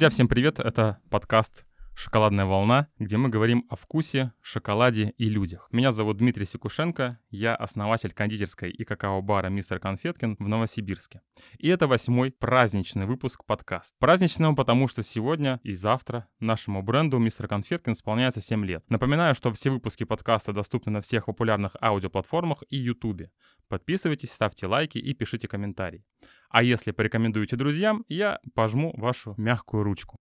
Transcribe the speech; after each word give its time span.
Друзья, 0.00 0.14
всем 0.14 0.28
привет! 0.28 0.58
Это 0.58 0.98
подкаст 1.10 1.66
«Шоколадная 2.02 2.46
волна», 2.46 2.88
где 2.98 3.18
мы 3.18 3.28
говорим 3.28 3.66
о 3.68 3.76
вкусе, 3.76 4.32
шоколаде 4.40 5.12
и 5.18 5.28
людях. 5.28 5.68
Меня 5.70 5.90
зовут 5.90 6.16
Дмитрий 6.16 6.46
Секушенко, 6.46 7.18
я 7.28 7.54
основатель 7.54 8.14
кондитерской 8.14 8.70
и 8.70 8.84
какао-бара 8.84 9.50
«Мистер 9.50 9.78
Конфеткин» 9.80 10.36
в 10.38 10.48
Новосибирске. 10.48 11.20
И 11.58 11.68
это 11.68 11.86
восьмой 11.86 12.30
праздничный 12.30 13.04
выпуск 13.04 13.44
подкаст. 13.44 13.94
Праздничный 13.98 14.48
он 14.48 14.56
потому, 14.56 14.88
что 14.88 15.02
сегодня 15.02 15.60
и 15.62 15.74
завтра 15.74 16.26
нашему 16.40 16.82
бренду 16.82 17.18
«Мистер 17.18 17.48
Конфеткин» 17.48 17.92
исполняется 17.92 18.40
7 18.40 18.64
лет. 18.64 18.82
Напоминаю, 18.88 19.34
что 19.34 19.52
все 19.52 19.68
выпуски 19.68 20.04
подкаста 20.04 20.54
доступны 20.54 20.92
на 20.92 21.02
всех 21.02 21.26
популярных 21.26 21.76
аудиоплатформах 21.82 22.62
и 22.70 22.78
ютубе. 22.78 23.30
Подписывайтесь, 23.68 24.32
ставьте 24.32 24.66
лайки 24.66 24.96
и 24.96 25.12
пишите 25.12 25.48
комментарии. 25.48 26.02
А 26.48 26.62
если 26.62 26.92
порекомендуете 26.92 27.56
друзьям, 27.56 28.06
я 28.08 28.38
пожму 28.54 28.94
вашу 28.96 29.34
мягкую 29.36 29.82
ручку. 29.82 30.16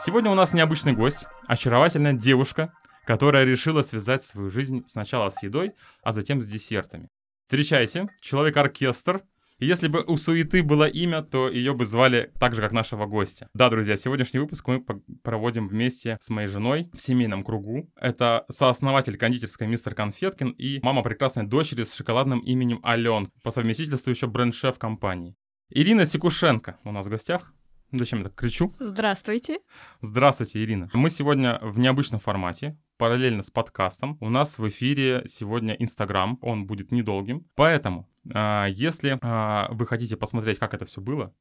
Сегодня 0.00 0.30
у 0.30 0.34
нас 0.34 0.52
необычный 0.52 0.92
гость, 0.92 1.26
очаровательная 1.48 2.12
девушка, 2.12 2.72
которая 3.04 3.44
решила 3.44 3.82
связать 3.82 4.22
свою 4.22 4.48
жизнь 4.48 4.84
сначала 4.86 5.28
с 5.30 5.42
едой, 5.42 5.72
а 6.04 6.12
затем 6.12 6.40
с 6.40 6.46
десертами. 6.46 7.08
Встречайте, 7.46 8.06
человек-оркестр. 8.20 9.22
Если 9.58 9.88
бы 9.88 10.04
у 10.06 10.16
суеты 10.16 10.62
было 10.62 10.88
имя, 10.88 11.22
то 11.22 11.50
ее 11.50 11.74
бы 11.74 11.84
звали 11.84 12.32
так 12.38 12.54
же, 12.54 12.62
как 12.62 12.70
нашего 12.70 13.06
гостя. 13.06 13.48
Да, 13.54 13.70
друзья, 13.70 13.96
сегодняшний 13.96 14.38
выпуск 14.38 14.68
мы 14.68 14.84
проводим 15.24 15.66
вместе 15.66 16.16
с 16.20 16.30
моей 16.30 16.46
женой 16.46 16.88
в 16.94 17.02
семейном 17.02 17.42
кругу. 17.42 17.90
Это 17.96 18.44
сооснователь 18.48 19.16
кондитерской 19.16 19.66
мистер 19.66 19.96
Конфеткин 19.96 20.50
и 20.50 20.78
мама 20.80 21.02
прекрасной 21.02 21.44
дочери 21.44 21.82
с 21.82 21.94
шоколадным 21.94 22.38
именем 22.38 22.78
Ален, 22.84 23.32
по 23.42 23.50
совместительству 23.50 24.10
еще 24.10 24.28
бренд-шеф 24.28 24.78
компании. 24.78 25.34
Ирина 25.70 26.06
Секушенко 26.06 26.78
у 26.84 26.92
нас 26.92 27.06
в 27.06 27.10
гостях. 27.10 27.52
Зачем 27.90 28.18
я 28.18 28.24
так 28.24 28.34
кричу? 28.34 28.74
Здравствуйте. 28.78 29.60
Здравствуйте, 30.02 30.62
Ирина. 30.62 30.90
Мы 30.92 31.08
сегодня 31.08 31.58
в 31.62 31.78
необычном 31.78 32.20
формате, 32.20 32.76
параллельно 32.98 33.42
с 33.42 33.50
подкастом. 33.50 34.18
У 34.20 34.28
нас 34.28 34.58
в 34.58 34.68
эфире 34.68 35.22
сегодня 35.26 35.72
Инстаграм, 35.72 36.38
он 36.42 36.66
будет 36.66 36.92
недолгим. 36.92 37.46
Поэтому, 37.54 38.06
а, 38.34 38.66
если 38.66 39.18
а, 39.22 39.68
вы 39.70 39.86
хотите 39.86 40.18
посмотреть, 40.18 40.58
как 40.58 40.74
это 40.74 40.84
все 40.84 41.00
было, 41.00 41.34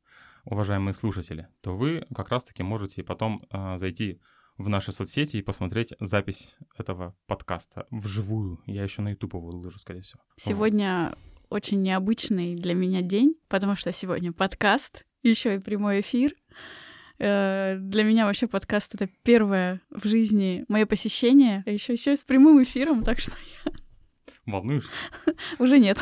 уважаемые 0.46 0.94
слушатели, 0.94 1.50
то 1.60 1.76
вы 1.76 2.06
как 2.16 2.30
раз-таки 2.30 2.64
можете 2.64 3.04
потом 3.04 3.46
а, 3.50 3.78
зайти 3.78 4.22
в 4.58 4.70
наши 4.70 4.94
соцсети 4.94 5.36
и 5.36 5.42
посмотреть 5.42 5.96
запись 6.00 6.56
этого 6.78 7.14
подкаста 7.26 7.88
вживую. 7.92 8.62
Я 8.66 8.84
еще 8.84 9.02
на 9.02 9.10
YouTube 9.10 9.34
выложу, 9.34 9.80
скорее 9.80 10.02
всего. 10.02 10.22
Сегодня 10.38 11.14
очень 11.50 11.82
необычный 11.82 12.56
для 12.56 12.74
меня 12.74 13.02
день, 13.02 13.36
потому 13.50 13.76
что 13.76 13.92
сегодня 13.92 14.32
подкаст, 14.32 15.06
еще 15.30 15.56
и 15.56 15.60
прямой 15.60 16.02
эфир. 16.02 16.34
Э, 17.20 17.78
для 17.80 18.04
меня 18.04 18.26
вообще 18.26 18.48
подкаст 18.48 18.94
это 18.96 19.10
первое 19.24 19.82
в 19.90 20.08
жизни 20.08 20.66
мое 20.68 20.86
посещение, 20.86 21.64
а 21.66 21.72
еще 21.72 21.94
еще 21.94 22.16
с 22.16 22.22
прямым 22.22 22.62
эфиром, 22.62 23.04
так 23.04 23.20
что 23.20 23.34
я 23.66 23.72
волнуешься? 24.46 24.94
Уже 25.60 25.80
нет. 25.80 25.98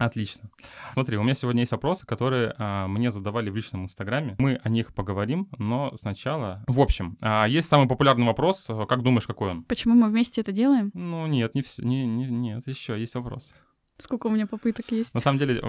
Отлично. 0.00 0.48
Смотри, 0.94 1.18
у 1.18 1.22
меня 1.22 1.34
сегодня 1.34 1.60
есть 1.60 1.72
вопросы, 1.72 2.06
которые 2.06 2.54
а, 2.56 2.88
мне 2.88 3.10
задавали 3.10 3.50
в 3.50 3.56
личном 3.56 3.84
инстаграме. 3.84 4.34
Мы 4.38 4.58
о 4.64 4.70
них 4.70 4.94
поговорим, 4.94 5.48
но 5.58 5.94
сначала... 5.98 6.64
В 6.66 6.80
общем, 6.80 7.18
а, 7.20 7.44
есть 7.46 7.68
самый 7.68 7.86
популярный 7.86 8.24
вопрос. 8.24 8.66
Как 8.88 9.02
думаешь, 9.02 9.26
какой 9.26 9.50
он? 9.50 9.64
Почему 9.64 9.94
мы 9.94 10.08
вместе 10.08 10.40
это 10.40 10.52
делаем? 10.52 10.90
Ну 10.94 11.26
нет, 11.26 11.54
не 11.54 11.60
все. 11.60 11.82
Не, 11.82 12.06
не, 12.06 12.24
нет, 12.28 12.66
еще 12.66 12.98
есть 12.98 13.14
вопрос. 13.14 13.52
Сколько 14.02 14.28
у 14.28 14.30
меня 14.30 14.46
попыток 14.46 14.90
есть? 14.90 15.14
На 15.14 15.20
самом 15.20 15.38
деле, 15.38 15.62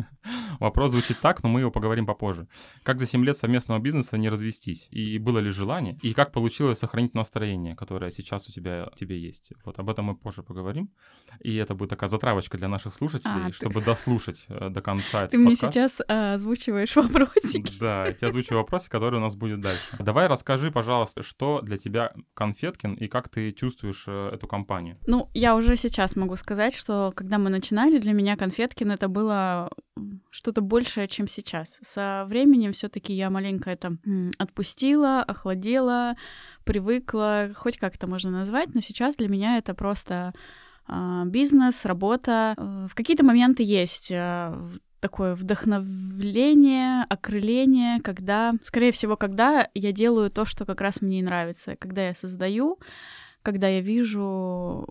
вопрос 0.60 0.90
звучит 0.90 1.18
так, 1.20 1.42
но 1.42 1.48
мы 1.48 1.60
его 1.60 1.70
поговорим 1.70 2.06
попозже. 2.06 2.48
Как 2.82 2.98
за 2.98 3.06
7 3.06 3.24
лет 3.24 3.36
совместного 3.36 3.78
бизнеса 3.78 4.16
не 4.16 4.28
развестись? 4.28 4.88
И 4.90 5.18
было 5.18 5.38
ли 5.38 5.50
желание? 5.50 5.98
И 6.02 6.14
как 6.14 6.32
получилось 6.32 6.78
сохранить 6.78 7.14
настроение, 7.14 7.74
которое 7.76 8.10
сейчас 8.10 8.48
у 8.48 8.52
тебя 8.52 8.88
тебе 8.96 9.18
есть? 9.18 9.52
Вот 9.64 9.78
об 9.78 9.90
этом 9.90 10.06
мы 10.06 10.16
позже 10.16 10.42
поговорим. 10.42 10.90
И 11.40 11.56
это 11.56 11.74
будет 11.74 11.90
такая 11.90 12.08
затравочка 12.08 12.58
для 12.58 12.68
наших 12.68 12.94
слушателей, 12.94 13.48
а, 13.48 13.52
чтобы 13.52 13.80
ты... 13.80 13.86
дослушать 13.86 14.44
э, 14.48 14.70
до 14.70 14.80
конца 14.80 15.26
Ты 15.26 15.38
мне 15.38 15.56
сейчас 15.56 16.00
а, 16.08 16.34
озвучиваешь 16.34 16.96
вопросики. 16.96 17.72
Да, 17.78 18.06
я 18.06 18.12
тебе 18.12 18.28
озвучиваю 18.28 18.60
вопросы, 18.60 18.88
которые 18.88 19.20
у 19.20 19.22
нас 19.22 19.34
будут 19.34 19.60
дальше. 19.60 19.96
Давай 19.98 20.26
расскажи, 20.26 20.70
пожалуйста, 20.70 21.22
что 21.22 21.60
для 21.62 21.78
тебя 21.78 22.12
Конфеткин 22.34 22.94
и 22.94 23.08
как 23.08 23.28
ты 23.28 23.52
чувствуешь 23.52 24.04
э, 24.06 24.30
эту 24.34 24.46
компанию? 24.46 24.98
Ну, 25.06 25.30
я 25.34 25.56
уже 25.56 25.76
сейчас 25.76 26.16
могу 26.16 26.36
сказать, 26.36 26.74
что 26.74 27.12
когда 27.14 27.38
мы 27.38 27.47
мы 27.48 27.52
начинали, 27.52 27.98
для 27.98 28.12
меня 28.12 28.36
Конфеткин 28.36 28.90
это 28.90 29.08
было 29.08 29.70
что-то 30.30 30.60
большее, 30.60 31.08
чем 31.08 31.26
сейчас. 31.26 31.78
Со 31.82 32.26
временем 32.28 32.72
все-таки 32.72 33.14
я 33.14 33.30
маленько 33.30 33.70
это 33.70 33.96
отпустила, 34.38 35.22
охладела, 35.22 36.14
привыкла, 36.64 37.50
хоть 37.56 37.78
как 37.78 37.94
это 37.94 38.06
можно 38.06 38.30
назвать, 38.30 38.74
но 38.74 38.82
сейчас 38.82 39.16
для 39.16 39.28
меня 39.28 39.56
это 39.56 39.72
просто 39.72 40.34
э, 40.88 41.22
бизнес, 41.24 41.86
работа. 41.86 42.54
Э, 42.58 42.86
в 42.90 42.94
какие-то 42.94 43.24
моменты 43.24 43.62
есть 43.62 44.10
э, 44.10 44.52
такое 45.00 45.34
вдохновление, 45.34 47.06
окрыление, 47.08 48.02
когда, 48.02 48.52
скорее 48.62 48.92
всего, 48.92 49.16
когда 49.16 49.68
я 49.72 49.92
делаю 49.92 50.30
то, 50.30 50.44
что 50.44 50.66
как 50.66 50.82
раз 50.82 51.00
мне 51.00 51.22
нравится, 51.22 51.76
когда 51.76 52.08
я 52.08 52.14
создаю, 52.14 52.78
когда 53.42 53.68
я 53.68 53.80
вижу, 53.80 54.86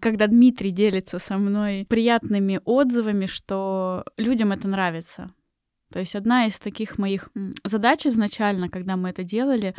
когда 0.00 0.26
Дмитрий 0.26 0.70
делится 0.70 1.18
со 1.18 1.38
мной 1.38 1.86
приятными 1.88 2.60
отзывами, 2.64 3.26
что 3.26 4.04
людям 4.16 4.52
это 4.52 4.68
нравится. 4.68 5.30
То 5.92 5.98
есть 5.98 6.14
одна 6.14 6.46
из 6.46 6.58
таких 6.58 6.98
моих 6.98 7.30
задач 7.64 8.06
изначально, 8.06 8.68
когда 8.68 8.96
мы 8.96 9.10
это 9.10 9.24
делали, 9.24 9.74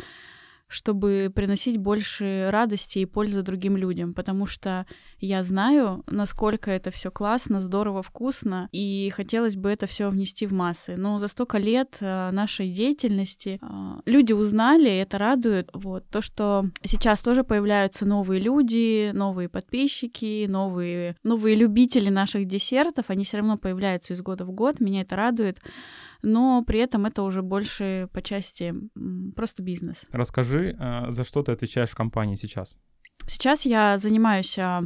чтобы 0.72 1.30
приносить 1.34 1.76
больше 1.76 2.48
радости 2.50 3.00
и 3.00 3.06
пользы 3.06 3.42
другим 3.42 3.76
людям, 3.76 4.14
потому 4.14 4.46
что 4.46 4.86
я 5.18 5.42
знаю, 5.42 6.02
насколько 6.06 6.70
это 6.70 6.90
все 6.90 7.10
классно, 7.10 7.60
здорово, 7.60 8.02
вкусно, 8.02 8.68
и 8.72 9.12
хотелось 9.14 9.56
бы 9.56 9.70
это 9.70 9.86
все 9.86 10.08
внести 10.10 10.46
в 10.46 10.52
массы. 10.52 10.96
Но 10.96 11.18
за 11.18 11.28
столько 11.28 11.58
лет 11.58 11.98
э, 12.00 12.30
нашей 12.32 12.70
деятельности 12.70 13.60
э, 13.60 14.00
люди 14.06 14.32
узнали, 14.32 14.88
и 14.88 14.96
это 14.96 15.18
радует. 15.18 15.68
Вот 15.72 16.08
то, 16.08 16.22
что 16.22 16.64
сейчас 16.84 17.20
тоже 17.20 17.44
появляются 17.44 18.06
новые 18.06 18.40
люди, 18.40 19.10
новые 19.12 19.48
подписчики, 19.48 20.46
новые, 20.48 21.16
новые 21.22 21.54
любители 21.54 22.08
наших 22.08 22.46
десертов, 22.46 23.06
они 23.08 23.24
все 23.24 23.36
равно 23.36 23.58
появляются 23.58 24.14
из 24.14 24.22
года 24.22 24.44
в 24.44 24.50
год, 24.50 24.80
меня 24.80 25.02
это 25.02 25.16
радует 25.16 25.60
но 26.22 26.62
при 26.64 26.78
этом 26.78 27.06
это 27.06 27.22
уже 27.22 27.42
больше 27.42 28.08
по 28.12 28.22
части 28.22 28.74
просто 29.34 29.62
бизнес. 29.62 29.96
Расскажи, 30.10 30.76
а, 30.78 31.10
за 31.10 31.24
что 31.24 31.42
ты 31.42 31.52
отвечаешь 31.52 31.90
в 31.90 31.94
компании 31.94 32.36
сейчас? 32.36 32.76
Сейчас 33.26 33.64
я 33.64 33.98
занимаюсь 33.98 34.58
а, 34.58 34.82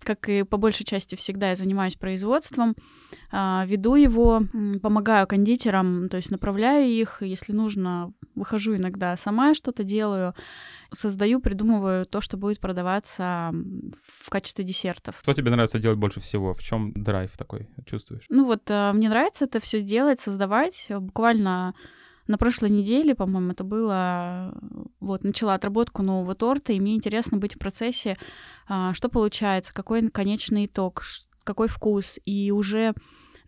как 0.00 0.28
и 0.28 0.42
по 0.42 0.56
большей 0.56 0.84
части 0.84 1.14
всегда 1.14 1.50
я 1.50 1.56
занимаюсь 1.56 1.96
производством, 1.96 2.74
а, 3.30 3.64
веду 3.66 3.94
его, 3.94 4.42
помогаю 4.82 5.26
кондитерам, 5.26 6.08
то 6.08 6.16
есть 6.16 6.30
направляю 6.30 6.88
их, 6.88 7.22
если 7.22 7.52
нужно, 7.52 8.10
выхожу 8.38 8.76
иногда 8.76 9.16
сама 9.16 9.54
что-то 9.54 9.84
делаю, 9.84 10.34
создаю, 10.96 11.40
придумываю 11.40 12.06
то, 12.06 12.20
что 12.20 12.36
будет 12.36 12.60
продаваться 12.60 13.50
в 13.52 14.30
качестве 14.30 14.64
десертов. 14.64 15.18
Что 15.22 15.34
тебе 15.34 15.50
нравится 15.50 15.78
делать 15.78 15.98
больше 15.98 16.20
всего? 16.20 16.54
В 16.54 16.62
чем 16.62 16.92
драйв 16.94 17.36
такой 17.36 17.68
чувствуешь? 17.86 18.24
Ну 18.28 18.44
вот, 18.46 18.62
а, 18.70 18.92
мне 18.92 19.08
нравится 19.08 19.44
это 19.44 19.60
все 19.60 19.82
делать, 19.82 20.20
создавать. 20.20 20.86
Буквально 20.88 21.74
на 22.26 22.38
прошлой 22.38 22.70
неделе, 22.70 23.14
по-моему, 23.14 23.52
это 23.52 23.64
было, 23.64 24.54
вот, 25.00 25.24
начала 25.24 25.54
отработку 25.54 26.02
нового 26.02 26.34
торта, 26.34 26.72
и 26.72 26.80
мне 26.80 26.94
интересно 26.94 27.38
быть 27.38 27.54
в 27.54 27.58
процессе, 27.58 28.16
а, 28.68 28.92
что 28.94 29.08
получается, 29.08 29.72
какой 29.72 30.08
конечный 30.10 30.66
итог, 30.66 31.02
какой 31.44 31.68
вкус, 31.68 32.18
и 32.26 32.52
уже 32.52 32.92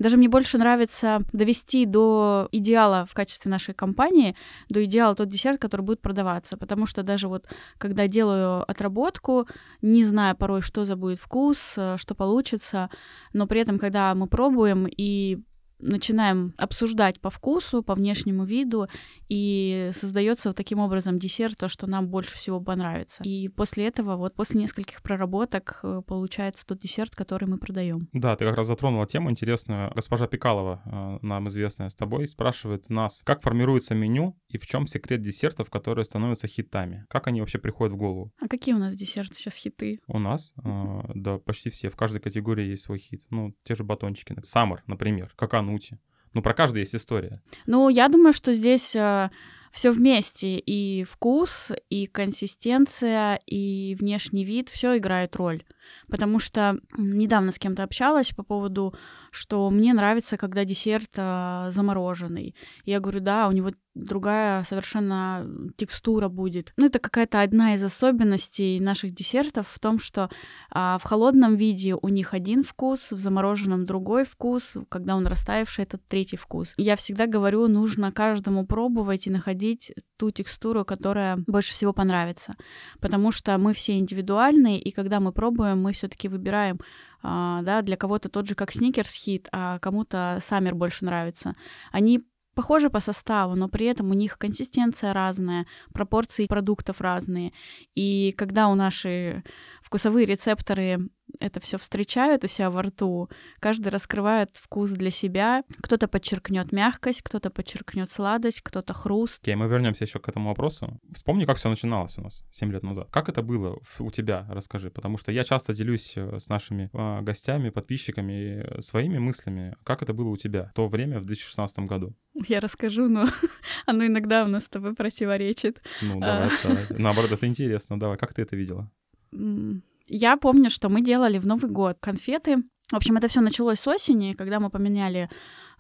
даже 0.01 0.17
мне 0.17 0.29
больше 0.29 0.57
нравится 0.57 1.21
довести 1.33 1.85
до 1.85 2.49
идеала 2.53 3.07
в 3.09 3.15
качестве 3.15 3.51
нашей 3.51 3.75
компании, 3.75 4.35
до 4.71 4.83
идеала 4.85 5.15
тот 5.15 5.29
десерт, 5.29 5.61
который 5.61 5.83
будет 5.83 6.01
продаваться. 6.01 6.57
Потому 6.57 6.87
что 6.87 7.03
даже 7.03 7.29
вот 7.29 7.47
когда 7.77 8.09
делаю 8.09 8.69
отработку, 8.69 9.47
не 9.83 10.03
зная 10.05 10.35
порой, 10.35 10.63
что 10.63 10.87
за 10.87 10.97
будет 10.97 11.21
вкус, 11.21 11.75
э, 11.77 11.97
что 11.99 12.15
получится, 12.15 12.89
но 13.35 13.47
при 13.47 13.61
этом, 13.61 13.79
когда 13.79 14.15
мы 14.15 14.27
пробуем 14.27 14.87
и 14.89 15.39
начинаем 15.81 16.55
обсуждать 16.57 17.21
по 17.21 17.31
вкусу, 17.31 17.83
по 17.83 17.95
внешнему 17.95 18.45
виду, 18.45 18.89
и 19.29 19.91
создается 19.93 20.49
вот 20.49 20.57
таким 20.57 20.81
образом 20.81 21.19
десерт, 21.19 21.57
то, 21.57 21.69
что 21.69 21.87
нам 21.87 22.09
больше 22.09 22.37
всего 22.37 22.61
понравится. 22.61 23.23
И 23.23 23.49
после 23.49 23.87
этого, 23.87 24.17
вот 24.17 24.35
после 24.35 24.61
нескольких 24.61 25.03
проработок, 25.03 25.81
э, 25.83 26.03
получается 26.07 26.67
тот 26.67 26.79
десерт, 26.79 27.15
который 27.15 27.49
мы 27.49 27.59
продаем. 27.59 28.09
Да, 28.13 28.35
ты 28.37 28.45
как 28.45 28.57
раз 28.57 28.67
затронула 28.67 29.07
тему 29.07 29.31
интересную. 29.31 29.93
Госпожа 29.95 30.27
Пикалова, 30.27 30.83
э, 30.85 31.27
нам 31.27 31.49
известная 31.49 31.89
с 31.89 31.95
тобой, 31.95 32.27
спрашивает 32.27 32.91
нас, 32.91 33.23
как 33.25 33.43
формируется 33.43 33.95
меню 33.95 34.37
и 34.49 34.59
в 34.59 34.67
чем 34.67 34.87
секрет 34.87 35.23
десертов, 35.23 35.71
которые 35.71 36.05
становятся 36.05 36.49
хитами? 36.49 37.07
Как 37.09 37.29
они 37.29 37.41
вообще 37.41 37.59
приходят 37.59 37.95
в 37.95 37.97
голову? 37.97 38.33
А 38.41 38.49
какие 38.49 38.75
у 38.75 38.79
нас 38.79 38.95
десерты 38.95 39.37
сейчас 39.37 39.55
хиты? 39.55 40.01
У 40.09 40.19
нас? 40.19 40.53
Э, 40.65 41.03
да, 41.15 41.39
почти 41.39 41.71
все. 41.71 41.89
В 41.89 41.97
каждой 41.97 42.21
категории 42.21 42.67
есть 42.67 42.83
свой 42.83 42.99
хит. 42.99 43.23
Ну, 43.31 43.55
те 43.65 43.75
же 43.75 43.85
батончики. 43.85 44.37
Саммер, 44.43 44.83
например. 44.87 45.33
Каканути. 45.71 45.99
Ну, 46.33 46.43
про 46.43 46.55
каждый 46.55 46.81
есть 46.81 46.95
история. 46.95 47.43
Ну, 47.67 47.89
я 47.89 48.09
думаю, 48.09 48.33
что 48.33 48.55
здесь 48.55 48.95
э, 48.95 49.31
все 49.73 49.91
вместе. 49.91 50.59
И 50.59 51.05
вкус, 51.05 51.73
и 51.89 52.07
консистенция, 52.07 53.41
и 53.47 53.97
внешний 53.99 54.45
вид, 54.45 54.69
все 54.69 54.97
играет 54.97 55.37
роль. 55.37 55.65
Потому 56.09 56.39
что 56.39 56.79
недавно 56.97 57.51
с 57.51 57.59
кем-то 57.59 57.83
общалась 57.83 58.31
по 58.31 58.45
поводу, 58.45 58.95
что 59.33 59.69
мне 59.71 59.93
нравится, 59.93 60.37
когда 60.37 60.65
десерт 60.65 61.11
э, 61.17 61.71
замороженный. 61.71 62.55
Я 62.85 63.01
говорю, 63.01 63.21
да, 63.21 63.49
у 63.49 63.53
него 63.53 63.71
другая 63.95 64.63
совершенно 64.65 65.47
текстура 65.77 66.29
будет. 66.29 66.73
Ну, 66.77 66.87
это 66.87 66.99
какая-то 66.99 67.41
одна 67.41 67.75
из 67.75 67.83
особенностей 67.83 68.79
наших 68.81 69.13
десертов 69.13 69.69
в 69.69 69.79
том, 69.79 69.99
что 69.99 70.31
а, 70.71 70.99
в 70.99 71.03
холодном 71.03 71.57
виде 71.57 71.95
у 72.01 72.09
них 72.09 72.33
один 72.33 72.63
вкус, 72.63 73.13
в 73.13 73.19
замороженном 73.19 73.87
другой 73.87 74.25
вкус, 74.25 74.75
когда 74.89 75.17
он 75.17 75.27
растаявший, 75.27 75.85
это 75.85 75.99
третий 75.99 76.37
вкус. 76.37 76.75
Я 76.77 76.97
всегда 76.97 77.27
говорю, 77.27 77.67
нужно 77.69 78.13
каждому 78.13 78.67
пробовать 78.67 79.27
и 79.27 79.31
находить 79.31 79.93
ту 80.17 80.31
текстуру, 80.31 80.85
которая 80.85 81.39
больше 81.47 81.73
всего 81.73 81.93
понравится. 81.93 82.53
Потому 83.01 83.33
что 83.33 83.57
мы 83.59 83.73
все 83.73 83.99
индивидуальные, 83.99 84.81
и 84.81 84.91
когда 84.91 85.19
мы 85.19 85.33
пробуем, 85.33 85.83
мы 85.83 85.93
все-таки 85.93 86.29
выбираем 86.29 86.79
Uh, 87.23 87.61
да, 87.63 87.83
для 87.83 87.99
кого-то 87.99 88.31
тот 88.31 88.49
же 88.49 88.55
как 88.55 88.73
сникерс 88.73 89.13
хит, 89.13 89.51
а 89.53 89.79
кому-то 89.81 90.39
саммер 90.43 90.75
больше 90.75 91.05
нравится. 91.05 91.55
Они 91.93 92.23
похожи 92.61 92.91
по 92.91 93.01
составу, 93.01 93.57
но 93.57 93.69
при 93.69 93.87
этом 93.87 94.11
у 94.11 94.15
них 94.15 94.37
консистенция 94.37 95.15
разная, 95.15 95.67
пропорции 95.95 96.47
продуктов 96.47 97.01
разные. 97.01 97.53
И 97.97 98.35
когда 98.37 98.69
у 98.69 98.75
наши 98.75 99.43
вкусовые 99.91 100.25
рецепторы 100.25 101.11
это 101.41 101.59
все 101.61 101.79
встречают 101.79 102.45
у 102.45 102.49
себя 102.49 102.71
во 102.71 102.83
рту, 102.83 103.29
каждый 103.59 103.89
раскрывает 103.89 104.51
вкус 104.55 104.91
для 104.91 105.11
себя. 105.11 105.65
Кто-то 105.83 106.07
подчеркнет 106.07 106.73
мягкость, 106.73 107.23
кто-то 107.23 107.51
подчеркнет 107.51 108.11
сладость, 108.11 108.63
кто-то 108.63 108.95
хруст. 108.95 109.43
Окей, 109.43 109.55
okay, 109.55 109.57
мы 109.57 109.67
вернемся 109.67 110.05
еще 110.05 110.19
к 110.19 110.29
этому 110.29 110.51
вопросу. 110.51 111.01
Вспомни, 111.13 111.45
как 111.45 111.59
все 111.59 111.69
начиналось 111.69 112.19
у 112.19 112.23
нас 112.23 112.45
7 112.53 112.73
лет 112.73 112.83
назад. 112.83 113.09
Как 113.11 113.29
это 113.29 113.43
было 113.43 113.79
у 113.99 114.11
тебя, 114.11 114.47
расскажи, 114.49 114.91
потому 114.91 115.19
что 115.19 115.33
я 115.33 115.45
часто 115.45 115.75
делюсь 115.75 116.13
э, 116.17 116.39
с 116.39 116.49
нашими 116.49 116.91
а, 116.93 117.21
гостями, 117.23 117.71
подписчиками 117.71 118.63
э, 118.63 118.81
своими 118.81 119.19
мыслями. 119.19 119.77
Как 119.85 120.03
это 120.03 120.13
было 120.13 120.29
у 120.29 120.37
тебя 120.37 120.71
в 120.73 120.75
то 120.75 120.87
время, 120.89 121.19
в 121.21 121.25
2016 121.25 121.81
году? 121.81 122.15
Я 122.49 122.61
расскажу, 122.61 123.09
но 123.09 123.27
оно 123.87 124.07
иногда 124.07 124.45
у 124.45 124.49
нас 124.49 124.65
с 124.65 124.69
тобой 124.69 124.95
противоречит. 124.95 125.83
Ну, 126.03 126.21
давай, 126.21 126.49
а. 126.49 126.51
давай. 126.63 126.87
Наоборот, 126.91 127.33
это 127.33 127.47
интересно. 127.47 127.99
Давай, 127.99 128.19
как 128.19 128.35
ты 128.35 128.43
это 128.43 128.57
видела? 128.57 128.91
Я 129.33 130.37
помню, 130.37 130.71
что 130.71 130.89
мы 130.89 131.03
делали 131.03 131.39
в 131.39 131.47
Новый 131.47 131.71
год 131.71 131.99
конфеты. 132.01 132.57
В 132.91 132.97
общем, 132.97 133.17
это 133.17 133.29
все 133.29 133.41
началось 133.41 133.79
с 133.79 133.87
осени, 133.87 134.33
когда 134.33 134.59
мы 134.59 134.69
поменяли 134.69 135.31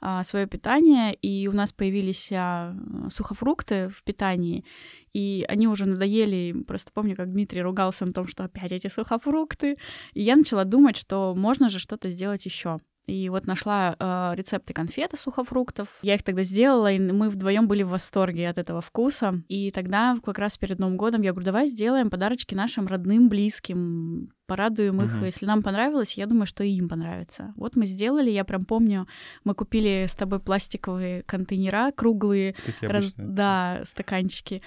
а, 0.00 0.22
свое 0.22 0.46
питание, 0.46 1.12
и 1.14 1.48
у 1.48 1.52
нас 1.52 1.72
появились 1.72 2.30
а, 2.32 2.74
сухофрукты 3.10 3.88
в 3.88 4.04
питании, 4.04 4.64
и 5.12 5.44
они 5.48 5.66
уже 5.66 5.86
надоели. 5.86 6.62
Просто 6.68 6.92
помню, 6.92 7.16
как 7.16 7.32
Дмитрий 7.32 7.62
ругался 7.62 8.06
на 8.06 8.12
том, 8.12 8.28
что 8.28 8.44
опять 8.44 8.70
эти 8.70 8.86
сухофрукты. 8.86 9.74
И 10.14 10.22
я 10.22 10.36
начала 10.36 10.64
думать, 10.64 10.96
что 10.96 11.34
можно 11.34 11.68
же 11.68 11.80
что-то 11.80 12.10
сделать 12.10 12.46
еще. 12.46 12.78
И 13.10 13.28
вот 13.28 13.46
нашла 13.46 13.96
э, 13.98 14.32
рецепты 14.36 14.72
конфеты 14.72 15.16
сухофруктов. 15.16 15.88
Я 16.02 16.14
их 16.14 16.22
тогда 16.22 16.44
сделала, 16.44 16.92
и 16.92 16.98
мы 16.98 17.28
вдвоем 17.28 17.66
были 17.66 17.82
в 17.82 17.88
восторге 17.88 18.48
от 18.48 18.58
этого 18.58 18.80
вкуса. 18.80 19.42
И 19.48 19.72
тогда, 19.72 20.16
как 20.24 20.38
раз 20.38 20.56
перед 20.56 20.78
Новым 20.78 20.96
годом, 20.96 21.22
я 21.22 21.32
говорю, 21.32 21.46
давай 21.46 21.66
сделаем 21.66 22.08
подарочки 22.08 22.54
нашим 22.54 22.86
родным, 22.86 23.28
близким, 23.28 24.32
порадуем 24.46 25.02
их. 25.02 25.12
Uh-huh. 25.12 25.24
Если 25.24 25.44
нам 25.44 25.62
понравилось, 25.62 26.14
я 26.14 26.26
думаю, 26.26 26.46
что 26.46 26.62
и 26.62 26.70
им 26.70 26.88
понравится. 26.88 27.52
Вот 27.56 27.74
мы 27.74 27.86
сделали, 27.86 28.30
я 28.30 28.44
прям 28.44 28.64
помню, 28.64 29.08
мы 29.42 29.54
купили 29.54 30.06
с 30.08 30.14
тобой 30.14 30.38
пластиковые 30.38 31.22
контейнера 31.22 31.90
круглые, 31.92 32.54
раз... 32.80 33.14
да, 33.16 33.82
стаканчики, 33.86 34.62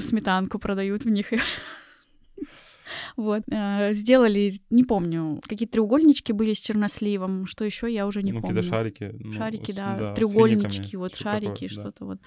сметанку 0.00 0.58
продают 0.58 1.04
в 1.04 1.10
них. 1.10 1.26
Вот. 3.16 3.42
Э, 3.50 3.92
сделали, 3.94 4.60
не 4.70 4.84
помню, 4.84 5.40
какие 5.46 5.68
треугольнички 5.68 6.32
были 6.32 6.54
с 6.54 6.60
черносливом, 6.60 7.46
что 7.46 7.64
еще 7.64 7.92
я 7.92 8.06
уже 8.06 8.22
не 8.22 8.32
ну, 8.32 8.40
помню. 8.40 8.62
шарики. 8.62 9.14
Ну, 9.18 9.32
шарики, 9.32 9.72
да, 9.72 9.96
да 9.98 10.14
треугольнички, 10.14 10.96
вот 10.96 11.14
шарики, 11.14 11.68
что-то 11.68 12.04
вот. 12.04 12.18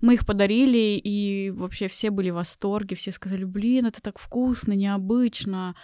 Мы 0.00 0.14
их 0.14 0.26
подарили, 0.26 1.00
и 1.02 1.50
вообще 1.50 1.88
все 1.88 2.10
были 2.10 2.30
в 2.30 2.34
восторге, 2.34 2.94
все 2.94 3.10
сказали, 3.10 3.44
блин, 3.44 3.86
это 3.86 4.02
так 4.02 4.18
вкусно, 4.18 4.72
необычно. 4.72 5.74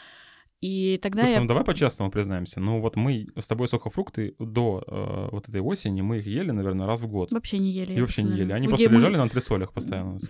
И 0.61 0.99
тогда 1.03 1.23
Слушай, 1.23 1.35
я... 1.35 1.41
ну 1.41 1.47
давай 1.47 1.65
по-честному 1.65 2.11
признаемся. 2.11 2.61
Ну 2.61 2.81
вот 2.81 2.97
мы 2.97 3.27
с 3.37 3.49
тобой 3.49 3.67
сухофрукты 3.67 4.35
до 4.39 4.85
э, 4.87 5.29
вот 5.33 5.49
этой 5.49 5.63
осени, 5.63 6.03
мы 6.03 6.19
их 6.19 6.27
ели, 6.27 6.51
наверное, 6.51 6.87
раз 6.87 7.01
в 7.01 7.09
год. 7.09 7.33
Вообще 7.33 7.59
не 7.59 7.71
ели. 7.71 7.95
И 7.95 8.01
вообще 8.01 8.23
не 8.23 8.37
ели. 8.37 8.53
Они 8.53 8.69
просто 8.69 8.91
мы... 8.91 8.97
лежали 8.97 9.17
на 9.17 9.23
антресолях 9.23 9.73
постоянно. 9.73 10.19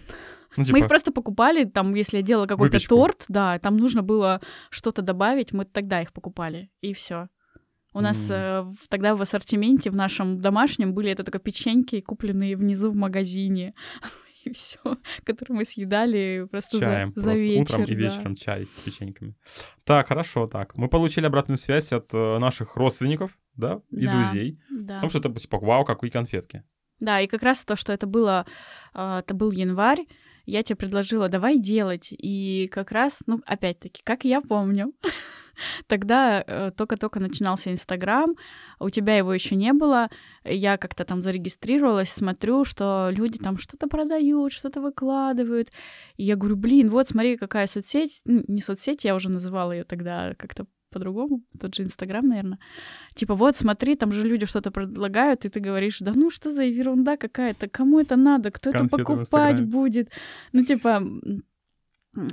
Ну, 0.57 0.65
типа... 0.65 0.79
Мы 0.79 0.81
их 0.81 0.89
просто 0.89 1.13
покупали, 1.13 1.63
там, 1.63 1.95
если 1.95 2.17
я 2.17 2.23
делала 2.25 2.47
какой-то 2.47 2.73
Выпечку. 2.73 2.97
торт, 2.97 3.25
да, 3.29 3.61
там 3.61 3.77
нужно 3.77 4.03
было 4.03 4.41
что-то 4.71 5.01
добавить, 5.01 5.53
мы 5.53 5.65
тогда 5.65 6.03
их 6.03 6.13
покупали, 6.13 6.71
и 6.81 6.93
все. 6.93 7.29
У 7.93 8.01
нас 8.01 8.31
mm. 8.31 8.73
э, 8.73 8.75
тогда 8.89 9.15
в 9.15 9.23
ассортименте 9.23 9.91
в 9.91 9.95
нашем 9.95 10.39
домашнем 10.39 10.93
были 10.93 11.11
это 11.11 11.23
только 11.23 11.39
печеньки, 11.39 12.01
купленные 12.01 12.57
внизу 12.57 12.91
в 12.91 12.97
магазине. 12.97 13.75
и 14.45 14.53
все, 14.53 14.79
которые 15.25 15.59
мы 15.59 15.65
съедали 15.65 16.47
просто 16.51 16.77
с 16.77 16.81
чаем, 16.81 17.13
за, 17.15 17.21
за 17.21 17.31
просто 17.31 17.45
вечер. 17.45 17.63
Утром 17.63 17.85
и 17.85 17.95
вечером 17.95 18.35
да. 18.35 18.41
чай 18.41 18.65
с 18.65 18.81
печеньками. 18.81 19.35
Так, 19.85 20.09
хорошо, 20.09 20.47
так. 20.47 20.77
Мы 20.77 20.89
получили 20.89 21.27
обратную 21.27 21.59
связь 21.59 21.93
от 21.93 22.13
э, 22.15 22.39
наших 22.39 22.77
родственников, 22.77 23.39
да, 23.57 23.83
и 23.91 24.07
да, 24.07 24.13
друзей. 24.13 24.59
Да. 24.71 24.99
О 24.99 25.01
том, 25.03 25.11
что 25.11 25.19
это 25.19 25.33
типа 25.35 25.59
вау, 25.59 25.85
какие 25.85 26.11
конфетки. 26.11 26.65
Да, 27.01 27.21
и 27.21 27.27
как 27.27 27.43
раз 27.43 27.65
то, 27.65 27.77
что 27.77 27.93
это 27.93 28.07
было, 28.07 28.47
э, 28.95 29.19
это 29.19 29.35
был 29.35 29.51
январь, 29.51 30.07
я 30.47 30.63
тебе 30.63 30.77
предложила, 30.77 31.29
давай 31.29 31.59
делать. 31.59 32.09
И 32.11 32.69
как 32.73 32.93
раз, 32.93 33.21
ну, 33.27 33.41
опять-таки, 33.47 34.03
как 34.05 34.25
я 34.25 34.41
помню, 34.41 34.93
тогда 35.87 36.45
э, 36.47 36.71
только-только 36.77 37.21
начинался 37.21 37.71
Инстаграм, 37.73 38.37
у 38.79 38.91
тебя 38.91 39.17
его 39.17 39.33
еще 39.33 39.57
не 39.57 39.73
было. 39.73 40.09
Я 40.45 40.77
как-то 40.77 41.05
там 41.05 41.23
зарегистрировалась, 41.23 42.11
смотрю, 42.11 42.65
что 42.65 43.11
люди 43.11 43.39
там 43.39 43.59
что-то 43.59 43.87
продают, 43.87 44.53
что-то 44.53 44.81
выкладывают. 44.81 45.71
И 46.17 46.25
я 46.25 46.37
говорю, 46.37 46.57
блин, 46.57 46.91
вот 46.91 47.09
смотри, 47.09 47.37
какая 47.37 47.67
соцсеть. 47.67 48.21
Не 48.25 48.61
соцсеть, 48.61 49.05
я 49.05 49.15
уже 49.15 49.29
называла 49.29 49.73
ее 49.73 49.85
тогда 49.85 50.35
как-то 50.37 50.67
по-другому, 50.91 51.43
тот 51.61 51.75
же 51.75 51.83
Инстаграм, 51.83 52.27
наверное. 52.27 52.59
Типа, 53.15 53.35
вот, 53.35 53.57
смотри, 53.57 53.95
там 53.95 54.13
же 54.13 54.27
люди 54.27 54.47
что-то 54.47 54.71
предлагают, 54.71 55.45
и 55.45 55.49
ты 55.49 55.61
говоришь, 55.61 55.99
да 56.01 56.13
ну 56.15 56.31
что 56.31 56.51
за 56.51 56.63
ерунда 56.63 57.17
какая-то, 57.17 57.69
кому 57.69 58.01
это 58.01 58.17
надо, 58.17 58.51
кто 58.51 58.73
Конфеты 58.73 58.97
это 58.97 59.05
покупать 59.05 59.65
будет? 59.65 60.11
Ну, 60.53 60.65
типа, 60.65 61.03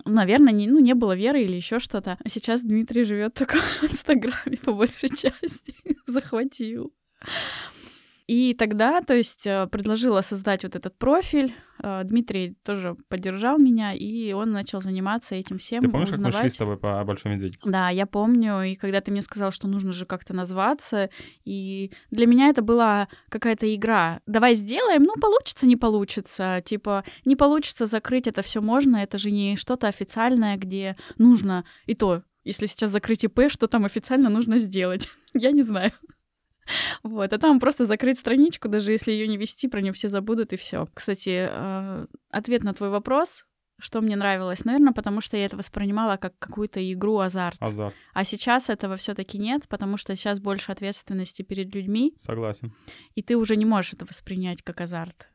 наверное, 0.05 0.53
не, 0.53 0.67
ну, 0.67 0.79
не 0.79 0.93
было 0.93 1.15
веры 1.15 1.43
или 1.43 1.55
еще 1.55 1.79
что-то. 1.79 2.17
А 2.23 2.29
сейчас 2.29 2.61
Дмитрий 2.61 3.03
живет 3.03 3.33
только 3.33 3.57
в 3.57 3.83
Инстаграме 3.83 4.57
по 4.63 4.73
большей 4.73 5.09
части. 5.15 5.75
Захватил. 6.05 6.93
И 8.27 8.53
тогда, 8.53 9.01
то 9.01 9.15
есть, 9.15 9.47
э, 9.47 9.67
предложила 9.67 10.19
создать 10.19 10.63
вот 10.63 10.75
этот 10.75 10.97
профиль. 10.97 11.55
Э, 11.81 12.01
Дмитрий 12.03 12.57
тоже 12.63 12.97
поддержал 13.07 13.57
меня, 13.57 13.93
и 13.93 14.33
он 14.33 14.51
начал 14.51 14.81
заниматься 14.81 15.33
этим 15.35 15.59
всем. 15.59 15.81
Ты 15.81 15.89
помнишь, 15.89 16.09
узнавать. 16.09 16.33
как 16.33 16.43
мы 16.43 16.49
шли 16.49 16.53
с 16.53 16.57
тобой 16.57 16.77
по 16.77 17.01
Большой 17.05 17.35
Медведице? 17.35 17.71
Да, 17.71 17.89
я 17.89 18.05
помню. 18.05 18.63
И 18.63 18.75
когда 18.75 18.99
ты 18.99 19.11
мне 19.11 19.21
сказал, 19.21 19.51
что 19.51 19.69
нужно 19.69 19.93
же 19.93 20.05
как-то 20.05 20.33
назваться, 20.33 21.09
и 21.45 21.93
для 22.11 22.27
меня 22.27 22.49
это 22.49 22.61
была 22.61 23.07
какая-то 23.29 23.73
игра. 23.73 24.19
Давай 24.25 24.55
сделаем, 24.55 25.03
ну, 25.03 25.13
получится, 25.15 25.65
не 25.65 25.77
получится. 25.77 26.61
Типа, 26.65 27.05
не 27.23 27.37
получится 27.37 27.85
закрыть 27.85 28.27
это 28.27 28.41
все 28.41 28.59
можно, 28.59 28.97
это 28.97 29.17
же 29.17 29.31
не 29.31 29.55
что-то 29.55 29.87
официальное, 29.87 30.57
где 30.57 30.97
нужно 31.17 31.63
и 31.85 31.95
то. 31.95 32.23
Если 32.43 32.65
сейчас 32.65 32.91
закрыть 32.91 33.23
ИП, 33.23 33.49
что 33.49 33.67
там 33.67 33.85
официально 33.85 34.29
нужно 34.29 34.59
сделать? 34.59 35.07
я 35.33 35.51
не 35.51 35.63
знаю. 35.63 35.93
Вот, 37.03 37.33
а 37.33 37.37
там 37.37 37.59
просто 37.59 37.85
закрыть 37.85 38.19
страничку, 38.19 38.67
даже 38.69 38.91
если 38.91 39.11
ее 39.11 39.27
не 39.27 39.37
вести, 39.37 39.67
про 39.67 39.81
нее 39.81 39.93
все 39.93 40.09
забудут 40.09 40.53
и 40.53 40.57
все. 40.57 40.87
Кстати, 40.93 41.47
э, 41.49 42.07
ответ 42.29 42.63
на 42.63 42.73
твой 42.73 42.89
вопрос, 42.89 43.45
что 43.79 44.01
мне 44.01 44.15
нравилось, 44.15 44.65
наверное, 44.65 44.93
потому 44.93 45.21
что 45.21 45.37
я 45.37 45.45
это 45.45 45.57
воспринимала 45.57 46.17
как 46.17 46.37
какую-то 46.39 46.79
игру 46.93 47.19
азарт. 47.19 47.57
Азарт. 47.59 47.95
А 48.13 48.25
сейчас 48.25 48.69
этого 48.69 48.97
все-таки 48.97 49.37
нет, 49.37 49.67
потому 49.67 49.97
что 49.97 50.15
сейчас 50.15 50.39
больше 50.39 50.71
ответственности 50.71 51.43
перед 51.43 51.73
людьми. 51.73 52.13
Согласен. 52.17 52.73
И 53.15 53.21
ты 53.21 53.37
уже 53.37 53.55
не 53.55 53.65
можешь 53.65 53.93
это 53.93 54.05
воспринять 54.05 54.63
как 54.63 54.81
азарт. 54.81 55.29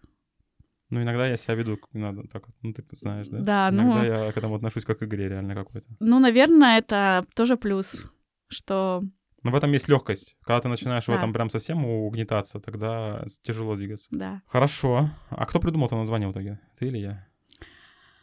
Ну, 0.91 1.03
иногда 1.03 1.27
я 1.27 1.39
себя 1.39 1.55
веду, 1.55 1.79
надо 1.95 2.25
так, 2.31 2.45
ну, 2.61 2.75
ты 2.75 2.85
знаешь, 2.93 3.29
да? 3.29 3.39
Да, 3.39 3.71
иногда 3.71 3.83
ну... 3.83 3.93
Иногда 3.93 4.27
я 4.27 4.33
к 4.33 4.37
этому 4.37 4.57
отношусь 4.57 4.85
как 4.85 4.99
к 4.99 5.05
игре 5.05 5.29
реально 5.29 5.55
какой-то. 5.55 5.89
Ну, 6.01 6.19
наверное, 6.19 6.79
это 6.79 7.25
тоже 7.35 7.57
плюс, 7.57 8.05
что 8.49 9.03
но 9.43 9.51
в 9.51 9.55
этом 9.55 9.73
есть 9.73 9.89
легкость. 9.89 10.37
Когда 10.45 10.61
ты 10.61 10.69
начинаешь 10.69 11.05
да. 11.07 11.13
в 11.13 11.17
этом 11.17 11.33
прям 11.33 11.51
совсем 11.51 11.85
угнетаться, 11.85 12.61
тогда 12.61 13.25
тяжело 13.43 13.77
двигаться. 13.77 14.09
Да. 14.11 14.43
Хорошо. 14.47 15.11
А 15.31 15.47
кто 15.47 15.61
придумал 15.61 15.87
это 15.87 15.97
название 15.97 16.29
в 16.29 16.33
итоге? 16.33 16.61
Ты 16.79 16.87
или 16.87 16.99
я? 16.99 17.29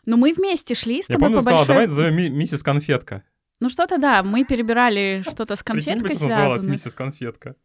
Ну, 0.06 0.18
мы 0.18 0.34
вместе 0.34 0.76
шли 0.76 1.02
с 1.02 1.10
я 1.10 1.16
тобой 1.16 1.28
помню, 1.28 1.38
по 1.38 1.42
сказала, 1.42 1.60
большой... 1.60 1.74
давай 1.74 1.88
назовем 1.88 2.38
миссис 2.38 2.64
Конфетка. 2.64 3.24
Ну, 3.60 3.70
что-то 3.70 3.98
да, 3.98 4.24
мы 4.24 4.46
перебирали 4.46 5.24
что-то 5.30 5.56
с 5.56 5.64
конфеткой 5.64 6.10
Прикинь, 6.10 6.28
называлась 6.28 6.64
миссис 6.64 6.96
Конфетка. 6.96 7.56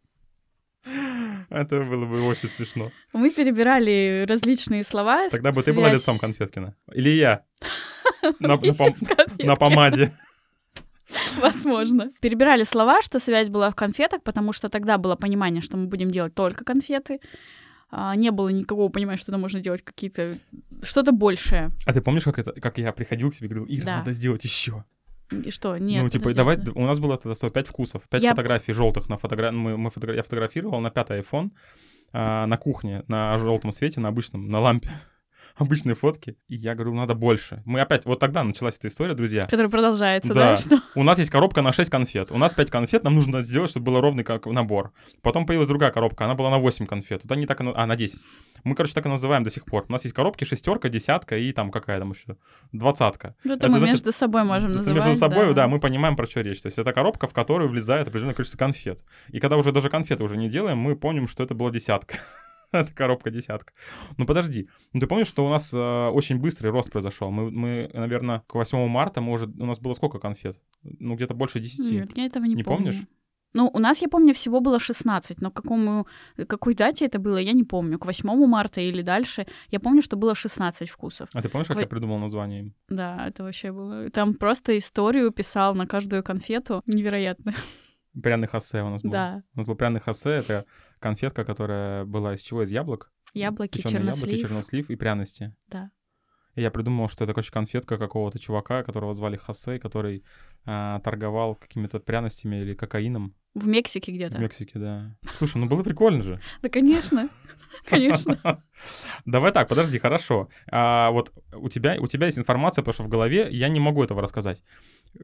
Это 1.50 1.80
было 1.84 2.06
бы 2.06 2.23
очень 2.23 2.49
смешно. 2.49 2.90
Мы 3.12 3.30
перебирали 3.30 4.26
различные 4.28 4.82
слова. 4.82 5.28
Тогда 5.30 5.52
бы 5.52 5.62
ты 5.62 5.73
была 5.73 5.90
лицом 5.90 6.18
Конфеткина. 6.18 6.75
Или 6.92 7.11
я. 7.11 7.44
На, 8.40 8.49
на 8.49 8.56
Миссис 8.56 8.78
пом- 8.78 9.06
Конфеткина. 9.06 9.49
на 9.49 9.56
помаде. 9.56 10.16
Возможно. 11.52 12.10
Перебирали 12.20 12.64
слова, 12.64 13.02
что 13.02 13.18
связь 13.18 13.48
была 13.48 13.70
в 13.70 13.74
конфетах, 13.74 14.22
потому 14.22 14.52
что 14.52 14.68
тогда 14.68 14.98
было 14.98 15.16
понимание, 15.16 15.62
что 15.62 15.76
мы 15.76 15.86
будем 15.86 16.10
делать 16.10 16.34
только 16.34 16.64
конфеты. 16.64 17.20
А, 17.90 18.16
не 18.16 18.30
было 18.30 18.48
никакого 18.48 18.88
понимания, 18.88 19.18
что 19.18 19.30
там 19.32 19.40
можно 19.40 19.60
делать 19.60 19.82
какие-то 19.82 20.34
что-то 20.82 21.12
большее. 21.12 21.70
А 21.86 21.92
ты 21.92 22.00
помнишь, 22.00 22.24
как, 22.24 22.38
это, 22.38 22.52
как 22.52 22.78
я 22.78 22.92
приходил 22.92 23.30
к 23.30 23.34
тебе 23.34 23.46
и 23.46 23.50
говорил, 23.50 23.66
Ира, 23.68 23.84
Да. 23.86 23.96
надо 23.98 24.12
сделать 24.12 24.44
еще? 24.44 24.84
И 25.30 25.50
что? 25.50 25.76
Нет. 25.78 26.02
ну, 26.02 26.08
типа, 26.10 26.34
давай, 26.34 26.56
да. 26.56 26.72
у 26.74 26.84
нас 26.86 26.98
было 26.98 27.16
тогда 27.16 27.50
5 27.50 27.68
вкусов, 27.68 28.02
5 28.08 28.22
Я- 28.22 28.30
фотографий 28.30 28.72
желтых 28.72 29.08
на 29.08 29.16
фотогра... 29.16 29.50
мы, 29.52 29.76
мы 29.76 29.90
фотогра- 29.90 30.14
Я 30.14 30.22
фотографировал 30.22 30.80
на 30.80 30.90
пятый 30.90 31.20
iPhone 31.20 31.50
а, 32.12 32.46
на 32.46 32.56
кухне, 32.56 33.04
на 33.08 33.36
желтом 33.38 33.72
свете, 33.72 34.00
на 34.00 34.08
обычном, 34.08 34.48
на 34.48 34.60
лампе. 34.60 34.90
Обычные 35.56 35.94
фотки. 35.94 36.37
И 36.49 36.56
я 36.56 36.75
говорю, 36.75 36.94
надо 36.94 37.14
больше. 37.14 37.62
Мы 37.64 37.80
опять, 37.80 38.04
вот 38.06 38.18
тогда 38.18 38.42
началась 38.42 38.76
эта 38.76 38.88
история, 38.88 39.14
друзья. 39.14 39.42
Который 39.42 39.70
продолжается, 39.70 40.34
Да. 40.34 40.52
да? 40.52 40.56
Что? 40.56 40.80
У 40.96 41.04
нас 41.04 41.18
есть 41.18 41.30
коробка 41.30 41.62
на 41.62 41.73
6 41.73 41.90
конфет. 41.90 42.32
У 42.32 42.38
нас 42.38 42.54
5 42.54 42.70
конфет, 42.70 43.04
нам 43.04 43.14
нужно 43.14 43.42
сделать, 43.42 43.70
чтобы 43.70 43.87
было 43.87 44.00
ровный 44.00 44.25
как 44.25 44.46
набор. 44.46 44.92
Потом 45.23 45.46
появилась 45.46 45.68
другая 45.68 45.92
коробка, 45.92 46.25
она 46.25 46.34
была 46.34 46.50
на 46.50 46.58
8 46.58 46.87
конфет. 46.87 47.20
Вот 47.23 47.30
они 47.30 47.46
так 47.46 47.61
А, 47.61 47.87
на 47.87 47.94
10. 47.96 48.20
Мы, 48.64 48.75
короче, 48.75 48.94
так 48.94 49.06
и 49.06 49.08
называем 49.08 49.44
до 49.44 49.50
сих 49.50 49.64
пор. 49.64 49.84
У 49.88 49.92
нас 49.92 50.02
есть 50.04 50.14
коробки 50.14 50.44
шестерка, 50.44 50.88
десятка 50.88 51.37
и 51.37 51.52
там 51.52 51.70
какая 51.70 51.99
там 52.00 52.11
еще 52.12 52.37
двадцатка. 52.73 53.37
Ну, 53.44 53.52
это 53.54 53.66
Это 53.66 53.73
мы 53.73 53.78
значит, 53.78 53.92
между 53.94 54.12
собой 54.12 54.42
можем 54.44 54.70
Это 54.70 54.78
называть. 54.78 55.04
Между 55.04 55.18
собой, 55.20 55.54
да. 55.54 55.68
мы 55.68 55.78
понимаем, 55.78 56.16
про 56.16 56.26
что 56.26 56.40
речь. 56.40 56.61
То 56.62 56.66
есть 56.66 56.78
это 56.78 56.92
коробка, 56.92 57.28
в 57.28 57.32
которую 57.32 57.68
влезает 57.70 58.08
определенное 58.08 58.34
количество 58.34 58.58
конфет. 58.58 59.04
И 59.28 59.38
когда 59.38 59.56
уже 59.56 59.70
даже 59.70 59.88
конфеты 59.90 60.25
уже 60.25 60.37
не 60.37 60.49
делаем, 60.49 60.78
мы 60.78 60.96
помним, 60.96 61.28
что 61.28 61.44
это 61.44 61.54
была 61.54 61.70
десятка. 61.70 62.18
Это 62.81 62.93
коробка 62.93 63.31
десятка. 63.31 63.73
Ну 64.19 64.26
подожди, 64.26 64.69
ну 64.93 65.00
ты 65.00 65.07
помнишь, 65.07 65.28
что 65.28 65.47
у 65.47 65.50
нас 65.50 65.73
э, 65.73 65.78
очень 66.09 66.38
быстрый 66.38 66.71
рост 66.71 66.90
произошел? 66.90 67.31
Мы, 67.31 67.50
мы, 67.50 67.90
наверное, 67.95 68.43
к 68.47 68.54
8 68.54 68.88
марта, 68.88 69.21
может, 69.21 69.50
у 69.59 69.66
нас 69.66 69.78
было 69.78 69.95
сколько 69.95 70.19
конфет? 70.19 70.61
Ну 70.83 71.14
где-то 71.14 71.35
больше 71.35 71.61
10. 71.61 71.93
Нет, 71.93 72.16
я 72.16 72.26
этого 72.26 72.45
не, 72.45 72.54
Не 72.54 72.62
помню. 72.64 72.90
помнишь? 72.93 73.07
Ну, 73.57 73.71
у 73.73 73.78
нас, 73.78 74.02
я 74.02 74.09
помню, 74.09 74.35
всего 74.35 74.61
было 74.61 74.81
16, 74.81 75.40
но 75.40 75.50
к 75.52 75.54
какому, 75.54 76.09
какой 76.49 76.75
дате 76.75 77.04
это 77.04 77.21
было, 77.21 77.37
я 77.37 77.52
не 77.52 77.62
помню. 77.62 78.00
К 78.00 78.07
8 78.07 78.47
марта 78.47 78.81
или 78.81 79.00
дальше. 79.02 79.47
Я 79.71 79.78
помню, 79.78 80.02
что 80.02 80.16
было 80.16 80.35
16 80.35 80.90
вкусов. 80.90 81.28
А 81.33 81.40
ты 81.40 81.49
помнишь, 81.49 81.69
как 81.69 81.76
Вы- 81.76 81.83
я 81.83 81.88
придумал 81.88 82.19
название 82.19 82.61
им? 82.61 82.75
Да, 82.88 83.28
это 83.28 83.45
вообще 83.45 83.71
было... 83.71 84.11
Там 84.11 84.35
просто 84.35 84.76
историю 84.76 85.31
писал 85.31 85.76
на 85.76 85.87
каждую 85.87 86.25
конфету. 86.25 86.83
Невероятно. 86.87 87.54
Пряный 88.21 88.49
хосе 88.49 88.83
у 88.83 88.88
нас 88.90 89.02
был. 89.02 89.11
Да. 89.12 89.43
У 89.54 89.59
нас 89.59 89.66
был 89.66 89.76
пряный 89.76 90.00
хосе, 90.00 90.31
это 90.31 90.64
конфетка, 91.04 91.44
которая 91.44 92.06
была 92.06 92.34
из 92.34 92.40
чего? 92.40 92.62
Из 92.62 92.70
яблок? 92.70 93.12
Яблоки, 93.34 93.76
Печёные 93.76 94.06
яблоки, 94.06 94.16
чернослив. 94.20 94.40
чернослив 94.40 94.90
и 94.90 94.96
пряности. 94.96 95.54
Да. 95.68 95.90
И 96.54 96.62
я 96.62 96.70
придумал, 96.70 97.11
что 97.11 97.25
это, 97.25 97.34
короче, 97.34 97.52
конфетка 97.52 97.99
какого-то 97.99 98.38
чувака, 98.38 98.82
которого 98.82 99.12
звали 99.12 99.37
Хосе, 99.37 99.78
который 99.78 100.25
а, 100.64 101.00
торговал 101.00 101.56
какими-то 101.56 102.00
пряностями 102.00 102.56
или 102.62 102.75
кокаином 102.75 103.34
В 103.54 103.66
Мексике 103.66 104.12
в 104.12 104.14
где-то. 104.14 104.38
Мексике, 104.38 104.78
да. 104.78 105.14
Слушай, 105.34 105.58
ну 105.58 105.66
было 105.66 105.82
прикольно 105.82 106.23
же. 106.23 106.40
Да, 106.62 106.68
конечно. 106.70 107.28
Конечно. 107.84 108.38
Давай 109.26 109.52
так, 109.52 109.68
подожди, 109.68 109.99
хорошо. 109.99 110.49
А, 110.70 111.11
вот 111.11 111.32
у 111.52 111.68
тебя, 111.68 111.96
у 112.00 112.06
тебя 112.06 112.26
есть 112.26 112.38
информация, 112.38 112.82
потому 112.82 112.94
что 112.94 113.02
в 113.02 113.08
голове 113.08 113.49
я 113.50 113.68
не 113.68 113.80
могу 113.80 114.02
этого 114.02 114.23
рассказать. 114.23 114.62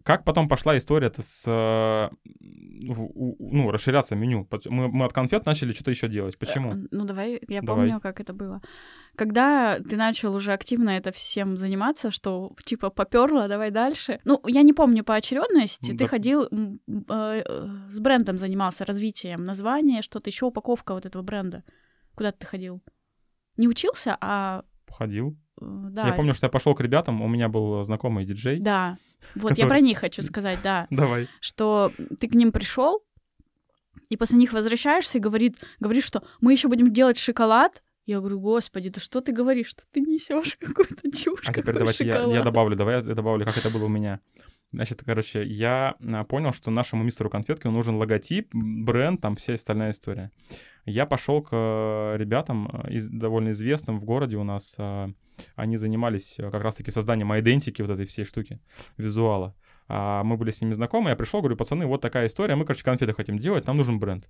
Как 0.05 0.25
потом 0.25 0.49
пошла 0.49 0.77
история-то 0.77 1.23
с, 1.23 1.45
э, 1.47 2.11
ну, 2.41 3.71
расширяться 3.71 4.15
меню? 4.15 4.49
Мы, 4.67 4.89
мы 4.89 5.05
от 5.05 5.13
конфет 5.13 5.47
начали 5.47 5.73
что-то 5.73 5.91
еще 5.91 6.09
делать. 6.09 6.39
Почему? 6.39 6.73
Э, 6.73 6.87
Ну, 6.91 7.05
давай, 7.05 7.41
я 7.49 7.63
Давай. 7.63 7.89
помню, 7.89 8.01
как 8.01 8.21
это 8.21 8.33
было. 8.33 8.61
Когда 9.17 9.79
ты 9.79 9.97
начал 9.97 10.35
уже 10.35 10.53
активно 10.53 10.91
это 10.91 11.13
всем 11.13 11.57
заниматься, 11.57 12.11
что 12.11 12.55
типа 12.65 12.91
поперло, 12.91 13.49
давай 13.49 13.71
дальше. 13.71 14.21
Ну, 14.25 14.41
я 14.47 14.63
не 14.63 14.73
помню 14.73 15.05
по 15.05 15.15
очередности. 15.15 15.93
Да. 15.93 15.99
Ты 15.99 16.07
ходил 16.07 16.45
э, 16.45 16.77
э, 17.09 17.67
с 17.91 18.01
брендом 18.01 18.39
занимался, 18.39 18.85
развитием 18.85 19.45
названия, 19.45 20.03
что-то 20.03 20.31
еще, 20.31 20.47
упаковка 20.47 20.95
вот 20.95 21.07
этого 21.07 21.23
бренда. 21.23 21.65
Куда 22.15 22.33
ты 22.33 22.47
ходил? 22.47 22.83
Не 23.57 23.69
учился, 23.69 24.17
а 24.21 24.65
Ходил. 24.91 25.37
Э, 25.61 25.89
да. 25.91 26.09
Я 26.09 26.13
помню, 26.13 26.35
что 26.35 26.47
я 26.47 26.51
пошел 26.51 26.75
к 26.75 26.81
ребятам, 26.81 27.23
у 27.23 27.29
меня 27.29 27.49
был 27.49 27.83
знакомый 27.85 28.25
диджей. 28.25 28.61
Да. 28.61 28.97
Вот 29.35 29.51
я 29.51 29.65
Который- 29.65 29.69
про 29.69 29.81
них 29.81 29.99
хочу 29.99 30.23
сказать, 30.23 30.59
да. 30.63 30.87
Давай. 30.91 31.29
что 31.41 31.93
ты 32.19 32.29
к 32.29 32.35
ним 32.35 32.53
пришел, 32.53 33.03
и 34.09 34.17
после 34.17 34.39
них 34.39 34.53
возвращаешься 34.53 35.19
и 35.19 35.21
говорит, 35.21 35.59
говоришь, 35.79 36.05
что 36.05 36.23
мы 36.41 36.53
еще 36.53 36.69
будем 36.69 36.93
делать 36.93 37.19
шоколад. 37.19 37.83
Я 38.07 38.19
говорю, 38.19 38.41
господи, 38.41 38.91
да 38.91 39.01
что 39.01 39.21
ты 39.21 39.31
говоришь, 39.33 39.69
что 39.69 39.83
ты 39.93 40.01
несешь 40.01 40.57
какую-то 40.61 41.11
чушь, 41.13 41.43
А 41.47 41.53
теперь 41.53 41.75
давайте 41.75 42.05
я, 42.05 42.15
шоколад?» 42.15 42.35
я 42.35 42.43
добавлю, 42.43 42.77
давай 42.77 42.97
я 42.97 43.03
добавлю, 43.03 43.45
как 43.45 43.57
это 43.57 43.71
было 43.71 43.85
у 43.85 43.89
меня. 43.89 44.21
Значит, 44.73 45.03
короче, 45.05 45.45
я 45.45 45.97
а, 46.01 46.25
понял, 46.25 46.53
что 46.53 46.71
нашему 46.71 47.03
мистеру 47.03 47.29
конфетки 47.29 47.67
нужен 47.67 47.97
логотип, 47.97 48.49
бренд, 48.53 49.21
там 49.21 49.37
вся 49.37 49.55
остальная 49.55 49.91
история. 49.91 50.31
Я 50.87 51.07
пошел 51.07 51.43
к 51.43 51.49
э, 51.53 52.17
ребятам, 52.17 52.69
э, 52.85 52.93
из- 52.95 53.09
довольно 53.09 53.51
известным 53.51 54.01
в 54.01 54.05
городе 54.05 54.37
у 54.37 54.45
нас. 54.45 54.75
а, 54.79 55.11
Они 55.57 55.77
занимались 55.77 56.35
э, 56.39 56.51
как 56.51 56.63
раз-таки 56.63 56.91
созданием 56.91 57.33
идентики 57.39 57.83
вот 57.83 57.91
этой 57.91 58.07
всей 58.07 58.25
штуки, 58.25 58.61
визуала. 58.97 59.55
А, 59.89 60.23
Мы 60.25 60.37
были 60.37 60.51
с 60.51 60.61
ними 60.61 60.73
знакомы, 60.75 61.11
я 61.11 61.17
пришел, 61.17 61.41
говорю, 61.41 61.57
пацаны, 61.57 61.87
вот 61.87 62.01
такая 62.01 62.27
история, 62.27 62.57
мы, 62.57 62.65
короче, 62.65 62.85
конфеты 62.85 63.13
хотим 63.15 63.39
делать, 63.39 63.67
нам 63.67 63.77
нужен 63.77 63.99
бренд. 63.99 64.29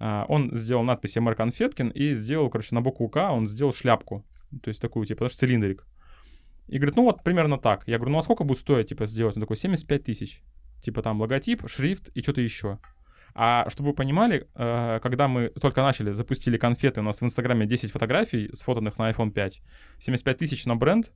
А, 0.00 0.24
Он 0.28 0.54
сделал 0.54 0.82
надпись 0.84 1.16
«МР 1.16 1.34
Конфеткин» 1.34 1.88
и 1.88 2.14
сделал, 2.14 2.50
короче, 2.50 2.74
на 2.74 2.80
букву 2.80 3.08
«К» 3.08 3.30
он 3.30 3.46
сделал 3.46 3.72
шляпку, 3.72 4.24
то 4.62 4.68
есть 4.68 4.80
такую, 4.82 5.06
типа, 5.06 5.24
знаешь, 5.24 5.36
цилиндрик. 5.36 5.86
И 6.66 6.78
говорит, 6.78 6.96
ну 6.96 7.04
вот 7.04 7.22
примерно 7.22 7.58
так. 7.58 7.86
Я 7.86 7.98
говорю, 7.98 8.12
ну 8.12 8.18
а 8.18 8.22
сколько 8.22 8.42
будет 8.44 8.58
стоить, 8.58 8.88
типа, 8.88 9.04
сделать? 9.06 9.36
Он 9.36 9.42
такой, 9.42 9.56
75 9.56 10.04
тысяч. 10.04 10.42
Типа 10.82 11.02
там 11.02 11.20
логотип, 11.20 11.68
шрифт 11.68 12.08
и 12.16 12.22
что-то 12.22 12.40
еще. 12.40 12.78
А 13.34 13.68
чтобы 13.68 13.90
вы 13.90 13.94
понимали, 13.94 14.46
э, 14.54 15.00
когда 15.02 15.26
мы 15.26 15.48
только 15.48 15.82
начали, 15.82 16.12
запустили 16.12 16.56
конфеты, 16.56 17.00
у 17.00 17.02
нас 17.02 17.20
в 17.20 17.24
Инстаграме 17.24 17.66
10 17.66 17.90
фотографий, 17.90 18.50
сфотанных 18.54 18.96
на 18.98 19.10
iPhone 19.10 19.30
5, 19.32 19.60
75 19.98 20.38
тысяч 20.38 20.66
на 20.66 20.76
бренд, 20.76 21.12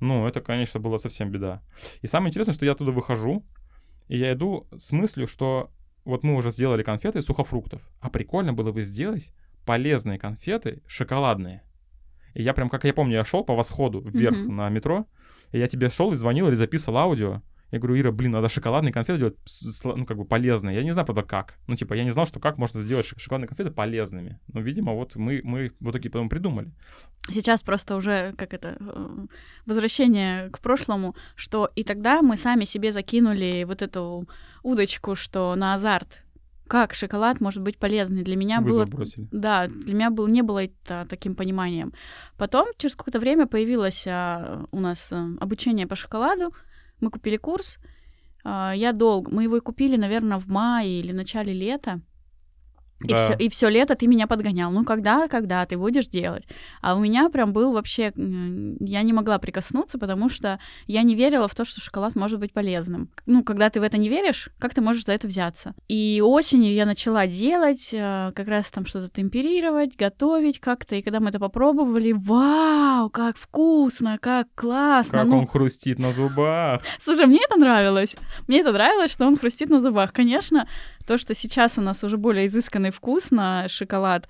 ну, 0.00 0.26
это, 0.26 0.40
конечно, 0.40 0.80
была 0.80 0.98
совсем 0.98 1.30
беда. 1.30 1.62
И 2.00 2.08
самое 2.08 2.30
интересное, 2.30 2.54
что 2.54 2.64
я 2.64 2.72
оттуда 2.72 2.90
выхожу, 2.90 3.44
и 4.08 4.18
я 4.18 4.32
иду 4.32 4.66
с 4.76 4.90
мыслью, 4.90 5.28
что 5.28 5.70
вот 6.04 6.24
мы 6.24 6.34
уже 6.34 6.50
сделали 6.50 6.82
конфеты 6.82 7.20
из 7.20 7.26
сухофруктов, 7.26 7.80
а 8.00 8.10
прикольно 8.10 8.52
было 8.52 8.72
бы 8.72 8.82
сделать 8.82 9.32
полезные 9.64 10.18
конфеты 10.18 10.82
шоколадные. 10.88 11.62
И 12.34 12.42
я 12.42 12.54
прям, 12.54 12.68
как 12.68 12.82
я 12.84 12.92
помню, 12.92 13.14
я 13.14 13.24
шел 13.24 13.44
по 13.44 13.54
восходу 13.54 14.00
вверх 14.00 14.36
Мгм. 14.36 14.56
на 14.56 14.68
метро, 14.68 15.06
и 15.52 15.60
я 15.60 15.68
тебе 15.68 15.90
шел 15.90 16.12
и 16.12 16.16
звонил 16.16 16.48
или 16.48 16.56
записывал 16.56 16.98
аудио. 16.98 17.42
Я 17.72 17.78
говорю, 17.78 17.98
Ира, 17.98 18.12
блин, 18.12 18.32
надо 18.32 18.50
шоколадные 18.50 18.92
конфеты 18.92 19.18
делать, 19.18 19.36
ну, 19.82 20.04
как 20.04 20.18
бы 20.18 20.26
полезные. 20.26 20.76
Я 20.76 20.84
не 20.84 20.92
знаю, 20.92 21.06
правда, 21.06 21.22
как. 21.22 21.54
Ну, 21.66 21.74
типа, 21.74 21.94
я 21.94 22.04
не 22.04 22.10
знал, 22.10 22.26
что 22.26 22.38
как 22.38 22.58
можно 22.58 22.82
сделать 22.82 23.06
шоколадные 23.06 23.48
конфеты 23.48 23.70
полезными. 23.70 24.38
Но, 24.52 24.60
видимо, 24.60 24.92
вот 24.92 25.16
мы, 25.16 25.40
мы 25.42 25.72
вот 25.80 25.92
такие 25.92 26.10
потом 26.10 26.28
придумали. 26.28 26.70
Сейчас 27.30 27.62
просто 27.62 27.96
уже, 27.96 28.34
как 28.36 28.52
это, 28.52 28.76
э, 28.78 29.26
возвращение 29.64 30.50
к 30.50 30.58
прошлому, 30.58 31.16
что 31.34 31.70
и 31.74 31.82
тогда 31.82 32.20
мы 32.20 32.36
сами 32.36 32.64
себе 32.64 32.92
закинули 32.92 33.64
вот 33.64 33.80
эту 33.80 34.28
удочку, 34.62 35.16
что 35.16 35.54
на 35.54 35.72
азарт. 35.72 36.22
Как 36.68 36.92
шоколад 36.94 37.40
может 37.40 37.62
быть 37.62 37.78
полезный? 37.78 38.22
Для 38.22 38.36
меня 38.36 38.60
Вызов 38.60 38.88
было 38.88 38.96
бросили. 38.96 39.28
Да, 39.30 39.66
для 39.66 39.94
меня 39.94 40.10
был, 40.10 40.26
не 40.26 40.42
было 40.42 40.64
это 40.64 41.06
таким 41.08 41.34
пониманием. 41.34 41.94
Потом, 42.36 42.68
через 42.76 42.96
какое-то 42.96 43.18
время, 43.18 43.46
появилось 43.46 44.04
а, 44.06 44.66
у 44.70 44.80
нас 44.80 45.08
а, 45.10 45.28
обучение 45.40 45.86
по 45.86 45.96
шоколаду. 45.96 46.52
Мы 47.02 47.10
купили 47.10 47.36
курс. 47.36 47.78
А, 48.44 48.72
я 48.74 48.92
долго... 48.92 49.30
Мы 49.30 49.42
его 49.42 49.56
и 49.56 49.60
купили, 49.60 49.96
наверное, 49.96 50.38
в 50.38 50.46
мае 50.48 51.00
или 51.00 51.12
начале 51.12 51.52
лета. 51.52 52.00
И, 53.04 53.08
Да. 53.08 53.16
все, 53.16 53.34
и 53.38 53.48
все 53.48 53.68
лето 53.68 53.94
ты 53.94 54.06
меня 54.06 54.26
подгонял. 54.26 54.70
Ну, 54.70 54.84
когда, 54.84 55.28
когда 55.28 55.64
ты 55.66 55.76
будешь 55.76 56.06
делать? 56.06 56.44
А 56.80 56.94
у 56.94 57.00
меня 57.00 57.28
прям 57.28 57.52
был 57.52 57.72
вообще... 57.72 58.12
Я 58.14 59.02
не 59.02 59.12
могла 59.12 59.38
прикоснуться, 59.38 59.98
потому 59.98 60.28
что 60.28 60.58
я 60.86 61.02
не 61.02 61.14
верила 61.14 61.48
в 61.48 61.54
то, 61.54 61.64
что 61.64 61.80
шоколад 61.80 62.14
может 62.16 62.38
быть 62.38 62.52
полезным. 62.52 63.10
Ну, 63.26 63.42
когда 63.42 63.70
ты 63.70 63.80
в 63.80 63.82
это 63.82 63.98
не 63.98 64.08
веришь, 64.08 64.50
как 64.58 64.74
ты 64.74 64.80
можешь 64.80 65.04
за 65.04 65.12
это 65.12 65.26
взяться? 65.26 65.74
И 65.88 66.22
осенью 66.24 66.72
я 66.72 66.86
начала 66.86 67.26
делать, 67.26 67.90
э, 67.92 68.32
как 68.34 68.48
раз 68.48 68.70
там 68.70 68.86
что-то 68.86 69.08
темперировать, 69.08 69.96
готовить 69.96 70.60
как-то. 70.60 70.96
И 70.96 71.02
когда 71.02 71.20
мы 71.20 71.30
это 71.30 71.38
попробовали, 71.38 72.12
вау, 72.12 73.10
как 73.10 73.36
вкусно, 73.36 74.18
как 74.20 74.48
классно. 74.54 75.18
Как 75.18 75.28
ну, 75.28 75.38
он 75.38 75.46
хрустит 75.46 75.98
на 75.98 76.12
зубах. 76.12 76.82
Слушай, 77.02 77.26
мне 77.26 77.40
это 77.44 77.56
нравилось. 77.56 78.16
Мне 78.48 78.60
это 78.60 78.72
нравилось, 78.72 79.12
что 79.12 79.26
он 79.26 79.36
хрустит 79.36 79.70
на 79.70 79.80
зубах. 79.80 80.12
Конечно, 80.12 80.66
то, 81.06 81.18
что 81.18 81.34
сейчас 81.34 81.78
у 81.78 81.82
нас 81.82 82.04
уже 82.04 82.16
более 82.16 82.46
изысканный 82.46 82.90
вкус 82.90 83.30
на 83.30 83.68
шоколад, 83.68 84.28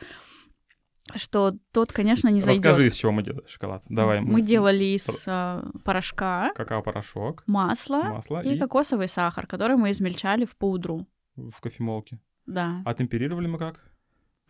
что 1.17 1.53
тот, 1.73 1.93
конечно, 1.93 2.29
не 2.29 2.41
зайдет. 2.41 2.65
Расскажи, 2.65 2.89
из 2.89 2.95
чего 2.95 3.13
мы 3.13 3.23
делали 3.23 3.47
шоколад. 3.47 3.83
Давай. 3.89 4.21
Мы 4.21 4.43
делали 4.43 4.85
из 4.85 5.25
а, 5.27 5.65
порошка, 5.85 6.53
Какао-порошок, 6.55 7.45
масла 7.47 8.03
масло 8.05 8.43
и, 8.43 8.55
и 8.55 8.59
кокосовый 8.59 9.09
сахар, 9.09 9.47
который 9.47 9.77
мы 9.77 9.91
измельчали 9.91 10.45
в 10.45 10.57
пудру. 10.57 11.07
в 11.37 11.61
кофемолке. 11.61 12.21
Да. 12.47 12.83
А 12.85 12.95
темперировали 12.95 13.47
мы 13.47 13.59
как? 13.59 13.92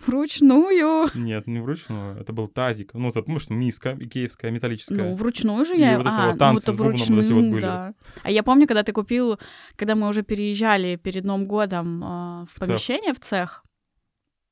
Вручную. 0.05 1.09
Нет, 1.15 1.47
не 1.47 1.61
вручную. 1.61 2.17
Это 2.19 2.33
был 2.33 2.49
тазик. 2.49 2.93
Ну, 2.95 3.13
ты 3.13 3.23
помнишь, 3.23 3.49
миска 3.51 3.97
икеевская, 3.99 4.51
металлическая. 4.51 5.11
Ну, 5.11 5.15
вручную 5.15 5.65
же 5.65 5.77
И 5.77 5.81
я... 5.81 5.97
вот 5.97 6.07
это 6.07 6.25
а, 6.25 6.29
вот 6.31 6.39
танцы 6.39 6.69
ну, 6.69 6.75
это 6.75 6.83
бубном 6.83 6.93
вот 6.99 7.03
эти 7.03 7.13
вручную, 7.13 7.43
вот 7.45 7.51
были. 7.53 7.61
да. 7.61 7.95
А 8.23 8.31
я 8.31 8.43
помню, 8.43 8.67
когда 8.67 8.83
ты 8.83 8.93
купил, 8.93 9.39
когда 9.77 9.95
мы 9.95 10.09
уже 10.09 10.23
переезжали 10.23 10.97
перед 10.97 11.25
Новым 11.25 11.47
годом 11.47 12.03
а, 12.05 12.47
в 12.47 12.55
В 12.55 12.59
цех. 12.59 12.69
помещение, 12.69 13.13
в 13.15 13.21
цех, 13.21 13.63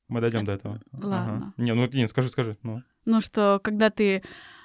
Мы 0.07 0.21
дойдем 0.21 0.45
до 0.45 0.53
этого. 0.53 0.79
ладно. 0.93 1.35
Ага. 1.35 1.53
Не, 1.57 1.73
ну 1.73 1.87
нет, 1.87 2.09
скажи, 2.09 2.29
скажи. 2.29 2.57
Ну. 2.63 2.81
ну 3.05 3.19
что, 3.21 3.59
когда 3.63 3.89
ты 3.89 4.23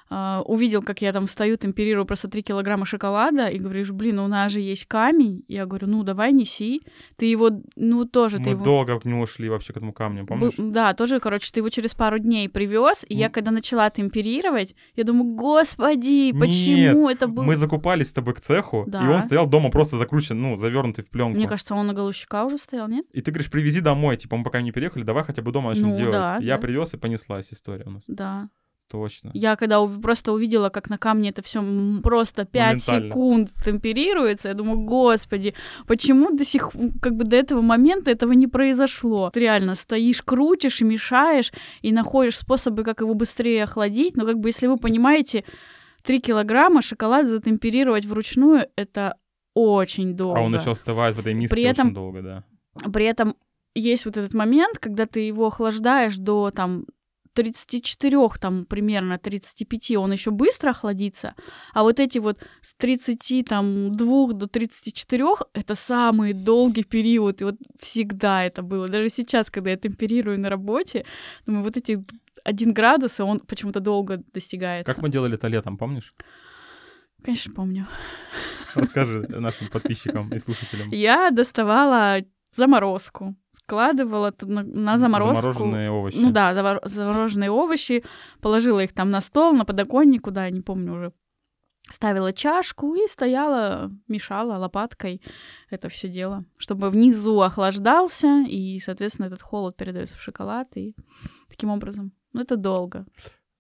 а, 0.09 0.43
увидел, 0.45 0.83
как 0.83 1.01
я 1.03 1.13
там 1.13 1.27
встаю, 1.27 1.57
темперирую 1.57 2.07
просто 2.07 2.29
3 2.29 2.43
килограмма 2.43 2.87
шоколада, 2.87 3.49
и 3.49 3.59
говоришь, 3.59 3.91
блин, 3.91 4.19
у 4.21 4.29
нас 4.29 4.53
же 4.53 4.61
есть 4.61 4.85
камень. 4.87 5.45
Я 5.49 5.67
говорю, 5.67 5.87
ну 5.89 6.03
давай 6.05 6.33
неси. 6.33 6.83
Ты 7.17 7.27
его, 7.27 7.51
ну 7.77 8.05
тоже 8.05 8.37
ты 8.39 8.45
Мы 8.45 8.51
его... 8.51 8.65
долго 8.65 9.01
к 9.01 9.05
нему 9.05 9.27
шли 9.27 9.49
вообще 9.49 9.73
к 9.73 9.77
этому 9.79 9.93
камню, 9.93 10.27
помнишь? 10.27 10.55
Б- 10.57 10.71
Да, 10.73 10.95
тоже, 10.95 11.19
короче, 11.21 11.51
ты 11.53 11.61
его 11.61 11.69
через 11.71 11.95
пару 11.95 12.19
дней 12.19 12.49
привез, 12.49 13.05
и 13.09 13.15
я 13.15 13.27
М. 13.27 13.33
когда 13.33 13.51
начала 13.51 13.91
темперировать, 13.91 14.75
я 14.95 15.05
думаю, 15.05 15.35
господи, 15.35 16.33
почему 16.39 17.09
это 17.11 17.27
было? 17.27 17.43
Мы 17.45 17.57
закупались 17.57 18.09
с 18.09 18.13
тобой 18.13 18.35
к 18.35 18.41
цеху, 18.41 18.85
и 18.87 18.91
Да. 18.91 19.03
он 19.11 19.23
стоял 19.23 19.47
дома 19.47 19.71
просто 19.71 19.97
закручен, 19.99 20.41
ну, 20.41 20.57
завернутый 20.57 21.05
в 21.05 21.11
пленку. 21.11 21.37
Мне 21.37 21.49
кажется, 21.49 21.75
он 21.75 21.87
на 21.87 21.95
Галущика 21.95 22.45
уже 22.45 22.59
стоял, 22.59 22.89
нет? 22.89 23.05
И 23.13 23.21
ты 23.21 23.31
говоришь, 23.31 23.51
привези 23.51 23.81
домой, 23.81 24.17
типа, 24.17 24.37
мы 24.37 24.45
пока 24.45 24.61
не 24.61 24.73
переехали, 24.73 25.03
давай 25.03 25.25
хотя 25.25 25.43
бы 25.43 25.53
дома 25.53 25.71
начнем 25.71 25.89
Ну, 25.91 25.97
делать. 25.97 26.13
да, 26.13 26.39
я 26.41 26.57
да. 26.57 26.63
привез 26.63 26.95
и 26.95 26.97
понеслась 26.97 27.53
история 27.53 27.85
у 27.87 27.91
нас. 27.91 28.05
Да. 28.09 28.49
Точно. 28.89 29.31
Я 29.35 29.57
когда 29.57 29.85
просто 29.85 30.33
увидела, 30.33 30.69
как 30.69 30.89
на 30.89 30.97
камне 30.97 31.31
это 31.31 31.43
все 31.43 31.61
просто 32.03 32.45
5 32.45 32.67
Моментально. 32.89 33.09
секунд 33.11 33.51
темперируется, 33.65 34.49
я 34.49 34.55
думаю, 34.55 34.79
господи, 34.81 35.55
почему 35.87 36.31
до 36.31 36.45
сих 36.45 36.71
как 37.03 37.17
бы 37.17 37.25
до 37.25 37.37
этого 37.37 37.63
момента 37.63 38.11
этого 38.13 38.33
не 38.33 38.47
произошло? 38.47 39.31
Ты 39.31 39.41
реально 39.41 39.75
стоишь, 39.75 40.23
крутишь 40.23 40.81
мешаешь, 40.83 41.53
и 41.83 41.91
находишь 41.93 42.39
способы, 42.39 42.85
как 42.85 43.01
его 43.01 43.15
быстрее 43.15 43.65
охладить. 43.65 44.17
Но 44.17 44.25
как 44.25 44.39
бы 44.39 44.51
если 44.51 44.69
вы 44.69 44.77
понимаете, 44.77 45.45
3 46.05 46.21
килограмма 46.21 46.81
шоколад 46.81 47.27
затемперировать 47.27 48.05
вручную 48.07 48.69
это 48.77 49.17
очень 49.55 50.15
долго. 50.15 50.39
А 50.39 50.43
он 50.43 50.55
еще 50.55 50.71
остывает 50.73 51.17
в 51.17 51.21
этой 51.21 51.35
миске 51.35 51.55
При 51.55 51.65
этом- 51.65 51.89
очень 51.89 51.95
долго, 51.95 52.23
да. 52.23 52.45
При 52.93 53.07
этом 53.07 53.35
есть 53.75 54.05
вот 54.07 54.17
этот 54.17 54.33
момент, 54.35 54.79
когда 54.79 55.07
ты 55.07 55.21
его 55.21 55.47
охлаждаешь 55.47 56.17
до 56.17 56.51
там 56.51 56.85
34, 57.37 58.29
там 58.41 58.65
примерно 58.65 59.19
35, 59.19 59.97
он 59.97 60.13
еще 60.13 60.31
быстро 60.31 60.71
охладится, 60.71 61.35
а 61.75 61.83
вот 61.83 62.01
эти 62.01 62.19
вот 62.19 62.39
с 62.63 62.75
32 62.75 64.33
до 64.33 64.47
34 64.47 65.25
это 65.53 65.75
самый 65.75 66.33
долгий 66.33 66.85
период, 66.85 67.43
и 67.43 67.45
вот 67.45 67.57
всегда 67.79 68.45
это 68.45 68.63
было. 68.63 68.89
Даже 68.89 69.09
сейчас, 69.11 69.51
когда 69.51 69.71
я 69.71 69.77
темперирую 69.77 70.41
на 70.41 70.51
работе, 70.51 71.05
думаю, 71.47 71.65
вот 71.65 71.77
эти 71.77 72.05
один 72.45 72.73
градус, 72.73 73.21
и 73.21 73.23
он 73.23 73.41
почему-то 73.41 73.81
долго 73.81 74.23
достигается. 74.33 74.93
Как 74.93 75.03
мы 75.03 75.09
делали 75.09 75.35
это 75.35 75.49
летом, 75.49 75.77
помнишь? 75.77 76.13
Конечно, 77.23 77.53
помню. 77.55 77.87
Расскажи 78.75 79.27
нашим 79.29 79.69
подписчикам 79.69 80.31
и 80.33 80.39
слушателям. 80.39 80.89
Я 80.91 81.31
доставала 81.31 82.21
заморозку, 82.57 83.37
складывала 83.53 84.33
на, 84.43 84.63
на 84.63 84.99
заморозку. 84.99 85.35
Замороженные 85.43 85.91
овощи. 85.91 86.17
Ну 86.17 86.31
да, 86.33 86.53
завор- 86.55 86.81
замороженные 86.89 87.51
овощи, 87.51 88.05
положила 88.41 88.81
их 88.83 88.93
там 88.93 89.11
на 89.11 89.21
стол, 89.21 89.53
на 89.55 89.65
подоконник, 89.65 90.23
куда, 90.23 90.45
я 90.47 90.51
не 90.51 90.61
помню 90.63 90.93
уже. 90.95 91.13
Ставила 91.89 92.33
чашку 92.33 92.95
и 92.97 93.07
стояла, 93.07 93.93
мешала 94.09 94.57
лопаткой 94.59 95.23
это 95.71 95.89
все 95.89 96.09
дело, 96.09 96.45
чтобы 96.59 96.91
внизу 96.91 97.41
охлаждался, 97.41 98.45
и, 98.49 98.81
соответственно, 98.81 99.27
этот 99.27 99.41
холод 99.41 99.77
передается 99.77 100.17
в 100.17 100.21
шоколад, 100.21 100.77
и 100.77 100.97
таким 101.49 101.71
образом. 101.71 102.13
Ну, 102.33 102.41
это 102.41 102.57
долго, 102.57 103.07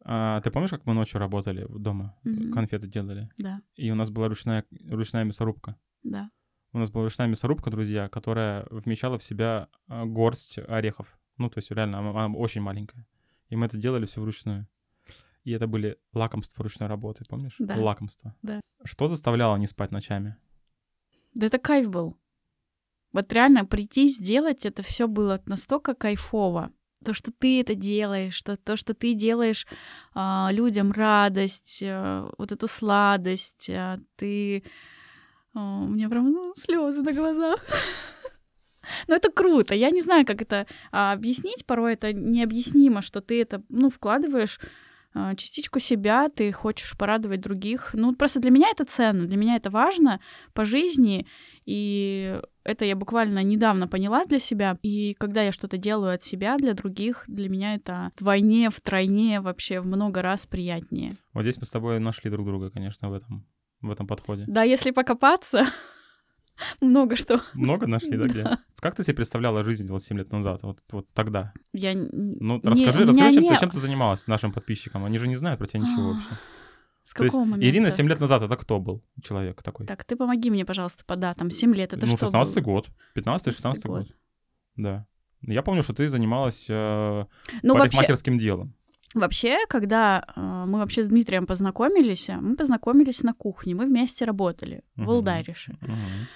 А, 0.09 0.41
ты 0.41 0.51
помнишь, 0.51 0.71
как 0.71 0.87
мы 0.87 0.95
ночью 0.95 1.19
работали 1.21 1.67
дома? 1.69 2.17
Мгм. 2.25 2.53
Конфеты 2.53 2.87
делали. 2.89 3.29
да, 3.39 3.61
И 3.77 3.91
у 3.93 3.95
нас 3.95 4.11
была 4.11 4.29
ручная, 4.29 4.65
ручная 4.91 5.25
мясорубка. 5.25 5.77
да. 6.03 6.31
У 6.73 6.79
нас 6.79 6.91
была 6.91 7.05
ручная 7.05 7.27
мясорубка, 7.27 7.71
друзья, 7.71 8.09
которая 8.09 8.67
вмещала 8.71 9.19
в 9.19 9.23
себя 9.23 9.69
а, 9.89 10.05
горсть 10.05 10.59
орехов. 10.69 11.19
Ну, 11.39 11.49
то 11.49 11.59
есть 11.59 11.71
реально 11.71 11.99
она, 11.99 12.11
она 12.11 12.35
очень 12.35 12.61
маленькая. 12.61 13.07
И 13.49 13.57
мы 13.57 13.67
это 13.67 13.77
делали 13.77 14.07
все 14.07 14.21
вручную. 14.21 14.67
И 15.45 15.53
это 15.53 15.67
были 15.67 15.97
лакомства 16.13 16.63
ручной 16.65 16.89
работы, 16.89 17.25
помнишь? 17.29 17.55
Да. 17.59 17.77
Лакомства. 17.77 18.35
Да. 18.43 18.61
Что 18.85 19.09
заставляло 19.09 19.57
не 19.57 19.67
спать 19.67 19.93
ночами? 19.93 20.37
Да 21.35 21.47
это 21.47 21.59
кайф 21.59 21.89
был. 21.89 22.19
Вот 23.13 23.33
реально 23.33 23.65
прийти, 23.65 24.09
сделать 24.09 24.67
это 24.67 24.83
все 24.83 25.07
было 25.07 25.41
настолько 25.47 25.95
кайфово. 25.95 26.73
То, 27.05 27.15
что 27.15 27.31
ты 27.31 27.61
это 27.61 27.75
делаешь, 27.75 28.35
что, 28.35 28.57
то, 28.57 28.77
что 28.77 28.93
ты 28.93 29.15
делаешь 29.15 29.67
а, 30.15 30.51
людям 30.51 30.91
радость, 30.91 31.81
а, 31.85 32.29
вот 32.39 32.53
эту 32.53 32.67
сладость, 32.69 33.71
а, 33.71 34.01
ты... 34.17 34.65
а, 35.57 35.81
у 35.81 35.88
меня 35.88 36.09
прям 36.11 36.53
слезы 36.57 37.03
на 37.03 37.12
глазах. 37.12 37.64
Но 39.09 39.16
это 39.16 39.31
круто. 39.31 39.75
Я 39.75 39.90
не 39.90 40.03
знаю, 40.03 40.27
как 40.27 40.42
это 40.42 40.66
а, 40.92 41.12
объяснить. 41.12 41.64
Порой 41.64 41.95
это 41.95 42.12
необъяснимо, 42.12 43.03
что 43.03 43.21
ты 43.21 43.40
это, 43.40 43.62
ну, 43.69 43.88
вкладываешь 43.88 44.61
а, 45.14 45.35
частичку 45.35 45.81
себя, 45.81 46.29
ты 46.29 46.53
хочешь 46.53 46.97
порадовать 46.97 47.40
других. 47.40 47.90
Ну, 47.95 48.14
просто 48.14 48.38
для 48.38 48.51
меня 48.51 48.69
это 48.71 48.85
ценно, 48.85 49.27
для 49.27 49.38
меня 49.38 49.57
это 49.57 49.71
важно 49.71 50.21
по 50.53 50.66
жизни, 50.66 51.27
и 51.64 52.38
это 52.64 52.85
я 52.85 52.95
буквально 52.95 53.42
недавно 53.42 53.88
поняла 53.88 54.27
для 54.27 54.38
себя. 54.38 54.79
И 54.83 55.14
когда 55.14 55.42
я 55.42 55.53
что-то 55.53 55.79
делаю 55.79 56.14
от 56.14 56.23
себя 56.23 56.59
для 56.59 56.75
других, 56.75 57.25
для 57.29 57.49
меня 57.49 57.75
это 57.77 58.12
вдвойне, 58.14 58.69
втройне, 58.69 59.40
вообще 59.40 59.81
в 59.81 59.87
много 59.87 60.21
раз 60.21 60.47
приятнее. 60.47 61.16
Вот 61.33 61.42
здесь 61.42 61.57
мы 61.57 61.64
с 61.64 61.71
тобой 61.71 61.99
нашли 61.99 62.31
друг 62.31 62.47
друга, 62.47 62.71
конечно, 62.71 63.09
в 63.09 63.14
этом, 63.14 63.47
в 63.81 63.91
этом 63.91 64.07
подходе. 64.07 64.45
Да, 64.47 64.62
если 64.62 64.91
покопаться, 64.91 65.62
много 66.81 67.17
что. 67.17 67.41
Много 67.55 67.87
нашли, 67.87 68.17
да, 68.17 68.27
где? 68.27 68.59
Как 68.81 68.95
ты 68.95 69.05
себе 69.05 69.15
представляла 69.17 69.65
жизнь 69.65 69.89
вот 69.91 70.03
7 70.03 70.19
лет 70.19 70.33
назад, 70.33 70.62
вот, 70.62 70.79
вот 70.91 71.07
тогда? 71.12 71.53
Я... 71.73 71.95
Ну, 71.95 72.57
не- 72.57 72.61
расскажи, 72.62 73.01
меня 73.01 73.09
расскажи, 73.09 73.35
чем, 73.35 73.43
не- 73.43 73.49
ты, 73.51 73.59
чем 73.59 73.71
ты 73.71 73.79
занималась 73.79 74.27
нашим 74.27 74.53
подписчикам. 74.53 75.05
Они 75.05 75.19
же 75.19 75.29
не 75.29 75.37
знают 75.37 75.59
про 75.59 75.67
тебя 75.67 75.81
ничего 75.81 76.11
А, 76.11 76.12
вообще. 76.15 76.29
С 77.03 77.15
То 77.15 77.23
есть 77.25 77.33
какого 77.35 77.45
момента? 77.49 77.67
Ирина 77.67 77.91
7 77.91 78.09
лет 78.09 78.21
назад, 78.21 78.43
это 78.43 78.57
кто 78.57 78.81
был 78.81 79.03
человек 79.23 79.62
такой? 79.62 79.87
Так, 79.87 80.05
ты 80.05 80.17
помоги 80.17 80.51
мне, 80.51 80.65
пожалуйста, 80.65 81.05
по 81.05 81.17
датам. 81.17 81.51
7 81.51 81.75
лет, 81.75 81.93
это 81.93 82.05
ну, 82.05 82.17
что 82.17 82.27
16 82.27 82.55
было? 82.57 82.62
год, 82.62 82.89
15-16 83.15 83.62
год. 83.62 83.83
год. 83.85 84.09
Да. 84.77 85.07
Я 85.43 85.62
помню, 85.62 85.83
что 85.83 85.93
ты 85.95 86.09
занималась 86.09 86.67
э, 86.69 87.25
Ну, 87.62 87.75
вообще, 87.75 87.91
парикмахерским 87.91 88.39
делом. 88.39 88.75
Вообще, 89.14 89.59
когда 89.69 90.25
э, 90.37 90.64
мы 90.66 90.79
вообще 90.79 91.03
с 91.03 91.09
Дмитрием 91.09 91.47
познакомились, 91.47 92.29
мы 92.29 92.55
познакомились 92.55 93.23
на 93.23 93.33
кухне, 93.33 93.75
мы 93.75 93.87
вместе 93.87 94.25
работали 94.25 94.83
в 94.97 95.03
Мгм. 95.03 95.11
Улдарише. 95.11 95.77
Мгм. 95.81 96.27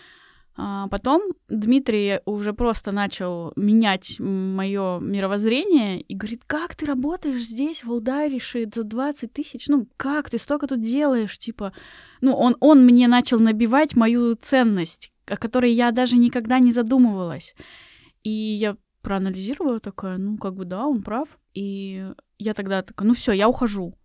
А 0.63 0.89
потом 0.89 1.23
Дмитрий 1.49 2.21
уже 2.27 2.53
просто 2.53 2.93
начал 2.93 3.53
менять 3.57 4.17
мое 4.19 4.99
мировоззрение 5.01 6.01
и 6.03 6.15
говорит, 6.15 6.43
как 6.47 6.75
ты 6.75 6.87
работаешь 6.87 7.45
здесь, 7.45 7.83
в 7.83 7.91
Улдарише, 7.91 8.69
за 8.75 8.85
20 8.85 9.33
тысяч? 9.33 9.69
Ну, 9.69 9.87
как 9.97 10.29
ты 10.29 10.39
столько 10.39 10.67
тут 10.67 10.83
делаешь? 10.83 11.39
Типа, 11.39 11.73
ну, 12.21 12.35
он, 12.35 12.57
он 12.61 12.85
мне 12.85 13.09
начал 13.09 13.39
набивать 13.39 13.97
мою 13.97 14.35
ценность, 14.35 15.13
о 15.27 15.37
которой 15.37 15.73
я 15.73 15.93
даже 15.93 16.19
никогда 16.19 16.59
не 16.59 16.73
задумывалась. 16.73 17.55
И 18.23 18.31
я 18.31 18.77
проанализировала 19.03 19.81
такая, 19.81 20.19
ну, 20.19 20.37
как 20.37 20.55
бы 20.55 20.67
да, 20.67 20.87
он 20.87 21.03
прав. 21.03 21.29
И 21.55 22.13
я 22.39 22.55
тогда 22.55 22.83
такая, 22.83 23.07
ну 23.09 23.15
все, 23.15 23.33
я 23.33 23.49
ухожу. 23.49 23.97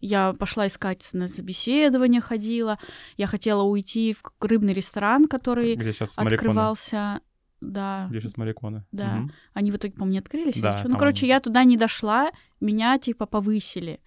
Я 0.00 0.34
пошла 0.34 0.66
искать 0.66 1.08
на 1.12 1.28
собеседование, 1.28 2.20
ходила. 2.20 2.78
Я 3.16 3.26
хотела 3.26 3.62
уйти 3.62 4.14
в 4.14 4.22
рыбный 4.44 4.74
ресторан, 4.74 5.26
который 5.26 5.76
Где 5.76 5.92
сейчас 5.92 6.18
открывался. 6.18 7.20
Да, 7.60 8.08
Где 8.10 8.20
сейчас 8.20 8.36
моряконы? 8.36 8.84
Да. 8.92 9.16
Мгм. 9.16 9.32
они 9.54 9.70
в 9.70 9.76
итоге, 9.76 9.94
по-моему, 9.94 10.12
не 10.12 10.18
открылись. 10.18 10.60
Да. 10.60 10.82
Ну, 10.84 10.98
короче, 10.98 11.26
я 11.26 11.40
туда 11.40 11.64
не 11.64 11.78
дошла, 11.78 12.30
меня 12.60 12.98
типа 12.98 13.24
повысили. 13.24 14.00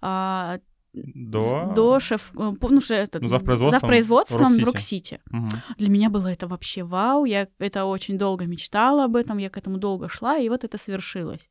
А, 0.00 0.60
До... 0.94 1.72
до 1.74 2.00
шеф, 2.00 2.32
э, 2.36 2.52
ну, 2.60 2.80
ше- 2.80 2.94
этот, 2.94 3.22
Ну, 3.22 3.28
завпроизводством 3.28 3.80
завпроизводством 3.80 4.64
Роксити. 4.64 5.20
Мгм. 5.30 5.48
Для 5.78 5.88
меня 5.88 6.10
было 6.10 6.28
это 6.28 6.46
вообще 6.46 6.82
вау. 6.82 7.24
Я 7.24 7.48
это 7.58 7.84
очень 7.86 8.18
долго 8.18 8.44
мечтала 8.46 9.04
об 9.04 9.16
этом, 9.16 9.38
я 9.38 9.48
к 9.48 9.56
этому 9.56 9.78
долго 9.78 10.08
шла, 10.08 10.36
и 10.38 10.48
вот 10.48 10.64
это 10.64 10.76
свершилось. 10.78 11.50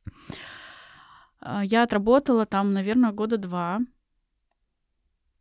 А, 1.40 1.64
Я 1.64 1.82
отработала 1.82 2.46
там, 2.46 2.72
наверное, 2.72 3.10
года 3.12 3.36
два. 3.36 3.80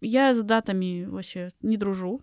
Я 0.01 0.33
с 0.33 0.41
датами 0.41 1.05
вообще 1.05 1.49
не 1.61 1.77
дружу. 1.77 2.21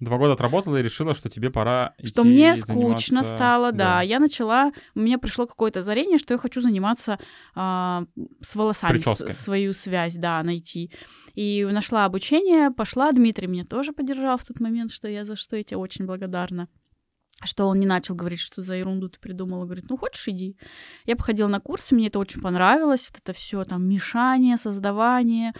Два 0.00 0.16
года 0.16 0.34
отработала 0.34 0.76
и 0.76 0.82
решила, 0.82 1.14
что 1.14 1.28
тебе 1.28 1.50
пора 1.50 1.94
Что 2.04 2.22
идти 2.22 2.30
мне 2.30 2.54
заниматься- 2.54 2.72
скучно 2.72 3.22
стало, 3.36 3.72
да. 3.72 4.00
Я 4.02 4.20
начала, 4.20 4.70
у 4.94 5.00
меня 5.00 5.18
пришло 5.18 5.46
какое-то 5.46 5.80
озарение, 5.80 6.18
что 6.18 6.34
я 6.34 6.38
хочу 6.38 6.60
заниматься 6.60 7.18
а, 7.56 8.04
с 8.40 8.54
волосами, 8.54 8.98
с- 9.00 9.42
свою 9.44 9.72
связь, 9.72 10.14
да, 10.14 10.42
найти. 10.44 10.92
И 11.34 11.64
нашла 11.70 12.04
обучение, 12.04 12.70
пошла. 12.70 13.10
Дмитрий 13.12 13.48
меня 13.48 13.64
тоже 13.64 13.92
поддержал 13.92 14.36
в 14.38 14.44
тот 14.44 14.60
момент, 14.60 14.92
что 14.92 15.08
я 15.08 15.24
за 15.24 15.34
что 15.36 15.56
я 15.56 15.62
тебе 15.64 15.78
очень 15.78 16.06
благодарна. 16.06 16.68
что 17.44 17.66
он 17.68 17.78
не 17.78 17.86
начал 17.86 18.16
говорить, 18.16 18.40
что 18.40 18.62
за 18.62 18.74
ерунду 18.74 19.08
ты 19.08 19.20
придумала. 19.20 19.64
Говорит, 19.64 19.84
ну 19.90 19.96
хочешь, 19.96 20.26
иди. 20.26 20.56
Я 21.06 21.14
походила 21.14 21.46
на 21.46 21.60
курсы, 21.60 21.94
мне 21.94 22.08
это 22.08 22.18
очень 22.18 22.40
понравилось. 22.40 23.08
Вот 23.12 23.20
это 23.22 23.32
все 23.32 23.64
там 23.64 23.88
мешание, 23.88 24.56
создавание. 24.56 25.52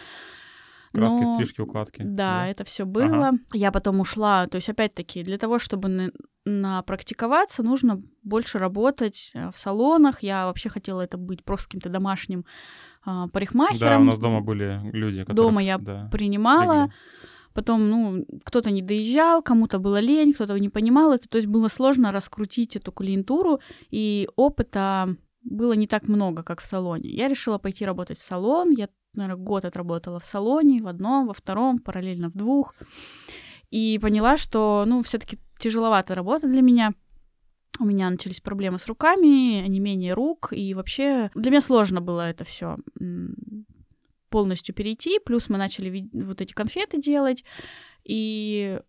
Краски, 0.93 1.21
Но... 1.21 1.35
стрижки, 1.35 1.61
укладки. 1.61 2.03
Да, 2.03 2.41
да. 2.41 2.47
это 2.47 2.65
все 2.65 2.85
было. 2.85 3.29
Ага. 3.29 3.39
Я 3.53 3.73
потом 3.73 4.01
ушла. 4.01 4.47
То 4.47 4.57
есть, 4.57 4.69
опять-таки, 4.69 5.23
для 5.23 5.39
того, 5.39 5.59
чтобы 5.59 5.89
на, 5.89 6.11
на 6.45 6.83
практиковаться, 6.83 7.63
нужно 7.63 8.01
больше 8.23 8.59
работать 8.59 9.33
э, 9.35 9.51
в 9.51 9.59
салонах. 9.59 10.23
Я 10.23 10.47
вообще 10.47 10.69
хотела 10.69 11.03
это 11.03 11.19
быть 11.19 11.45
просто 11.45 11.67
каким-то 11.67 11.91
домашним 11.91 12.45
а, 13.05 13.29
парикмахером. 13.29 13.79
Да, 13.79 13.99
у 13.99 14.05
нас 14.05 14.19
дома 14.19 14.41
были 14.41 14.81
люди, 14.93 15.21
которые... 15.21 15.37
Дома 15.37 15.63
я 15.63 15.79
да, 15.79 16.09
принимала. 16.11 16.87
Стригли. 16.87 17.29
Потом, 17.55 17.91
ну, 17.91 18.25
кто-то 18.45 18.71
не 18.71 18.83
доезжал, 18.83 19.43
кому-то 19.43 19.79
было 19.79 19.99
лень, 19.99 20.33
кто-то 20.33 20.57
не 20.59 20.69
понимал 20.69 21.13
это. 21.13 21.29
То 21.29 21.39
есть 21.39 21.49
было 21.49 21.69
сложно 21.69 22.13
раскрутить 22.13 22.77
эту 22.77 22.93
клиентуру, 22.93 23.61
и 23.91 24.29
опыта 24.37 25.17
было 25.51 25.73
не 25.73 25.87
так 25.87 26.09
много, 26.09 26.43
как 26.43 26.61
в 26.61 26.67
салоне. 26.67 27.11
Я 27.11 27.29
решила 27.29 27.59
пойти 27.59 27.85
работать 27.85 28.19
в 28.19 28.23
салон. 28.23 28.71
Я, 28.71 28.89
наверное, 29.15 29.43
год 29.43 29.65
отработала 29.65 30.21
в 30.21 30.27
салоне, 30.27 30.83
в 30.83 30.89
одном, 30.89 31.27
во 31.27 31.35
втором, 31.35 31.79
параллельно 31.79 32.31
в 32.31 32.35
двух. 32.35 32.75
И 33.71 33.99
поняла, 34.01 34.37
что, 34.37 34.85
ну, 34.87 35.03
все 35.03 35.19
таки 35.19 35.39
тяжеловато 35.59 36.15
работа 36.15 36.49
для 36.49 36.63
меня. 36.63 36.93
У 37.81 37.85
меня 37.85 38.11
начались 38.11 38.41
проблемы 38.41 38.79
с 38.79 38.87
руками, 38.87 39.67
не 39.69 39.81
менее 39.81 40.13
рук, 40.13 40.49
и 40.53 40.75
вообще 40.75 41.31
для 41.35 41.51
меня 41.51 41.61
сложно 41.61 42.01
было 42.01 42.29
это 42.29 42.45
все 42.45 42.77
полностью 44.31 44.75
перейти. 44.75 45.21
Плюс 45.25 45.49
мы 45.49 45.59
начали 45.59 46.09
вот 46.13 46.41
эти 46.41 46.53
конфеты 46.53 47.01
делать, 47.01 47.45
и 48.05 48.81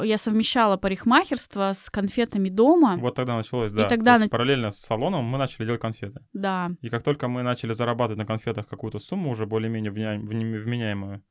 я 0.00 0.18
совмещала 0.18 0.76
парикмахерство 0.76 1.72
с 1.74 1.88
конфетами 1.90 2.48
дома. 2.48 2.96
Вот 2.96 3.14
тогда 3.14 3.36
началось, 3.36 3.72
да. 3.72 3.86
И 3.86 3.88
тогда 3.88 4.18
на... 4.18 4.28
параллельно 4.28 4.70
с 4.70 4.78
салоном 4.80 5.24
мы 5.24 5.38
начали 5.38 5.66
делать 5.66 5.80
конфеты. 5.80 6.20
Да. 6.32 6.70
И 6.80 6.88
как 6.88 7.02
только 7.02 7.28
мы 7.28 7.42
начали 7.42 7.72
зарабатывать 7.72 8.18
на 8.18 8.26
конфетах 8.26 8.66
какую-то 8.66 8.98
сумму 8.98 9.30
уже 9.30 9.46
более-менее 9.46 9.90
вменяемую, 9.90 11.22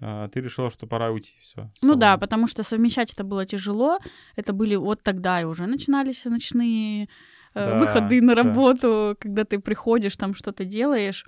а, 0.00 0.28
ты 0.28 0.40
решила, 0.40 0.70
что 0.70 0.86
пора 0.86 1.10
уйти, 1.10 1.34
все. 1.40 1.70
Ну 1.82 1.94
да, 1.94 2.18
потому 2.18 2.48
что 2.48 2.62
совмещать 2.62 3.12
это 3.12 3.24
было 3.24 3.46
тяжело. 3.46 3.98
Это 4.36 4.52
были 4.52 4.76
вот 4.76 5.02
тогда 5.02 5.40
и 5.40 5.44
уже 5.44 5.66
начинались 5.66 6.24
ночные 6.24 7.04
э, 7.04 7.06
да, 7.54 7.78
выходы 7.78 8.20
на 8.20 8.34
работу, 8.34 9.10
да. 9.10 9.14
когда 9.18 9.44
ты 9.44 9.58
приходишь, 9.58 10.16
там 10.16 10.34
что-то 10.34 10.64
делаешь. 10.64 11.24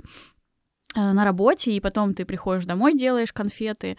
Э, 0.94 1.12
на 1.12 1.25
работе, 1.25 1.73
и 1.73 1.81
потом 1.81 2.14
ты 2.14 2.25
приходишь 2.25 2.66
домой, 2.66 2.94
делаешь 2.94 3.33
конфеты, 3.33 3.97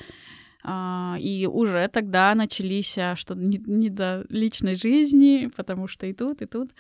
и 1.19 1.47
уже 1.51 1.87
тогда 1.89 2.33
начались 2.35 2.97
а, 2.97 3.15
что 3.15 3.35
не, 3.35 3.61
не 3.65 3.89
до 3.89 4.25
личной 4.29 4.75
жизни, 4.75 5.51
потому 5.55 5.87
что 5.87 6.07
и 6.07 6.13
тут, 6.13 6.41
и 6.41 6.45
тут. 6.45 6.71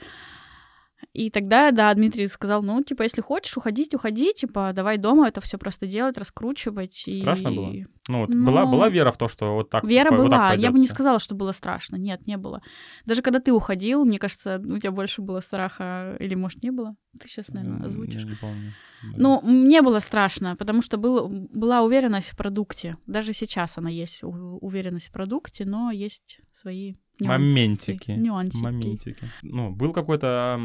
И 1.13 1.29
тогда, 1.29 1.71
да, 1.71 1.93
Дмитрий 1.93 2.27
сказал, 2.27 2.61
ну, 2.63 2.83
типа, 2.83 3.03
если 3.03 3.21
хочешь 3.21 3.55
уходить, 3.57 3.93
уходи, 3.93 4.33
типа, 4.33 4.71
давай 4.73 4.97
дома 4.97 5.27
это 5.27 5.41
все 5.41 5.57
просто 5.57 5.87
делать, 5.87 6.17
раскручивать. 6.17 7.05
Страшно 7.19 7.49
и... 7.49 7.55
было? 7.55 7.73
Ну, 8.07 8.19
вот 8.19 8.29
ну, 8.29 8.45
была, 8.45 8.65
была 8.65 8.89
вера 8.89 9.11
в 9.11 9.17
то, 9.17 9.27
что 9.27 9.55
вот 9.55 9.69
так 9.69 9.83
Вера 9.83 10.11
вот 10.11 10.17
была, 10.17 10.51
так 10.51 10.59
я 10.59 10.71
бы 10.71 10.79
не 10.79 10.87
сказала, 10.87 11.19
что 11.19 11.33
было 11.33 11.53
страшно. 11.53 11.95
Нет, 11.95 12.27
не 12.27 12.37
было. 12.37 12.61
Даже 13.05 13.21
когда 13.21 13.39
ты 13.39 13.51
уходил, 13.51 14.05
мне 14.05 14.19
кажется, 14.19 14.61
у 14.63 14.77
тебя 14.77 14.91
больше 14.91 15.21
было 15.21 15.39
страха, 15.39 16.15
или, 16.19 16.35
может, 16.35 16.61
не 16.61 16.71
было? 16.71 16.95
Ты 17.19 17.27
сейчас, 17.27 17.49
наверное, 17.49 17.87
озвучишь. 17.87 18.21
Я 18.21 18.29
не 18.29 18.35
помню. 18.35 18.73
Ну, 19.17 19.41
мне 19.41 19.81
было 19.81 19.99
страшно, 19.99 20.55
потому 20.55 20.81
что 20.81 20.97
был, 20.97 21.29
была 21.29 21.81
уверенность 21.81 22.29
в 22.29 22.37
продукте. 22.37 22.97
Даже 23.07 23.33
сейчас 23.33 23.77
она 23.77 23.89
есть, 23.89 24.21
уверенность 24.23 25.07
в 25.07 25.11
продукте, 25.11 25.65
но 25.65 25.91
есть 25.91 26.39
свои 26.53 26.95
Нюансы, 27.19 27.47
моментики. 27.47 28.11
Нюансики. 28.11 28.63
Моментики. 28.63 29.31
Ну, 29.41 29.71
был 29.71 29.93
какой-то 29.93 30.59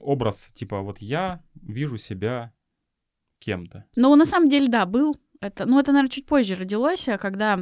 образ, 0.00 0.50
типа, 0.54 0.80
вот 0.80 0.98
я 0.98 1.42
вижу 1.54 1.98
себя 1.98 2.52
кем-то. 3.38 3.84
Ну, 3.96 4.14
на 4.16 4.24
самом 4.24 4.48
деле, 4.48 4.68
да, 4.68 4.86
был. 4.86 5.16
Это, 5.40 5.66
ну, 5.66 5.78
это, 5.78 5.92
наверное, 5.92 6.10
чуть 6.10 6.26
позже 6.26 6.54
родилось, 6.54 7.08
а 7.08 7.18
когда, 7.18 7.58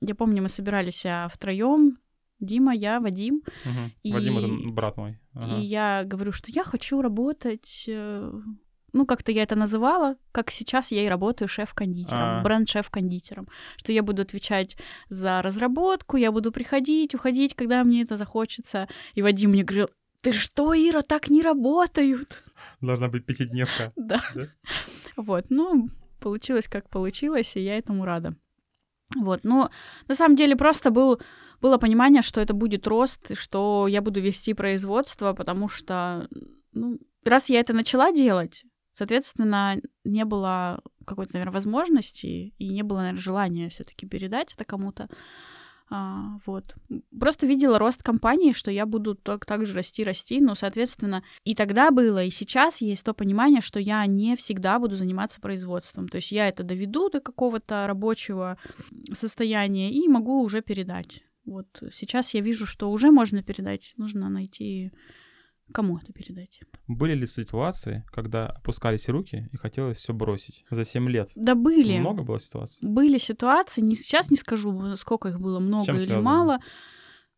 я 0.00 0.14
помню, 0.14 0.42
мы 0.42 0.50
собирались 0.50 1.06
а, 1.06 1.28
втроем, 1.28 1.98
Дима, 2.38 2.74
я, 2.74 3.00
Вадим. 3.00 3.42
Угу. 3.64 3.90
И... 4.02 4.12
Вадим— 4.12 4.38
это 4.38 4.48
брат 4.72 4.96
мой. 4.96 5.18
Ага. 5.32 5.58
И 5.58 5.64
я 5.64 6.04
говорю, 6.04 6.32
что 6.32 6.50
я 6.50 6.64
хочу 6.64 7.00
работать 7.00 7.84
э, 7.88 8.32
ну, 8.94 9.06
как-то 9.06 9.32
я 9.32 9.42
это 9.42 9.56
называла, 9.56 10.16
как 10.32 10.50
сейчас 10.50 10.92
я 10.92 11.04
и 11.04 11.08
работаю 11.08 11.48
шеф-кондитером, 11.48 12.38
а. 12.38 12.42
бренд-шеф-кондитером, 12.42 13.48
что 13.76 13.92
я 13.92 14.02
буду 14.02 14.22
отвечать 14.22 14.76
за 15.08 15.42
разработку, 15.42 16.16
я 16.16 16.30
буду 16.30 16.52
приходить, 16.52 17.14
уходить, 17.14 17.54
когда 17.54 17.82
мне 17.82 18.02
это 18.02 18.16
захочется. 18.16 18.88
И 19.14 19.22
Вадим 19.22 19.50
мне 19.50 19.64
говорил, 19.64 19.88
ты 20.20 20.32
что, 20.32 20.74
Ира, 20.74 21.02
так 21.02 21.28
не 21.28 21.42
работают? 21.42 22.42
Должна 22.80 23.08
быть 23.08 23.26
пятидневка. 23.26 23.92
Да. 23.96 24.22
да? 24.34 24.46
Вот, 25.16 25.46
ну, 25.50 25.88
получилось 26.20 26.68
как 26.68 26.88
получилось, 26.88 27.56
и 27.56 27.60
я 27.60 27.76
этому 27.76 28.04
рада. 28.04 28.36
Вот, 29.16 29.40
но 29.42 29.70
на 30.06 30.14
самом 30.14 30.36
деле 30.36 30.54
просто 30.54 30.90
был, 30.90 31.20
было 31.60 31.78
понимание, 31.78 32.22
что 32.22 32.40
это 32.40 32.54
будет 32.54 32.86
рост, 32.86 33.32
и 33.32 33.34
что 33.34 33.88
я 33.88 34.00
буду 34.00 34.20
вести 34.20 34.54
производство, 34.54 35.32
потому 35.32 35.68
что, 35.68 36.28
ну, 36.72 36.98
раз 37.24 37.48
я 37.48 37.58
это 37.58 37.72
начала 37.72 38.12
делать, 38.12 38.64
Соответственно, 38.94 39.76
не 40.04 40.24
было 40.24 40.80
какой-то, 41.04 41.34
наверное, 41.34 41.54
возможности 41.54 42.54
и 42.56 42.68
не 42.68 42.82
было, 42.82 42.98
наверное, 42.98 43.20
желания 43.20 43.68
все-таки 43.68 44.06
передать 44.06 44.54
это 44.54 44.64
кому-то. 44.64 45.08
А, 45.90 46.38
вот. 46.46 46.74
Просто 47.18 47.46
видела 47.46 47.78
рост 47.78 48.02
компании, 48.02 48.52
что 48.52 48.70
я 48.70 48.86
буду 48.86 49.14
так, 49.14 49.44
так 49.44 49.66
же 49.66 49.74
расти, 49.74 50.02
расти, 50.02 50.40
но, 50.40 50.54
соответственно, 50.54 51.22
и 51.44 51.54
тогда 51.54 51.90
было, 51.90 52.24
и 52.24 52.30
сейчас 52.30 52.80
есть 52.80 53.04
то 53.04 53.12
понимание, 53.12 53.60
что 53.60 53.78
я 53.78 54.06
не 54.06 54.34
всегда 54.34 54.78
буду 54.78 54.96
заниматься 54.96 55.40
производством. 55.40 56.08
То 56.08 56.16
есть 56.16 56.32
я 56.32 56.48
это 56.48 56.62
доведу 56.62 57.10
до 57.10 57.20
какого-то 57.20 57.86
рабочего 57.86 58.58
состояния 59.12 59.92
и 59.92 60.08
могу 60.08 60.42
уже 60.42 60.62
передать. 60.62 61.22
Вот 61.44 61.66
сейчас 61.92 62.32
я 62.32 62.40
вижу, 62.40 62.64
что 62.64 62.90
уже 62.90 63.10
можно 63.10 63.42
передать, 63.42 63.92
нужно 63.98 64.30
найти 64.30 64.90
Кому 65.72 65.98
это 65.98 66.12
передать? 66.12 66.60
Были 66.86 67.14
ли 67.14 67.26
ситуации, 67.26 68.04
когда 68.12 68.46
опускались 68.46 69.08
руки 69.08 69.48
и 69.52 69.56
хотелось 69.56 69.98
все 69.98 70.12
бросить 70.12 70.64
за 70.70 70.84
7 70.84 71.08
лет? 71.08 71.30
Да 71.34 71.54
были. 71.54 71.98
Много 71.98 72.22
было 72.22 72.38
ситуаций? 72.38 72.78
Были 72.86 73.18
ситуации, 73.18 73.80
не, 73.80 73.94
сейчас 73.96 74.30
не 74.30 74.36
скажу, 74.36 74.96
сколько 74.96 75.28
их 75.28 75.40
было, 75.40 75.60
много 75.60 75.90
или 75.92 75.98
связано? 75.98 76.22
мало. 76.22 76.58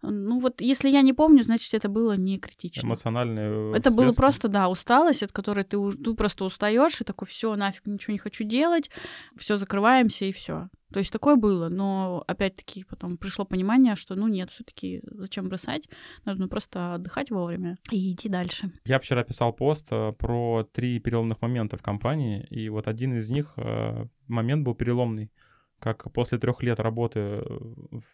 Ну 0.02 0.40
вот, 0.40 0.60
если 0.60 0.88
я 0.88 1.02
не 1.02 1.12
помню, 1.12 1.42
значит, 1.42 1.72
это 1.72 1.88
было 1.88 2.16
не 2.16 2.38
критично. 2.38 2.86
Эмоциональные. 2.86 3.76
Это 3.76 3.90
было 3.90 4.12
просто, 4.12 4.48
да, 4.48 4.68
усталость, 4.68 5.22
от 5.22 5.32
которой 5.32 5.64
ты, 5.64 5.78
ты 5.92 6.14
просто 6.14 6.44
устаешь 6.44 7.00
и 7.00 7.04
такой, 7.04 7.26
все, 7.26 7.54
нафиг, 7.56 7.86
ничего 7.86 8.12
не 8.12 8.18
хочу 8.18 8.44
делать, 8.44 8.90
все 9.36 9.56
закрываемся 9.56 10.26
и 10.26 10.32
все. 10.32 10.68
То 10.92 11.00
есть 11.00 11.12
такое 11.12 11.36
было, 11.36 11.68
но 11.68 12.22
опять-таки 12.26 12.84
потом 12.84 13.16
пришло 13.16 13.44
понимание, 13.44 13.96
что 13.96 14.14
ну 14.14 14.28
нет, 14.28 14.50
все-таки 14.50 15.02
зачем 15.04 15.48
бросать, 15.48 15.88
нужно 16.24 16.48
просто 16.48 16.94
отдыхать 16.94 17.30
вовремя 17.30 17.78
и 17.90 18.12
идти 18.12 18.28
дальше. 18.28 18.70
Я 18.84 18.98
вчера 18.98 19.24
писал 19.24 19.52
пост 19.52 19.88
э, 19.90 20.12
про 20.12 20.68
три 20.72 20.98
переломных 21.00 21.42
момента 21.42 21.76
в 21.76 21.82
компании, 21.82 22.46
и 22.50 22.68
вот 22.68 22.86
один 22.88 23.14
из 23.14 23.30
них 23.30 23.52
э, 23.56 24.06
момент 24.28 24.64
был 24.64 24.74
переломный 24.74 25.30
как 25.78 26.10
после 26.12 26.38
трех 26.38 26.62
лет 26.62 26.80
работы 26.80 27.20
э, 27.20 27.60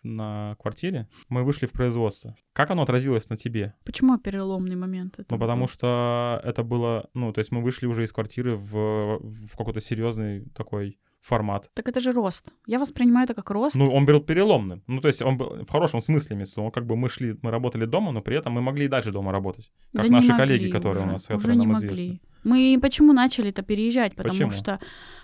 на 0.03 0.57
квартире 0.61 1.09
мы 1.29 1.45
вышли 1.45 1.67
в 1.67 1.73
производство. 1.73 2.35
Как 2.53 2.71
оно 2.71 2.83
отразилось 2.83 3.29
на 3.29 3.37
тебе? 3.37 3.75
Почему 3.85 4.19
переломный 4.19 4.77
момент? 4.77 5.19
Это 5.19 5.35
ну, 5.35 5.39
потому 5.39 5.69
что 5.69 6.41
это 6.45 6.63
было, 6.63 7.09
ну, 7.15 7.33
то 7.33 7.39
есть 7.39 7.53
мы 7.53 7.63
вышли 7.63 7.87
уже 7.87 8.05
из 8.05 8.13
квартиры 8.13 8.57
в, 8.57 9.19
в 9.21 9.57
какой-то 9.57 9.81
серьезный 9.81 10.47
такой 10.55 10.99
формат. 11.23 11.71
Так 11.75 11.89
это 11.89 12.01
же 12.01 12.13
рост. 12.13 12.53
Я 12.67 12.79
воспринимаю 12.79 13.25
это 13.25 13.35
как 13.35 13.51
рост. 13.51 13.77
Ну, 13.77 13.91
он 13.91 14.05
был 14.07 14.21
переломным. 14.21 14.83
Ну, 14.89 15.01
то 15.01 15.09
есть 15.09 15.23
он 15.23 15.39
был 15.39 15.65
в 15.65 15.71
хорошем 15.71 16.01
смысле 16.01 16.35
имеется. 16.37 16.61
Он 16.61 16.71
как 16.71 16.85
бы 16.85 16.97
мы 16.97 17.09
шли, 17.09 17.39
мы 17.43 17.51
работали 17.51 17.87
дома, 17.87 18.13
но 18.13 18.23
при 18.23 18.37
этом 18.37 18.53
мы 18.53 18.61
могли 18.61 18.85
и 18.85 18.89
дальше 18.89 19.13
дома 19.13 19.33
работать. 19.33 19.71
Как 19.95 20.07
да 20.07 20.11
наши 20.13 20.29
могли 20.29 20.47
коллеги, 20.47 20.71
которые 20.71 21.03
уже, 21.03 21.09
у 21.09 21.13
нас, 21.13 21.25
уже 21.31 21.39
которые 21.39 21.57
не 21.57 21.67
нам 21.67 21.73
могли. 21.75 21.89
известны. 21.89 22.21
Мы 22.45 22.79
почему 22.83 23.13
начали-то 23.13 23.63
переезжать? 23.63 24.15
Потому 24.17 24.35
Почему? 24.35 24.51
что 24.51 24.81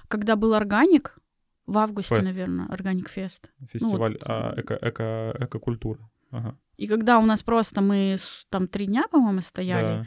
когда 0.06 0.36
был 0.36 0.54
органик, 0.54 1.18
в 1.66 1.76
августе, 1.76 2.14
Фест. 2.16 2.28
наверное, 2.28 2.66
Органик 2.66 3.10
Фест. 3.10 3.52
Фестиваль 3.70 4.12
ну, 4.12 4.18
вот. 4.18 4.28
а, 4.30 4.54
эко, 4.56 4.78
эко, 4.80 5.36
экокультуры. 5.38 6.00
Ага. 6.30 6.56
И 6.78 6.86
когда 6.86 7.18
у 7.18 7.26
нас 7.26 7.42
просто 7.42 7.80
мы 7.82 8.16
там 8.48 8.68
три 8.68 8.86
дня, 8.86 9.04
по-моему, 9.10 9.42
стояли, 9.42 10.04
Да. 10.04 10.06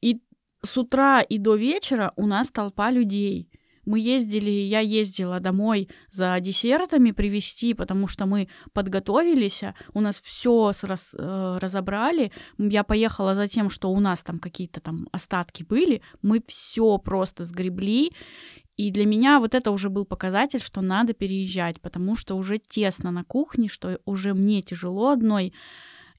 и 0.00 0.22
с 0.62 0.78
утра 0.78 1.20
и 1.20 1.38
до 1.38 1.56
вечера 1.56 2.12
у 2.16 2.26
нас 2.26 2.50
толпа 2.50 2.90
людей. 2.92 3.50
Мы 3.84 3.98
ездили, 3.98 4.50
я 4.50 4.80
ездила 4.80 5.40
домой 5.40 5.88
за 6.10 6.38
десертами 6.40 7.10
привезти, 7.10 7.74
потому 7.74 8.06
что 8.06 8.26
мы 8.26 8.48
подготовились, 8.72 9.62
у 9.92 10.00
нас 10.00 10.20
все 10.20 10.72
раз, 10.82 11.10
э, 11.14 11.58
разобрали. 11.60 12.30
Я 12.58 12.84
поехала 12.84 13.34
за 13.34 13.48
тем, 13.48 13.70
что 13.70 13.90
у 13.90 13.98
нас 13.98 14.22
там 14.22 14.38
какие-то 14.38 14.80
там 14.80 15.08
остатки 15.10 15.64
были, 15.64 16.00
мы 16.22 16.42
все 16.46 16.98
просто 16.98 17.44
сгребли. 17.44 18.12
И 18.76 18.90
для 18.90 19.04
меня 19.04 19.38
вот 19.38 19.54
это 19.54 19.70
уже 19.70 19.90
был 19.90 20.06
показатель, 20.06 20.60
что 20.60 20.80
надо 20.80 21.12
переезжать, 21.12 21.80
потому 21.80 22.14
что 22.16 22.36
уже 22.36 22.58
тесно 22.58 23.10
на 23.10 23.24
кухне, 23.24 23.68
что 23.68 23.98
уже 24.04 24.32
мне 24.32 24.62
тяжело 24.62 25.10
одной. 25.10 25.52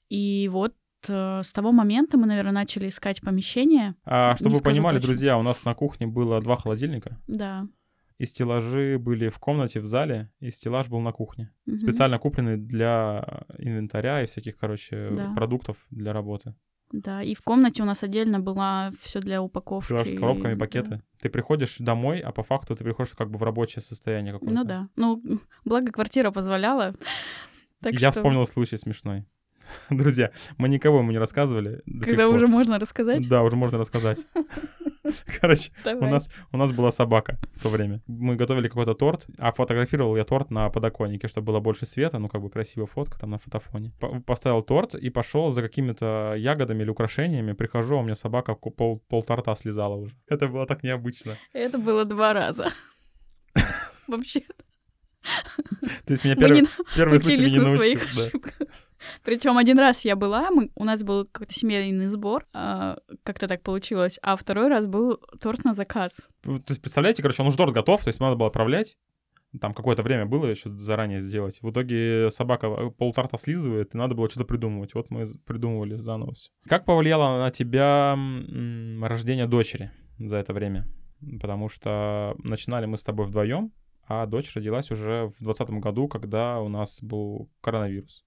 И 0.08 0.48
вот 0.52 0.74
э, 1.08 1.42
с 1.44 1.52
того 1.52 1.72
момента 1.72 2.16
мы, 2.18 2.26
наверное, 2.26 2.52
начали 2.52 2.88
искать 2.88 3.20
помещение. 3.20 3.94
А, 4.04 4.34
чтобы 4.36 4.50
Не 4.50 4.56
вы 4.58 4.62
понимали, 4.62 4.96
точно. 4.96 5.06
друзья, 5.08 5.38
у 5.38 5.42
нас 5.42 5.64
на 5.64 5.74
кухне 5.74 6.06
было 6.06 6.40
два 6.40 6.56
холодильника, 6.56 7.18
Да. 7.26 7.66
и 8.18 8.26
стеллажи 8.26 8.98
были 8.98 9.28
в 9.28 9.38
комнате, 9.38 9.80
в 9.80 9.86
зале, 9.86 10.30
и 10.40 10.50
стеллаж 10.50 10.88
был 10.88 11.00
на 11.00 11.12
кухне. 11.12 11.52
Мгм. 11.66 11.78
Специально 11.78 12.18
купленный 12.18 12.56
для 12.56 13.44
инвентаря 13.58 14.22
и 14.22 14.26
всяких, 14.26 14.56
короче, 14.56 15.10
Да. 15.10 15.32
продуктов 15.34 15.76
для 15.90 16.12
работы. 16.12 16.54
Да, 16.92 17.22
и 17.22 17.34
в 17.34 17.40
комнате 17.42 17.82
у 17.82 17.86
нас 17.86 18.04
отдельно 18.04 18.38
была 18.38 18.92
все 19.02 19.18
для 19.20 19.42
упаковки. 19.42 19.86
Стеллаж 19.86 20.08
с 20.10 20.14
коробками, 20.16 20.54
да. 20.54 20.60
пакеты. 20.60 21.00
Ты 21.20 21.28
приходишь 21.28 21.76
домой, 21.80 22.20
а 22.20 22.30
по 22.30 22.44
факту 22.44 22.76
ты 22.76 22.84
приходишь 22.84 23.14
как 23.14 23.30
бы 23.30 23.38
в 23.38 23.42
рабочее 23.42 23.82
состояние 23.82 24.32
какое-то. 24.32 24.54
Ну 24.54 24.64
да. 24.64 24.88
Ну, 24.94 25.20
благо 25.64 25.90
квартира 25.90 26.30
позволяла. 26.30 26.94
Так 27.80 27.94
Я 27.94 27.98
что, 27.98 28.12
вспомнил 28.12 28.46
случай 28.46 28.76
смешной. 28.76 29.24
Друзья, 29.90 30.30
мы 30.58 30.68
никого 30.68 30.98
ему 30.98 31.10
не 31.12 31.18
рассказывали 31.18 31.82
Когда 32.04 32.28
уже 32.28 32.46
можно 32.46 32.78
рассказать. 32.78 33.28
Да, 33.28 33.42
уже 33.42 33.56
можно 33.56 33.78
рассказать. 33.78 34.18
Короче, 35.40 35.70
у 35.84 36.06
нас, 36.06 36.30
у 36.52 36.56
нас 36.56 36.72
была 36.72 36.90
собака 36.90 37.38
в 37.54 37.62
то 37.62 37.68
время. 37.68 38.00
Мы 38.06 38.36
готовили 38.36 38.68
какой-то 38.68 38.94
торт, 38.94 39.26
а 39.38 39.52
фотографировал 39.52 40.16
я 40.16 40.24
торт 40.24 40.50
на 40.50 40.70
подоконнике, 40.70 41.28
чтобы 41.28 41.48
было 41.48 41.60
больше 41.60 41.86
света, 41.86 42.18
ну, 42.18 42.28
как 42.28 42.40
бы 42.40 42.50
красивая 42.50 42.86
фотка 42.86 43.18
там 43.18 43.30
на 43.30 43.38
фотофоне. 43.38 43.92
По- 44.00 44.20
Поставил 44.20 44.62
торт 44.62 44.94
и 44.94 45.10
пошел 45.10 45.50
за 45.50 45.62
какими-то 45.62 46.34
ягодами 46.36 46.82
или 46.82 46.90
украшениями. 46.90 47.52
Прихожу, 47.52 47.96
а 47.96 48.00
у 48.00 48.02
меня 48.02 48.14
собака 48.14 48.54
пол, 48.54 48.98
пол 49.08 49.22
торта 49.22 49.54
слезала 49.54 49.96
уже. 49.96 50.14
Это 50.28 50.48
было 50.48 50.66
так 50.66 50.82
необычно. 50.82 51.36
Это 51.52 51.78
было 51.78 52.04
два 52.04 52.32
раза. 52.32 52.70
Вообще, 54.06 54.40
То 56.06 56.12
есть 56.12 56.24
меня 56.24 56.36
первый, 56.36 56.66
случай 57.20 57.50
не 57.50 57.58
на 57.58 57.64
научил. 57.64 58.00
Причем 59.22 59.58
один 59.58 59.78
раз 59.78 60.04
я 60.04 60.16
была, 60.16 60.50
мы, 60.50 60.70
у 60.74 60.84
нас 60.84 61.02
был 61.02 61.26
какой-то 61.30 61.54
семейный 61.54 62.06
сбор, 62.08 62.46
а, 62.52 62.98
как-то 63.22 63.48
так 63.48 63.62
получилось, 63.62 64.18
а 64.22 64.36
второй 64.36 64.68
раз 64.68 64.86
был 64.86 65.20
торт 65.40 65.64
на 65.64 65.74
заказ. 65.74 66.20
То 66.42 66.62
есть, 66.68 66.80
представляете, 66.80 67.22
короче, 67.22 67.42
он 67.42 67.48
уже 67.48 67.56
торт 67.56 67.72
готов, 67.72 68.02
то 68.02 68.08
есть 68.08 68.20
надо 68.20 68.36
было 68.36 68.48
отправлять. 68.48 68.96
Там 69.60 69.72
какое-то 69.72 70.02
время 70.02 70.26
было 70.26 70.46
еще 70.46 70.70
заранее 70.70 71.20
сделать. 71.20 71.58
В 71.62 71.70
итоге 71.70 72.28
собака 72.30 72.66
э, 72.66 72.90
полторта 72.90 73.38
слизывает, 73.38 73.94
и 73.94 73.98
надо 73.98 74.14
было 74.14 74.28
что-то 74.28 74.46
придумывать. 74.46 74.94
Вот 74.94 75.10
мы 75.10 75.26
придумывали 75.46 75.94
заново 75.94 76.34
все. 76.34 76.50
Как 76.66 76.84
повлияло 76.84 77.38
на 77.38 77.50
тебя 77.52 78.18
рождение 79.06 79.46
дочери 79.46 79.92
за 80.18 80.38
это 80.38 80.52
время? 80.52 80.88
Потому 81.40 81.68
что 81.68 82.34
начинали 82.42 82.86
мы 82.86 82.98
с 82.98 83.04
тобой 83.04 83.26
вдвоем, 83.26 83.72
а 84.06 84.26
дочь 84.26 84.54
родилась 84.54 84.90
уже 84.90 85.26
в 85.26 85.38
2020 85.38 85.70
году, 85.80 86.08
когда 86.08 86.60
у 86.60 86.68
нас 86.68 87.00
был 87.00 87.48
коронавирус. 87.60 88.24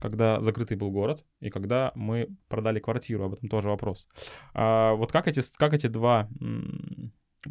Когда 0.00 0.40
закрытый 0.40 0.76
был 0.76 0.90
город, 0.90 1.24
и 1.40 1.50
когда 1.50 1.92
мы 1.94 2.28
продали 2.48 2.78
квартиру, 2.78 3.24
об 3.24 3.34
этом 3.34 3.48
тоже 3.48 3.68
вопрос. 3.68 4.08
А 4.54 4.94
вот 4.94 5.12
как 5.12 5.28
эти, 5.28 5.40
как 5.56 5.74
эти 5.74 5.86
два 5.88 6.28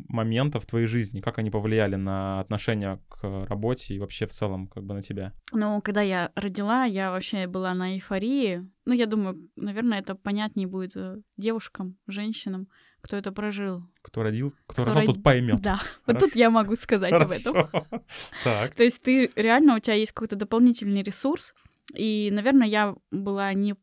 момента 0.09 0.59
в 0.59 0.65
твоей 0.65 0.85
жизни, 0.85 1.21
как 1.21 1.39
они 1.39 1.49
повлияли 1.49 1.95
на 1.95 2.39
отношение 2.39 2.99
к 3.09 3.45
работе 3.47 3.93
и 3.95 3.99
вообще 3.99 4.27
в 4.27 4.31
целом 4.31 4.67
как 4.67 4.83
бы 4.83 4.93
на 4.93 5.01
тебя? 5.01 5.33
Ну, 5.51 5.81
когда 5.81 6.01
я 6.01 6.31
родила, 6.35 6.85
я 6.85 7.11
вообще 7.11 7.47
была 7.47 7.73
на 7.73 7.95
эйфории. 7.95 8.69
Ну, 8.85 8.93
я 8.93 9.05
думаю, 9.05 9.49
наверное, 9.55 9.99
это 9.99 10.15
понятнее 10.15 10.67
будет 10.67 10.95
э, 10.95 11.17
девушкам, 11.37 11.97
женщинам, 12.07 12.67
кто 13.01 13.15
это 13.15 13.31
прожил. 13.31 13.83
Кто 14.01 14.23
родил, 14.23 14.51
кто, 14.65 14.83
Кто 14.83 14.85
рожал, 14.85 15.01
род- 15.01 15.15
тот 15.15 15.23
поймет. 15.23 15.61
Да, 15.61 15.79
вот 16.05 16.19
тут 16.19 16.35
я 16.35 16.49
могу 16.49 16.75
сказать 16.75 17.13
об 17.13 17.31
этом. 17.31 17.55
Так. 18.43 18.75
То 18.75 18.83
есть 18.83 19.01
ты 19.01 19.31
реально, 19.35 19.75
у 19.75 19.79
тебя 19.79 19.95
есть 19.95 20.11
какой-то 20.11 20.35
дополнительный 20.35 21.03
ресурс, 21.03 21.53
и, 21.93 22.29
наверное, 22.31 22.67
я 22.67 22.95
была 23.11 23.53
не, 23.53 23.75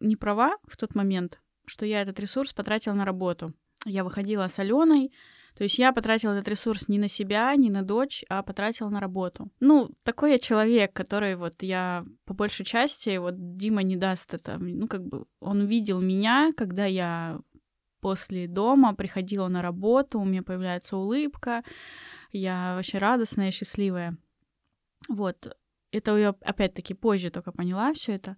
не 0.00 0.16
права 0.16 0.56
в 0.66 0.76
тот 0.76 0.94
момент, 0.94 1.40
что 1.66 1.86
я 1.86 2.02
этот 2.02 2.18
ресурс 2.20 2.52
потратила 2.52 2.94
на 2.94 3.04
работу. 3.04 3.52
Я 3.84 4.04
выходила 4.04 4.48
с 4.48 4.58
Аленой, 4.58 5.12
то 5.54 5.64
есть 5.64 5.78
я 5.78 5.92
потратила 5.92 6.32
этот 6.32 6.48
ресурс 6.48 6.88
не 6.88 6.98
на 6.98 7.08
себя, 7.08 7.54
не 7.56 7.70
на 7.70 7.82
дочь, 7.82 8.24
а 8.28 8.42
потратила 8.42 8.88
на 8.88 9.00
работу. 9.00 9.50
Ну, 9.60 9.90
такой 10.02 10.32
я 10.32 10.38
человек, 10.38 10.92
который 10.92 11.36
вот 11.36 11.62
я 11.62 12.04
по 12.24 12.34
большей 12.34 12.64
части, 12.64 13.16
вот 13.18 13.56
Дима 13.56 13.82
не 13.82 13.96
даст 13.96 14.34
это, 14.34 14.58
ну, 14.58 14.88
как 14.88 15.04
бы 15.04 15.26
он 15.40 15.66
видел 15.66 16.00
меня, 16.00 16.52
когда 16.56 16.86
я 16.86 17.38
после 18.00 18.48
дома 18.48 18.94
приходила 18.94 19.48
на 19.48 19.62
работу, 19.62 20.20
у 20.20 20.24
меня 20.24 20.42
появляется 20.42 20.96
улыбка, 20.96 21.62
я 22.32 22.74
вообще 22.76 22.98
радостная 22.98 23.50
счастливая. 23.50 24.16
Вот. 25.08 25.56
Это 25.92 26.16
я 26.16 26.34
опять-таки 26.40 26.94
позже 26.94 27.30
только 27.30 27.52
поняла 27.52 27.92
все 27.92 28.12
это. 28.12 28.36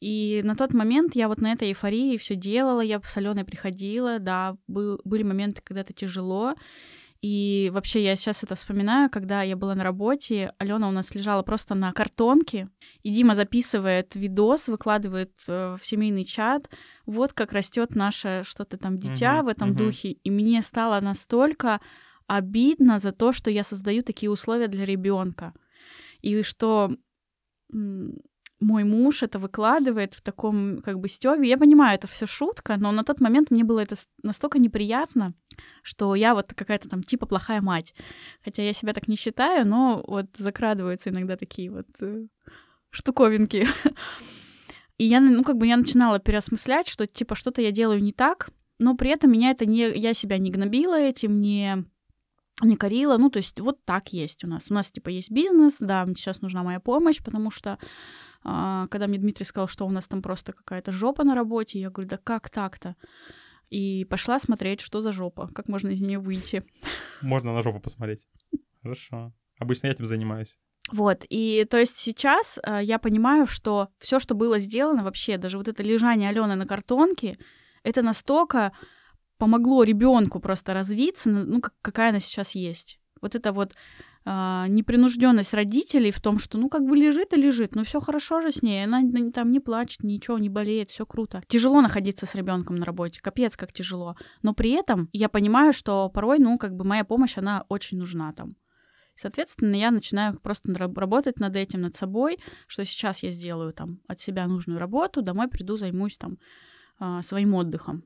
И 0.00 0.42
на 0.44 0.54
тот 0.54 0.74
момент 0.74 1.16
я 1.16 1.28
вот 1.28 1.40
на 1.40 1.52
этой 1.52 1.68
эйфории 1.68 2.16
все 2.16 2.36
делала, 2.36 2.80
я 2.80 3.00
с 3.00 3.16
Аленой 3.16 3.44
приходила, 3.44 4.18
да, 4.18 4.56
был, 4.66 5.00
были 5.04 5.22
моменты, 5.22 5.62
когда 5.64 5.80
это 5.80 5.92
тяжело. 5.92 6.54
И 7.22 7.70
вообще 7.72 8.04
я 8.04 8.16
сейчас 8.16 8.42
это 8.42 8.54
вспоминаю, 8.54 9.08
когда 9.08 9.42
я 9.42 9.56
была 9.56 9.74
на 9.74 9.82
работе, 9.82 10.52
Алена 10.58 10.88
у 10.88 10.90
нас 10.92 11.14
лежала 11.14 11.42
просто 11.42 11.74
на 11.74 11.90
картонке, 11.92 12.68
и 13.02 13.10
Дима 13.10 13.34
записывает 13.34 14.14
видос, 14.14 14.68
выкладывает 14.68 15.32
э, 15.48 15.78
в 15.80 15.86
семейный 15.86 16.24
чат, 16.24 16.68
вот 17.06 17.32
как 17.32 17.52
растет 17.52 17.94
наше 17.94 18.42
что-то 18.44 18.76
там 18.76 18.98
дитя 18.98 19.36
Мгм, 19.36 19.46
в 19.46 19.48
этом 19.48 19.68
мгм. 19.70 19.78
духе. 19.78 20.10
И 20.10 20.30
мне 20.30 20.60
стало 20.60 21.00
настолько 21.00 21.80
обидно 22.26 22.98
за 22.98 23.12
то, 23.12 23.32
что 23.32 23.50
я 23.50 23.64
создаю 23.64 24.02
такие 24.02 24.30
условия 24.30 24.68
для 24.68 24.84
ребенка. 24.84 25.54
И 26.24 26.42
что 26.42 26.90
мой 27.70 28.84
муж 28.84 29.22
это 29.22 29.38
выкладывает 29.38 30.14
в 30.14 30.22
таком 30.22 30.80
как 30.80 30.98
бы 30.98 31.08
стёбе. 31.08 31.48
Я 31.48 31.58
понимаю, 31.58 31.96
это 31.96 32.06
все 32.06 32.26
шутка, 32.26 32.78
но 32.78 32.92
на 32.92 33.02
тот 33.02 33.20
момент 33.20 33.50
мне 33.50 33.62
было 33.62 33.80
это 33.80 33.96
настолько 34.22 34.58
неприятно, 34.58 35.34
что 35.82 36.14
я 36.14 36.34
вот 36.34 36.54
какая-то 36.54 36.88
там 36.88 37.02
типа 37.02 37.26
плохая 37.26 37.60
мать. 37.60 37.94
Хотя 38.42 38.62
я 38.62 38.72
себя 38.72 38.94
так 38.94 39.06
не 39.06 39.16
считаю, 39.16 39.66
но 39.66 40.02
вот 40.06 40.26
закрадываются 40.38 41.10
иногда 41.10 41.36
такие 41.36 41.70
вот 41.70 41.88
э, 42.00 42.26
штуковинки. 42.88 43.66
И 44.96 45.04
я, 45.04 45.20
ну, 45.20 45.44
как 45.44 45.58
бы 45.58 45.66
я 45.66 45.76
начинала 45.76 46.20
переосмыслять, 46.20 46.88
что 46.88 47.06
типа 47.06 47.34
что-то 47.34 47.60
я 47.60 47.70
делаю 47.70 48.02
не 48.02 48.12
так, 48.12 48.48
но 48.78 48.96
при 48.96 49.10
этом 49.10 49.30
меня 49.30 49.50
это 49.50 49.66
не... 49.66 49.90
Я 49.90 50.14
себя 50.14 50.38
не 50.38 50.50
гнобила 50.50 50.98
этим, 50.98 51.42
не 51.42 51.84
не 52.62 52.76
корила, 52.76 53.18
ну, 53.18 53.30
то 53.30 53.38
есть 53.38 53.58
вот 53.60 53.84
так 53.84 54.12
есть 54.12 54.44
у 54.44 54.46
нас. 54.46 54.70
У 54.70 54.74
нас, 54.74 54.90
типа, 54.90 55.08
есть 55.08 55.30
бизнес, 55.30 55.76
да, 55.80 56.04
сейчас 56.06 56.40
нужна 56.40 56.62
моя 56.62 56.80
помощь, 56.80 57.22
потому 57.22 57.50
что 57.50 57.78
а, 58.44 58.86
когда 58.88 59.06
мне 59.06 59.18
Дмитрий 59.18 59.44
сказал, 59.44 59.68
что 59.68 59.86
у 59.86 59.90
нас 59.90 60.06
там 60.06 60.22
просто 60.22 60.52
какая-то 60.52 60.92
жопа 60.92 61.24
на 61.24 61.34
работе, 61.34 61.80
я 61.80 61.90
говорю, 61.90 62.08
да 62.08 62.18
как 62.22 62.50
так-то? 62.50 62.94
И 63.70 64.04
пошла 64.04 64.38
смотреть, 64.38 64.80
что 64.80 65.00
за 65.00 65.12
жопа, 65.12 65.48
как 65.48 65.68
можно 65.68 65.88
из 65.88 66.00
нее 66.00 66.18
выйти. 66.18 66.62
Можно 67.22 67.54
на 67.54 67.62
жопу 67.62 67.80
посмотреть. 67.80 68.26
Хорошо. 68.82 69.32
Обычно 69.58 69.86
я 69.86 69.92
этим 69.94 70.06
занимаюсь. 70.06 70.58
Вот, 70.92 71.24
и 71.30 71.66
то 71.70 71.78
есть 71.78 71.96
сейчас 71.96 72.58
а, 72.62 72.82
я 72.82 72.98
понимаю, 72.98 73.46
что 73.46 73.88
все, 73.98 74.18
что 74.18 74.34
было 74.34 74.58
сделано 74.58 75.02
вообще, 75.02 75.38
даже 75.38 75.56
вот 75.56 75.66
это 75.66 75.82
лежание 75.82 76.28
Алены 76.28 76.56
на 76.56 76.66
картонке, 76.66 77.38
это 77.82 78.02
настолько 78.02 78.72
помогло 79.38 79.82
ребенку 79.82 80.40
просто 80.40 80.74
развиться, 80.74 81.28
ну, 81.28 81.60
как- 81.60 81.74
какая 81.82 82.10
она 82.10 82.20
сейчас 82.20 82.54
есть. 82.54 83.00
Вот 83.20 83.34
это 83.34 83.52
вот 83.52 83.72
а, 84.26 84.66
непринужденность 84.68 85.52
родителей 85.52 86.10
в 86.10 86.20
том, 86.20 86.38
что 86.38 86.56
ну 86.56 86.70
как 86.70 86.82
бы 86.82 86.96
лежит 86.96 87.34
и 87.34 87.36
лежит, 87.36 87.74
ну 87.74 87.84
все 87.84 88.00
хорошо 88.00 88.40
же 88.40 88.52
с 88.52 88.62
ней, 88.62 88.84
она 88.84 89.02
там 89.32 89.50
не 89.50 89.60
плачет, 89.60 90.02
ничего, 90.02 90.38
не 90.38 90.48
болеет, 90.48 90.88
все 90.88 91.04
круто. 91.04 91.42
Тяжело 91.46 91.82
находиться 91.82 92.24
с 92.24 92.34
ребенком 92.34 92.76
на 92.76 92.86
работе, 92.86 93.20
капец 93.20 93.54
как 93.56 93.72
тяжело. 93.72 94.16
Но 94.42 94.54
при 94.54 94.70
этом 94.70 95.10
я 95.12 95.28
понимаю, 95.28 95.74
что 95.74 96.08
порой, 96.08 96.38
ну 96.38 96.56
как 96.56 96.74
бы 96.74 96.84
моя 96.84 97.04
помощь, 97.04 97.36
она 97.36 97.66
очень 97.68 97.98
нужна 97.98 98.32
там. 98.32 98.56
Соответственно, 99.16 99.76
я 99.76 99.90
начинаю 99.90 100.38
просто 100.40 100.72
работать 100.74 101.38
над 101.38 101.54
этим, 101.54 101.82
над 101.82 101.94
собой, 101.94 102.38
что 102.66 102.84
сейчас 102.84 103.22
я 103.22 103.30
сделаю 103.30 103.72
там 103.72 104.00
от 104.08 104.20
себя 104.20 104.46
нужную 104.46 104.80
работу, 104.80 105.22
домой 105.22 105.48
приду, 105.48 105.76
займусь 105.76 106.16
там 106.16 106.38
а, 106.98 107.22
своим 107.22 107.54
отдыхом. 107.54 108.04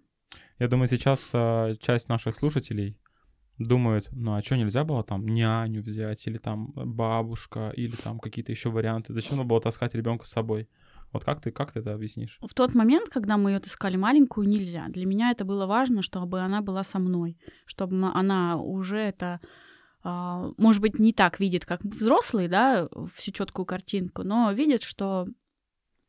Я 0.59 0.68
думаю, 0.68 0.88
сейчас 0.88 1.31
а, 1.35 1.75
часть 1.77 2.09
наших 2.09 2.37
слушателей 2.37 2.99
думают, 3.59 4.09
ну 4.12 4.35
а 4.35 4.42
что 4.42 4.57
нельзя 4.57 4.85
было 4.85 5.03
там 5.03 5.27
няню 5.27 5.83
взять, 5.83 6.27
или 6.27 6.38
там 6.38 6.73
бабушка, 6.75 7.73
или 7.77 7.94
там 7.94 8.18
какие-то 8.18 8.53
еще 8.53 8.71
варианты. 8.71 9.12
Зачем 9.12 9.37
надо 9.37 9.49
было 9.49 9.61
таскать 9.61 9.94
ребенка 9.94 10.25
с 10.25 10.31
собой? 10.31 10.68
Вот 11.12 11.25
как 11.25 11.40
ты, 11.40 11.51
как 11.51 11.73
ты 11.73 11.81
это 11.81 11.94
объяснишь? 11.94 12.38
В 12.40 12.55
тот 12.55 12.75
момент, 12.75 13.09
когда 13.09 13.37
мы 13.37 13.53
ее 13.53 13.61
искали 13.64 13.97
маленькую, 13.97 14.49
нельзя. 14.49 14.87
Для 14.88 15.07
меня 15.07 15.31
это 15.31 15.44
было 15.44 15.66
важно, 15.66 16.03
чтобы 16.03 16.40
она 16.40 16.61
была 16.61 16.85
со 16.85 16.99
мной, 16.99 17.38
чтобы 17.64 17.97
она 18.09 18.57
уже 18.57 18.99
это, 18.99 19.40
а, 20.03 20.51
может 20.59 20.83
быть, 20.83 20.99
не 20.99 21.12
так 21.12 21.40
видит, 21.40 21.64
как 21.64 21.83
взрослые, 21.83 22.49
да, 22.49 22.88
всю 23.14 23.33
четкую 23.33 23.64
картинку, 23.64 24.23
но 24.23 24.53
видит, 24.53 24.83
что 24.83 25.27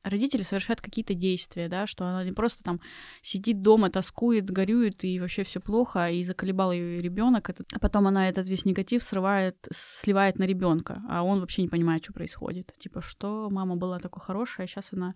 родители 0.10 0.42
совершают 0.42 0.82
какие-то 0.82 1.14
действия, 1.14 1.68
да, 1.68 1.88
что 1.88 2.06
она 2.06 2.24
не 2.24 2.32
просто 2.32 2.64
там 2.64 2.80
сидит 3.22 3.62
дома, 3.62 3.90
тоскует, 3.90 4.50
горюет, 4.50 5.04
и 5.04 5.20
вообще 5.20 5.44
все 5.44 5.60
плохо, 5.60 6.10
и 6.10 6.24
заколебал 6.24 6.72
ее 6.72 7.02
ребенок, 7.02 7.50
а 7.50 7.80
потом 7.80 8.08
она 8.08 8.30
этот 8.30 8.48
весь 8.48 8.66
негатив 8.66 9.04
срывает, 9.04 9.68
сливает 9.72 10.40
на 10.40 10.44
ребенка, 10.44 11.02
а 11.10 11.24
он 11.24 11.40
вообще 11.40 11.62
не 11.62 11.68
понимает, 11.68 12.04
что 12.04 12.14
происходит. 12.14 12.74
Типа, 12.80 13.02
что 13.02 13.50
мама 13.52 13.76
была 13.76 14.00
такой 14.00 14.22
хорошая, 14.22 14.66
а 14.66 14.68
сейчас 14.68 14.90
она 14.92 15.16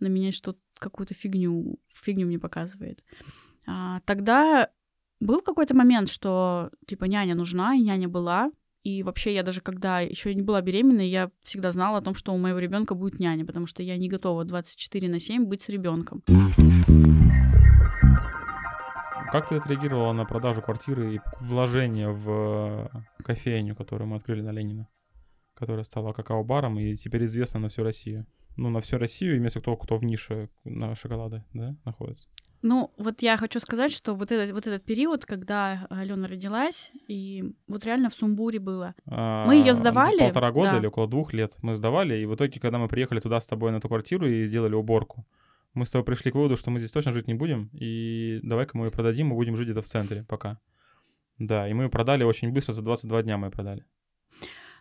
на 0.00 0.08
меня 0.08 0.32
что 0.32 0.56
какую-то 0.78 1.14
фигню, 1.14 1.78
фигню 1.94 2.26
мне 2.26 2.38
показывает. 2.38 3.02
А, 3.66 4.00
тогда 4.00 4.70
был 5.20 5.40
какой-то 5.40 5.74
момент, 5.74 6.08
что 6.10 6.70
типа 6.86 7.04
няня 7.04 7.34
нужна, 7.34 7.74
и 7.74 7.80
няня 7.80 8.08
была. 8.08 8.50
И 8.84 9.02
вообще 9.02 9.34
я 9.34 9.42
даже 9.42 9.62
когда 9.62 10.00
еще 10.00 10.34
не 10.34 10.42
была 10.42 10.60
беременной, 10.60 11.08
я 11.08 11.30
всегда 11.42 11.72
знала 11.72 11.98
о 11.98 12.02
том, 12.02 12.14
что 12.14 12.34
у 12.34 12.38
моего 12.38 12.58
ребенка 12.58 12.94
будет 12.94 13.18
няня, 13.18 13.46
потому 13.46 13.66
что 13.66 13.82
я 13.82 13.96
не 13.96 14.10
готова 14.10 14.44
24 14.44 15.08
на 15.08 15.18
7 15.18 15.46
быть 15.46 15.62
с 15.62 15.70
ребенком. 15.70 16.22
Как 19.32 19.48
ты 19.48 19.56
отреагировала 19.56 20.12
на 20.12 20.26
продажу 20.26 20.60
квартиры 20.60 21.14
и 21.14 21.20
вложение 21.40 22.10
в 22.10 22.90
кофейню, 23.24 23.74
которую 23.74 24.08
мы 24.08 24.16
открыли 24.16 24.42
на 24.42 24.50
Ленина, 24.50 24.86
которая 25.54 25.84
стала 25.84 26.12
какао-баром 26.12 26.78
и 26.78 26.94
теперь 26.96 27.24
известна 27.24 27.60
на 27.60 27.70
всю 27.70 27.84
Россию? 27.84 28.26
Ну, 28.56 28.68
на 28.68 28.80
всю 28.80 28.98
Россию, 28.98 29.38
имеется 29.38 29.60
кто, 29.60 29.76
кто 29.76 29.96
в 29.96 30.04
нише 30.04 30.50
на 30.64 30.94
шоколады, 30.94 31.42
да, 31.54 31.74
находится? 31.86 32.28
Ну, 32.66 32.90
вот 32.96 33.20
я 33.20 33.36
хочу 33.36 33.60
сказать, 33.60 33.92
что 33.92 34.14
вот 34.14 34.32
этот, 34.32 34.54
вот 34.54 34.66
этот 34.66 34.82
период, 34.86 35.26
когда 35.26 35.86
Алена 35.90 36.26
родилась, 36.26 36.92
и 37.08 37.52
вот 37.68 37.84
реально 37.84 38.08
в 38.08 38.14
сумбуре 38.14 38.58
было. 38.58 38.94
А, 39.04 39.44
мы 39.46 39.56
ее 39.56 39.74
сдавали. 39.74 40.18
Полтора 40.18 40.50
года 40.50 40.70
да. 40.70 40.78
или 40.78 40.86
около 40.86 41.06
двух 41.06 41.34
лет 41.34 41.52
мы 41.60 41.76
сдавали, 41.76 42.16
и 42.16 42.24
в 42.24 42.34
итоге, 42.34 42.58
когда 42.58 42.78
мы 42.78 42.88
приехали 42.88 43.20
туда 43.20 43.38
с 43.38 43.46
тобой 43.46 43.70
на 43.70 43.76
эту 43.76 43.88
квартиру 43.88 44.26
и 44.26 44.46
сделали 44.46 44.74
уборку, 44.74 45.26
мы 45.74 45.84
с 45.84 45.90
тобой 45.90 46.06
пришли 46.06 46.30
к 46.30 46.36
выводу, 46.36 46.56
что 46.56 46.70
мы 46.70 46.78
здесь 46.78 46.90
точно 46.90 47.12
жить 47.12 47.28
не 47.28 47.34
будем, 47.34 47.68
и 47.74 48.40
давай-ка 48.42 48.78
мы 48.78 48.86
ее 48.86 48.90
продадим, 48.90 49.26
мы 49.26 49.34
будем 49.34 49.58
жить 49.58 49.66
где-то 49.66 49.82
в 49.82 49.86
центре 49.86 50.24
пока. 50.26 50.58
Да, 51.38 51.68
и 51.68 51.74
мы 51.74 51.84
ее 51.84 51.90
продали 51.90 52.24
очень 52.24 52.50
быстро, 52.50 52.72
за 52.72 52.80
22 52.80 53.24
дня 53.24 53.36
мы 53.36 53.48
ее 53.48 53.50
продали. 53.50 53.84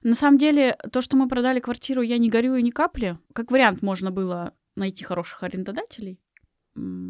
На 0.04 0.16
самом 0.16 0.38
деле, 0.38 0.78
то, 0.94 1.02
что 1.02 1.18
мы 1.18 1.28
продали 1.28 1.60
квартиру, 1.60 2.02
я 2.02 2.18
не 2.18 2.30
горю 2.30 2.56
и 2.56 2.64
ни 2.64 2.70
капли. 2.70 3.18
Как 3.34 3.52
вариант, 3.52 3.82
можно 3.82 4.10
было 4.10 4.54
найти 4.78 5.04
хороших 5.04 5.44
арендодателей 5.44 6.23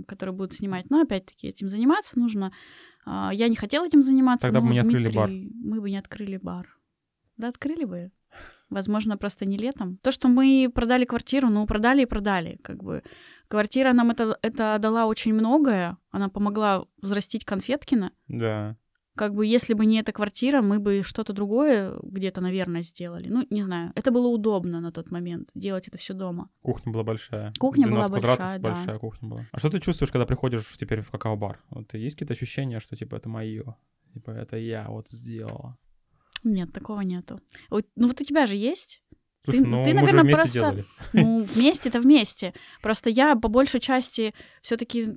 которые 0.08 0.36
будут 0.36 0.54
снимать. 0.54 0.90
Но 0.90 1.02
опять-таки 1.02 1.48
этим 1.48 1.70
заниматься 1.70 2.20
нужно. 2.20 2.52
А, 3.06 3.32
я 3.34 3.48
не 3.48 3.56
хотела 3.56 3.86
этим 3.86 4.02
заниматься. 4.02 4.48
Тогда 4.48 4.62
бы 4.62 4.68
мы 4.68 4.74
не 4.74 4.80
открыли 4.80 5.12
бар. 5.12 5.30
Мы 5.30 5.82
бы 5.82 5.90
не 5.90 5.98
открыли 5.98 6.38
бар. 6.38 6.68
Да, 7.38 7.50
открыли 7.50 7.86
бы. 7.86 8.12
Возможно, 8.70 9.18
просто 9.18 9.46
не 9.46 9.58
летом. 9.58 9.98
То, 9.98 10.12
что 10.12 10.28
мы 10.28 10.72
продали 10.74 11.06
квартиру, 11.06 11.50
ну, 11.50 11.68
продали 11.68 12.04
и 12.04 12.08
продали. 12.08 12.58
Как 12.64 12.84
бы 12.84 13.04
квартира 13.48 13.94
нам 13.94 14.12
это, 14.12 14.38
это 14.42 14.78
дала 14.80 15.06
очень 15.06 15.34
многое. 15.34 15.98
Она 16.12 16.30
помогла 16.30 16.86
взрастить 17.02 17.46
Конфеткина. 17.46 18.12
Да 18.28 18.78
как 19.16 19.34
бы 19.34 19.46
если 19.46 19.74
бы 19.74 19.86
не 19.86 20.00
эта 20.00 20.12
квартира, 20.12 20.62
мы 20.62 20.80
бы 20.80 21.02
что-то 21.04 21.34
другое 21.34 21.96
где-то, 22.02 22.42
наверное, 22.42 22.82
сделали. 22.82 23.30
Ну, 23.30 23.46
не 23.50 23.62
знаю. 23.62 23.92
Это 23.96 24.12
было 24.12 24.28
удобно 24.28 24.80
на 24.80 24.92
тот 24.92 25.12
момент, 25.12 25.50
делать 25.56 25.88
это 25.88 25.98
все 25.98 26.14
дома. 26.14 26.50
Кухня 26.62 26.92
была 26.92 27.04
большая. 27.04 27.54
Кухня 27.60 27.88
была 27.88 28.08
большая, 28.08 28.60
да. 28.60 28.74
большая 28.74 29.00
кухня 29.00 29.30
была. 29.30 29.48
А 29.52 29.60
что 29.60 29.70
ты 29.70 29.80
чувствуешь, 29.80 30.12
когда 30.12 30.26
приходишь 30.26 30.66
теперь 30.78 31.02
в 31.02 31.12
какао-бар? 31.12 31.62
Вот 31.70 31.94
есть 31.94 32.16
какие-то 32.16 32.34
ощущения, 32.34 32.80
что 32.80 32.96
типа 32.96 33.16
это 33.16 33.30
мое, 33.30 33.76
типа 34.14 34.32
это 34.32 34.58
я 34.58 34.88
вот 34.90 35.10
сделала? 35.10 35.78
Нет, 36.44 36.74
такого 36.74 37.02
нету. 37.02 37.40
Ну 37.70 38.08
вот 38.08 38.20
у 38.20 38.24
тебя 38.24 38.48
же 38.48 38.56
есть? 38.56 39.04
Слушай, 39.44 39.64
ты, 39.64 39.68
ну, 39.68 39.84
ты, 39.84 39.94
наверное, 39.94 40.36
просто... 40.36 40.54
Делали. 40.54 40.86
Ну, 41.14 41.44
вместе-то 41.44 42.00
вместе. 42.00 42.54
Просто 42.82 43.10
я 43.10 43.36
по 43.36 43.50
большей 43.50 43.80
части 43.80 44.34
все 44.62 44.78
таки 44.78 45.08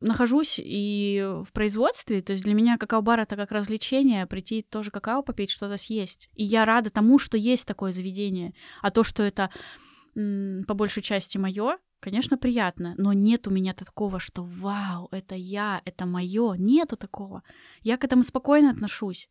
нахожусь 0.00 0.60
и 0.62 1.22
в 1.44 1.52
производстве, 1.52 2.22
то 2.22 2.32
есть 2.32 2.44
для 2.44 2.54
меня 2.54 2.78
какао-бар— 2.78 3.20
это 3.22 3.36
как 3.36 3.52
развлечение, 3.52 4.26
прийти 4.26 4.62
тоже 4.62 4.90
какао 4.90 5.22
попить, 5.22 5.50
что-то 5.50 5.76
съесть. 5.76 6.30
И 6.34 6.44
я 6.44 6.64
рада 6.64 6.90
тому, 6.90 7.18
что 7.18 7.36
есть 7.36 7.66
такое 7.66 7.92
заведение. 7.92 8.54
А 8.80 8.90
то, 8.90 9.02
что 9.02 9.22
это 9.22 9.50
по 10.14 10.74
большей 10.74 11.02
части 11.02 11.38
мое, 11.38 11.78
конечно, 12.00 12.38
приятно, 12.38 12.94
но 12.98 13.12
нет 13.12 13.46
у 13.48 13.50
меня 13.50 13.72
такого, 13.74 14.20
что 14.20 14.42
вау, 14.42 15.08
это 15.10 15.34
я, 15.34 15.82
это 15.84 16.06
мое. 16.06 16.54
Нету 16.54 16.96
такого. 16.96 17.42
Я 17.82 17.96
к 17.96 18.04
этому 18.04 18.22
спокойно 18.22 18.70
отношусь. 18.70 19.28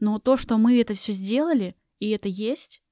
Но 0.00 0.18
то, 0.18 0.36
что 0.36 0.58
мы 0.58 0.80
это 0.80 0.94
все 0.94 1.12
сделали, 1.12 1.76
и 2.00 2.10
это 2.10 2.28
есть, 2.28 2.82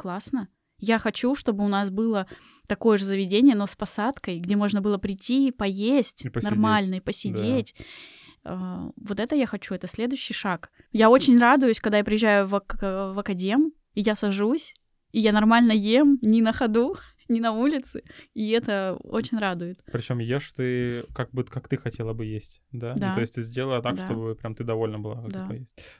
классно. 0.00 0.48
Я 0.78 0.98
хочу, 0.98 1.34
чтобы 1.34 1.62
у 1.62 1.68
нас 1.68 1.90
было 1.90 2.26
такое 2.66 2.96
же 2.96 3.04
заведение, 3.04 3.54
но 3.54 3.66
с 3.66 3.76
посадкой, 3.76 4.40
где 4.40 4.56
можно 4.56 4.80
было 4.80 4.96
прийти, 4.96 5.50
поесть 5.50 6.24
и 6.24 6.30
посидеть. 6.30 6.50
нормально 6.50 6.94
и 6.94 7.00
посидеть. 7.00 7.74
Да. 8.42 8.90
Вот 8.96 9.20
это 9.20 9.36
я 9.36 9.46
хочу, 9.46 9.74
это 9.74 9.86
следующий 9.86 10.32
шаг. 10.32 10.70
Я 10.92 11.10
очень 11.10 11.38
радуюсь, 11.38 11.80
когда 11.80 11.98
я 11.98 12.04
приезжаю 12.04 12.46
в, 12.46 12.62
в 12.80 13.18
академ, 13.18 13.72
и 13.92 14.00
я 14.00 14.16
сажусь, 14.16 14.74
и 15.12 15.20
я 15.20 15.32
нормально 15.32 15.72
ем, 15.72 16.18
не 16.22 16.40
на 16.40 16.54
ходу, 16.54 16.96
не 17.30 17.40
на 17.40 17.52
улице, 17.52 18.02
и 18.34 18.50
это 18.50 18.96
очень 19.04 19.38
радует. 19.38 19.82
Причем 19.90 20.18
ешь 20.18 20.52
ты 20.52 21.04
как 21.14 21.30
бы 21.30 21.44
как 21.44 21.68
ты 21.68 21.76
хотела 21.76 22.12
бы 22.12 22.26
есть, 22.26 22.62
да? 22.72 22.94
Ну, 22.94 23.00
да. 23.00 23.08
Ну, 23.08 23.14
то 23.14 23.20
есть 23.20 23.34
ты 23.34 23.42
сделала 23.42 23.80
так, 23.80 23.96
да. 23.96 24.04
чтобы 24.04 24.34
прям 24.34 24.54
ты 24.54 24.64
довольна 24.64 24.98
была, 24.98 25.22
как 25.22 25.30
да. 25.30 25.48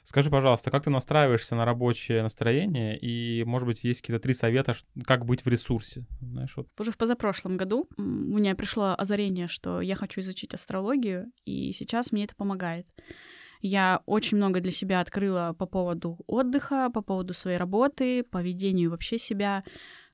Скажи, 0.03 0.29
пожалуйста, 0.29 0.69
как 0.69 0.83
ты 0.83 0.89
настраиваешься 0.89 1.55
на 1.55 1.65
рабочее 1.65 2.21
настроение, 2.21 2.97
и, 2.99 3.43
может 3.45 3.67
быть, 3.67 3.83
есть 3.83 4.01
какие-то 4.01 4.21
три 4.21 4.33
совета, 4.33 4.75
как 5.05 5.25
быть 5.25 5.45
в 5.45 5.47
ресурсе? 5.47 6.05
Знаешь, 6.21 6.53
вот. 6.55 6.67
Уже 6.77 6.91
в 6.91 6.97
позапрошлом 6.97 7.57
году 7.57 7.87
у 7.97 8.01
меня 8.01 8.55
пришло 8.55 8.93
озарение, 8.97 9.47
что 9.47 9.81
я 9.81 9.95
хочу 9.95 10.21
изучить 10.21 10.53
астрологию, 10.53 11.31
и 11.45 11.71
сейчас 11.71 12.11
мне 12.11 12.25
это 12.25 12.35
помогает. 12.35 12.87
Я 13.61 14.01
очень 14.05 14.37
много 14.37 14.59
для 14.59 14.71
себя 14.71 14.99
открыла 14.99 15.55
по 15.57 15.65
поводу 15.65 16.19
отдыха, 16.27 16.89
по 16.89 17.01
поводу 17.01 17.33
своей 17.33 17.57
работы, 17.57 18.23
по 18.23 18.41
ведению 18.41 18.89
вообще 18.89 19.17
себя. 19.17 19.63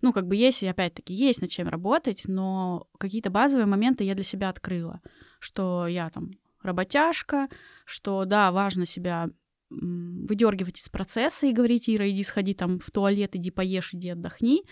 Ну, 0.01 0.13
как 0.13 0.27
бы 0.27 0.35
есть, 0.35 0.63
и 0.63 0.67
опять-таки, 0.67 1.13
есть 1.13 1.41
над 1.41 1.49
чем 1.49 1.67
работать, 1.67 2.23
но 2.27 2.87
какие-то 2.99 3.29
базовые 3.29 3.65
моменты 3.65 4.03
я 4.03 4.15
для 4.15 4.23
себя 4.23 4.49
открыла, 4.49 5.01
что 5.39 5.87
я 5.87 6.09
там 6.09 6.31
работяжка, 6.61 7.47
что, 7.85 8.25
да, 8.25 8.51
важно 8.51 8.85
себя 8.85 9.29
выдергивать 9.69 10.79
из 10.79 10.89
процесса 10.89 11.45
и 11.47 11.53
говорить, 11.53 11.89
Ира, 11.89 12.09
иди 12.09 12.23
сходи 12.23 12.53
там 12.53 12.79
в 12.79 12.89
туалет, 12.91 13.35
иди 13.35 13.51
поешь, 13.51 13.93
иди 13.93 14.09
отдохни. 14.09 14.63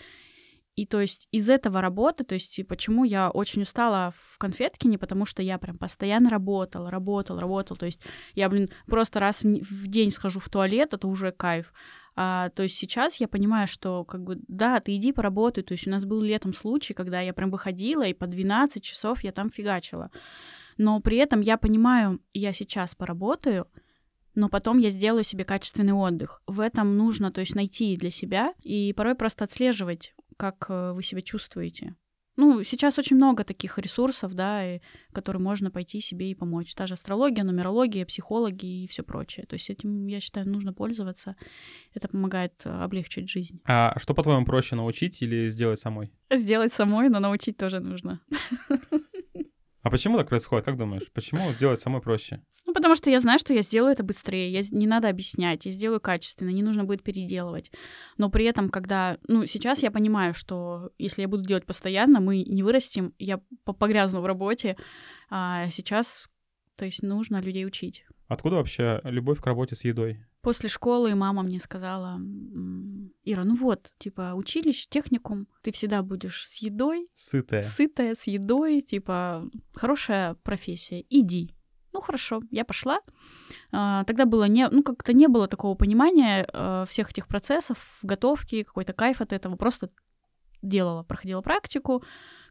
И 0.76 0.84
то 0.84 1.00
есть 1.00 1.26
из 1.32 1.48
этого 1.48 1.80
работы, 1.80 2.22
то 2.22 2.34
есть 2.34 2.60
почему 2.68 3.04
я 3.04 3.30
очень 3.30 3.62
устала 3.62 4.12
в 4.32 4.38
конфеткине, 4.38 4.98
потому 4.98 5.24
что 5.24 5.42
я 5.42 5.56
прям 5.56 5.78
постоянно 5.78 6.28
работала, 6.28 6.90
работала, 6.90 7.40
работала. 7.40 7.78
То 7.78 7.86
есть 7.86 8.00
я, 8.34 8.50
блин, 8.50 8.68
просто 8.86 9.18
раз 9.18 9.42
в 9.42 9.86
день 9.88 10.10
схожу 10.10 10.38
в 10.38 10.50
туалет, 10.50 10.92
это 10.92 11.08
уже 11.08 11.32
кайф. 11.32 11.72
А, 12.14 12.50
то 12.50 12.62
есть 12.62 12.76
сейчас 12.76 13.16
я 13.16 13.28
понимаю, 13.28 13.66
что 13.66 14.04
как 14.04 14.22
бы, 14.22 14.38
да, 14.48 14.80
ты 14.80 14.94
иди 14.96 15.12
поработай. 15.12 15.64
То 15.64 15.72
есть 15.72 15.86
у 15.86 15.90
нас 15.90 16.04
был 16.04 16.20
летом 16.20 16.52
случай, 16.52 16.92
когда 16.92 17.22
я 17.22 17.32
прям 17.32 17.50
выходила, 17.50 18.02
и 18.02 18.12
по 18.12 18.26
12 18.26 18.82
часов 18.82 19.24
я 19.24 19.32
там 19.32 19.50
фигачила. 19.50 20.10
Но 20.76 21.00
при 21.00 21.16
этом 21.16 21.40
я 21.40 21.56
понимаю, 21.56 22.20
я 22.34 22.52
сейчас 22.52 22.94
поработаю, 22.94 23.66
но 24.34 24.50
потом 24.50 24.76
я 24.76 24.90
сделаю 24.90 25.24
себе 25.24 25.44
качественный 25.44 25.94
отдых. 25.94 26.42
В 26.46 26.60
этом 26.60 26.98
нужно, 26.98 27.32
то 27.32 27.40
есть, 27.40 27.54
найти 27.54 27.96
для 27.96 28.10
себя 28.10 28.52
и 28.62 28.92
порой 28.92 29.14
просто 29.14 29.44
отслеживать 29.44 30.14
как 30.36 30.66
э, 30.68 30.92
вы 30.92 31.02
себя 31.02 31.22
чувствуете. 31.22 31.94
Ну, 32.36 32.62
сейчас 32.62 32.98
очень 32.98 33.16
много 33.16 33.44
таких 33.44 33.78
ресурсов, 33.78 34.34
да, 34.34 34.74
и, 34.74 34.80
которые 35.12 35.40
можно 35.40 35.70
пойти 35.70 36.02
себе 36.02 36.30
и 36.30 36.34
помочь. 36.34 36.74
Та 36.74 36.86
же 36.86 36.94
астрология, 36.94 37.44
нумерология, 37.44 38.04
психологи 38.04 38.84
и 38.84 38.86
все 38.86 39.02
прочее. 39.02 39.46
То 39.46 39.54
есть 39.54 39.70
этим, 39.70 40.06
я 40.06 40.20
считаю, 40.20 40.46
нужно 40.46 40.74
пользоваться. 40.74 41.36
Это 41.94 42.08
помогает 42.08 42.52
э, 42.64 42.70
облегчить 42.70 43.30
жизнь. 43.30 43.60
А 43.64 43.98
что, 43.98 44.12
по-твоему, 44.12 44.44
проще 44.44 44.76
научить 44.76 45.22
или 45.22 45.48
сделать 45.48 45.78
самой? 45.78 46.12
Сделать 46.30 46.74
самой, 46.74 47.08
но 47.08 47.20
научить 47.20 47.56
тоже 47.56 47.80
нужно. 47.80 48.20
А 49.86 49.90
почему 49.90 50.18
так 50.18 50.28
происходит, 50.28 50.64
как 50.64 50.76
думаешь? 50.76 51.08
Почему 51.14 51.52
сделать 51.52 51.78
самой 51.78 52.02
проще? 52.02 52.40
Ну, 52.66 52.74
потому 52.74 52.96
что 52.96 53.08
я 53.08 53.20
знаю, 53.20 53.38
что 53.38 53.54
я 53.54 53.62
сделаю 53.62 53.92
это 53.92 54.02
быстрее, 54.02 54.50
я, 54.50 54.62
не 54.72 54.84
надо 54.84 55.08
объяснять, 55.08 55.64
я 55.64 55.70
сделаю 55.70 56.00
качественно, 56.00 56.50
не 56.50 56.64
нужно 56.64 56.82
будет 56.82 57.04
переделывать. 57.04 57.70
Но 58.18 58.28
при 58.28 58.46
этом, 58.46 58.68
когда... 58.68 59.18
Ну, 59.28 59.46
сейчас 59.46 59.84
я 59.84 59.92
понимаю, 59.92 60.34
что 60.34 60.90
если 60.98 61.22
я 61.22 61.28
буду 61.28 61.44
делать 61.44 61.66
постоянно, 61.66 62.18
мы 62.18 62.42
не 62.42 62.64
вырастем, 62.64 63.14
я 63.20 63.38
погрязну 63.64 64.22
в 64.22 64.26
работе, 64.26 64.76
а 65.30 65.68
сейчас, 65.68 66.28
то 66.74 66.84
есть, 66.84 67.04
нужно 67.04 67.36
людей 67.36 67.64
учить. 67.64 68.04
Откуда 68.26 68.56
вообще 68.56 69.00
любовь 69.04 69.40
к 69.40 69.46
работе 69.46 69.76
с 69.76 69.84
едой? 69.84 70.18
После 70.46 70.68
школы 70.68 71.12
мама 71.16 71.42
мне 71.42 71.58
сказала, 71.58 72.20
Ира, 73.24 73.42
ну 73.42 73.56
вот, 73.56 73.90
типа, 73.98 74.34
училище, 74.36 74.86
техникум, 74.88 75.48
ты 75.60 75.72
всегда 75.72 76.04
будешь 76.04 76.46
с 76.46 76.58
едой. 76.58 77.08
Сытая. 77.16 77.64
Сытая, 77.64 78.14
с 78.14 78.28
едой, 78.28 78.80
типа, 78.80 79.50
хорошая 79.74 80.34
профессия, 80.34 81.04
иди. 81.10 81.50
Ну 81.92 82.00
хорошо, 82.00 82.42
я 82.52 82.64
пошла. 82.64 83.00
А, 83.72 84.04
тогда 84.04 84.24
было 84.24 84.44
не, 84.44 84.68
ну 84.68 84.84
как-то 84.84 85.12
не 85.12 85.26
было 85.26 85.48
такого 85.48 85.74
понимания 85.74 86.48
а, 86.52 86.84
всех 86.84 87.10
этих 87.10 87.26
процессов, 87.26 87.78
готовки, 88.02 88.62
какой-то 88.62 88.92
кайф 88.92 89.20
от 89.20 89.32
этого. 89.32 89.56
Просто 89.56 89.90
делала, 90.62 91.02
проходила 91.02 91.40
практику, 91.40 92.04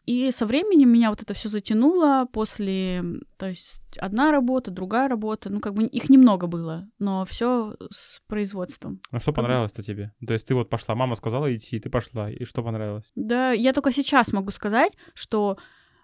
и 0.05 0.31
со 0.31 0.45
временем 0.45 0.89
меня 0.89 1.09
вот 1.09 1.21
это 1.21 1.33
все 1.33 1.49
затянуло 1.49 2.27
после, 2.31 3.03
то 3.37 3.47
есть 3.47 3.81
одна 3.97 4.31
работа, 4.31 4.69
другая 4.71 5.07
работа, 5.07 5.49
ну 5.49 5.59
как 5.59 5.73
бы 5.73 5.85
их 5.85 6.09
немного 6.09 6.47
было, 6.47 6.87
но 6.99 7.25
все 7.25 7.75
с 7.91 8.21
производством. 8.27 9.01
А 9.11 9.19
что 9.19 9.33
понравилось-то 9.33 9.81
тебе? 9.81 10.11
То 10.25 10.33
есть 10.33 10.47
ты 10.47 10.53
вот 10.53 10.69
пошла, 10.69 10.95
мама 10.95 11.15
сказала 11.15 11.53
идти, 11.55 11.79
ты 11.79 11.89
пошла, 11.89 12.29
и 12.29 12.45
что 12.45 12.63
понравилось? 12.63 13.11
Да, 13.15 13.51
я 13.51 13.73
только 13.73 13.91
сейчас 13.91 14.31
могу 14.31 14.51
сказать, 14.51 14.93
что 15.15 15.57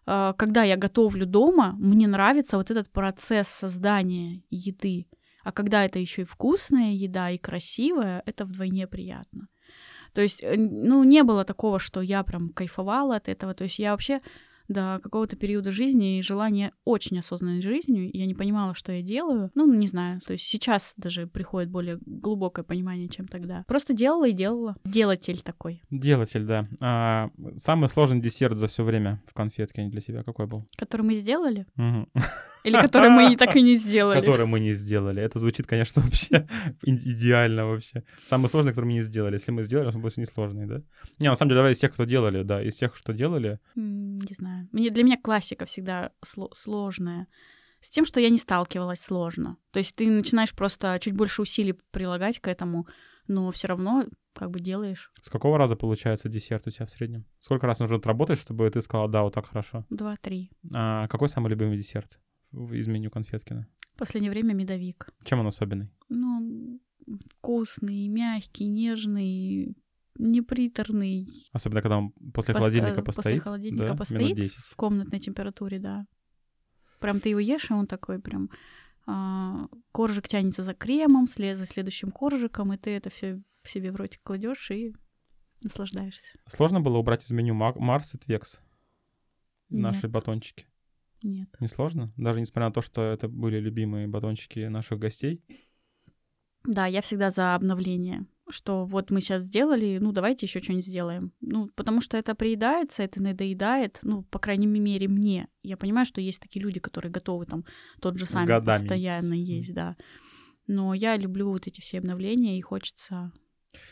э, 0.07 0.33
когда 0.35 0.63
я 0.63 0.77
готовлю 0.77 1.25
дома, 1.27 1.75
мне 1.77 2.07
нравится 2.07 2.57
вот 2.57 2.71
этот 2.71 2.91
процесс 2.91 3.47
создания 3.47 4.41
еды. 4.49 5.07
А 5.43 5.51
когда 5.51 5.85
это 5.85 5.99
еще 5.99 6.21
и 6.21 6.25
вкусная 6.25 6.93
еда, 6.93 7.31
и 7.31 7.37
красивая, 7.37 8.21
это 8.25 8.45
вдвойне 8.45 8.87
приятно. 8.87 9.47
То 10.13 10.21
есть, 10.21 10.43
э, 10.43 10.55
ну, 10.57 11.03
не 11.03 11.23
было 11.23 11.45
такого, 11.45 11.79
что 11.79 12.01
я 12.01 12.23
прям 12.23 12.49
кайфовала 12.49 13.15
от 13.15 13.29
этого. 13.29 13.53
То 13.53 13.63
есть 13.63 13.79
я 13.79 13.91
вообще 13.91 14.19
до 14.71 14.99
какого-то 15.03 15.35
периода 15.35 15.71
жизни 15.71 16.17
и 16.17 16.21
желания 16.21 16.71
очень 16.85 17.19
осознанной 17.19 17.61
жизнью. 17.61 18.09
Я 18.13 18.25
не 18.25 18.33
понимала, 18.33 18.73
что 18.73 18.91
я 18.91 19.01
делаю. 19.01 19.51
Ну, 19.55 19.71
не 19.71 19.87
знаю. 19.87 20.21
То 20.21 20.33
есть 20.33 20.45
сейчас 20.45 20.93
даже 20.97 21.27
приходит 21.27 21.69
более 21.69 21.99
глубокое 22.05 22.63
понимание, 22.63 23.09
чем 23.09 23.27
тогда. 23.27 23.63
Просто 23.67 23.93
делала 23.93 24.27
и 24.27 24.31
делала. 24.31 24.75
Делатель 24.85 25.41
такой. 25.41 25.81
Делатель, 25.89 26.45
да. 26.45 26.67
А, 26.79 27.29
самый 27.57 27.89
сложный 27.89 28.21
десерт 28.21 28.55
за 28.55 28.67
все 28.67 28.83
время 28.83 29.21
в 29.27 29.33
конфетке 29.33 29.87
для 29.87 30.01
себя 30.01 30.23
какой 30.23 30.47
был? 30.47 30.67
Который 30.77 31.03
мы 31.03 31.15
сделали? 31.15 31.65
Мгм. 31.75 32.07
Или 32.63 32.79
который 32.79 33.09
мы 33.09 33.35
так 33.35 33.55
и 33.55 33.61
не 33.61 33.75
сделали? 33.75 34.19
Который 34.19 34.45
мы 34.45 34.59
не 34.59 34.73
сделали. 34.73 35.21
Это 35.21 35.39
звучит, 35.39 35.67
конечно, 35.67 36.01
вообще 36.05 36.47
идеально 36.83 37.65
вообще. 37.65 38.03
Самый 38.23 38.49
сложный, 38.49 38.71
который 38.71 38.85
мы 38.85 38.93
не 38.93 39.01
сделали. 39.01 39.33
Если 39.33 39.51
мы 39.51 39.63
сделали, 39.63 39.87
он 39.87 40.01
больше 40.01 40.19
не 40.19 40.25
сложный, 40.25 40.65
да? 40.67 40.81
Не, 41.19 41.29
на 41.29 41.35
самом 41.35 41.49
деле, 41.49 41.59
давай 41.59 41.71
из 41.73 41.79
тех, 41.79 41.93
кто 41.93 42.05
делали, 42.05 42.43
да, 42.43 42.61
из 42.61 42.75
тех, 42.75 42.95
что 42.95 43.13
делали. 43.13 43.59
Не 43.75 44.33
знаю. 44.37 44.67
Мне, 44.71 44.89
для 44.89 45.03
меня 45.03 45.17
классика 45.21 45.65
всегда 45.65 46.11
сло- 46.25 46.53
сложная. 46.53 47.27
С 47.81 47.89
тем, 47.89 48.05
что 48.05 48.19
я 48.19 48.29
не 48.29 48.37
сталкивалась 48.37 49.01
сложно. 49.01 49.57
То 49.71 49.79
есть 49.79 49.95
ты 49.95 50.09
начинаешь 50.09 50.53
просто 50.53 50.97
чуть 51.01 51.15
больше 51.15 51.41
усилий 51.41 51.73
прилагать 51.91 52.39
к 52.39 52.47
этому, 52.47 52.87
но 53.27 53.51
все 53.51 53.67
равно 53.67 54.05
как 54.33 54.49
бы 54.49 54.59
делаешь 54.59 55.11
С 55.19 55.29
какого 55.29 55.57
раза 55.57 55.75
получается 55.75 56.29
десерт 56.29 56.65
у 56.67 56.69
тебя 56.71 56.85
в 56.85 56.91
среднем? 56.91 57.25
Сколько 57.39 57.67
раз 57.67 57.79
нужно 57.79 57.97
отработать, 57.97 58.39
чтобы 58.39 58.69
ты 58.69 58.81
сказала, 58.81 59.09
да, 59.09 59.23
вот 59.23 59.33
так 59.33 59.47
хорошо? 59.47 59.85
два-три. 59.89 60.51
А 60.73 61.07
какой 61.07 61.27
самый 61.27 61.49
любимый 61.49 61.77
десерт 61.77 62.19
из 62.53 62.87
меню 62.87 63.09
Конфеткина? 63.11 63.67
В 63.93 63.97
последнее 63.97 64.31
время 64.31 64.53
медовик. 64.53 65.09
Чем 65.23 65.39
он 65.39 65.47
особенный? 65.47 65.89
Ну, 66.09 66.79
вкусный, 67.37 68.07
мягкий, 68.07 68.67
нежный, 68.67 69.75
неприторный. 70.17 71.27
Особенно, 71.51 71.81
когда 71.81 71.97
он 71.97 72.11
после 72.33 72.53
Пост- 72.53 72.63
холодильника 72.63 73.01
э, 73.01 73.03
постоит. 73.03 73.23
После 73.25 73.39
холодильника 73.39 73.87
да? 73.87 73.95
постоит 73.95 74.21
Минут 74.21 74.37
10. 74.37 74.57
в 74.57 74.75
комнатной 74.75 75.19
температуре, 75.19 75.79
да. 75.79 76.05
Прям 76.99 77.19
ты 77.19 77.29
его 77.29 77.39
ешь, 77.39 77.69
и 77.69 77.73
он 77.73 77.87
такой 77.87 78.19
прям... 78.19 78.49
а, 79.07 79.67
коржик 79.91 80.27
тянется 80.27 80.63
за 80.63 80.73
кремом, 80.73 81.27
след 81.27 81.57
за 81.57 81.65
следующим 81.65 82.11
коржиком, 82.11 82.73
и 82.73 82.77
ты 82.77 82.91
это 82.91 83.09
все 83.09 83.41
себе 83.63 83.91
в 83.91 83.95
ротик 83.95 84.21
кладешь 84.23 84.69
и 84.71 84.93
наслаждаешься. 85.63 86.37
Сложно 86.47 86.81
было 86.81 86.97
убрать 86.97 87.23
из 87.23 87.31
меню 87.31 87.53
Ма- 87.53 87.73
Марс 87.75 88.15
и 88.15 88.17
Твекс? 88.17 88.61
Наши 89.69 90.03
Нет. 90.03 90.11
батончики. 90.11 90.65
Нет. 91.23 91.49
Не 91.59 91.67
сложно? 91.67 92.11
Даже 92.17 92.39
несмотря 92.39 92.67
на 92.67 92.73
то, 92.73 92.81
что 92.81 93.01
это 93.01 93.27
были 93.27 93.59
любимые 93.59 94.07
батончики 94.07 94.59
наших 94.59 94.99
гостей. 94.99 95.43
Да, 96.63 96.85
я 96.85 97.01
всегда 97.01 97.29
за 97.29 97.55
обновление. 97.55 98.25
Что 98.49 98.85
вот 98.85 99.11
мы 99.11 99.21
сейчас 99.21 99.43
сделали, 99.43 99.97
ну 99.99 100.11
давайте 100.11 100.45
еще 100.45 100.61
что-нибудь 100.61 100.85
сделаем. 100.85 101.31
Ну, 101.41 101.69
потому 101.75 102.01
что 102.01 102.17
это 102.17 102.35
приедается, 102.35 103.01
это 103.03 103.21
надоедает, 103.21 103.99
ну, 104.03 104.23
по 104.23 104.39
крайней 104.39 104.67
мере, 104.67 105.07
мне. 105.07 105.47
Я 105.63 105.77
понимаю, 105.77 106.05
что 106.05 106.21
есть 106.21 106.41
такие 106.41 106.61
люди, 106.61 106.79
которые 106.79 107.11
готовы 107.11 107.45
там 107.45 107.63
тот 108.01 108.17
же 108.17 108.25
самый 108.25 108.47
Годами 108.47 108.79
постоянно 108.79 109.33
есть. 109.33 109.67
есть, 109.67 109.73
да. 109.73 109.95
Но 110.67 110.93
я 110.93 111.17
люблю 111.17 111.49
вот 111.49 111.67
эти 111.67 111.81
все 111.81 111.99
обновления, 111.99 112.57
и 112.57 112.61
хочется... 112.61 113.31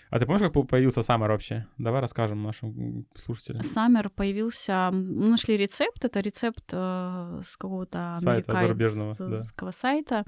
А 0.09 0.19
ты 0.19 0.25
помнишь, 0.25 0.41
как 0.41 0.53
по- 0.53 0.63
появился 0.63 1.01
Саммер 1.01 1.29
вообще? 1.29 1.67
Давай 1.77 2.01
расскажем 2.01 2.43
нашим 2.43 3.05
слушателям. 3.15 3.63
Саммер 3.63 4.09
появился... 4.09 4.89
Мы 4.91 5.29
нашли 5.29 5.55
рецепт, 5.55 6.03
это 6.03 6.19
рецепт 6.19 6.63
э, 6.71 7.41
с 7.45 7.57
какого-то 7.57 8.15
Сайта 8.19 8.53
зарубежного, 8.53 9.15
да. 9.17 9.71
сайта. 9.71 10.25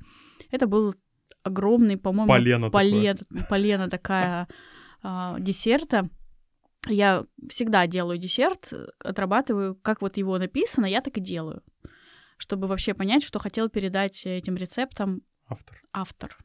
Это 0.51 0.67
был 0.67 0.95
огромный, 1.43 1.97
по-моему, 1.97 2.27
Полено 2.27 2.67
такое. 2.67 2.71
полен, 2.71 3.17
полена 3.49 3.89
такая 3.89 4.47
а, 5.01 5.39
десерта. 5.39 6.09
Я 6.87 7.23
всегда 7.49 7.85
делаю 7.87 8.17
десерт, 8.17 8.73
отрабатываю, 8.99 9.75
как 9.75 10.01
вот 10.01 10.17
его 10.17 10.37
написано, 10.37 10.85
я 10.85 11.01
так 11.01 11.17
и 11.17 11.21
делаю, 11.21 11.63
чтобы 12.37 12.67
вообще 12.67 12.93
понять, 12.93 13.23
что 13.23 13.39
хотел 13.39 13.69
передать 13.69 14.25
этим 14.25 14.55
рецептом 14.55 15.21
Автор. 15.47 15.81
автор. 15.93 16.37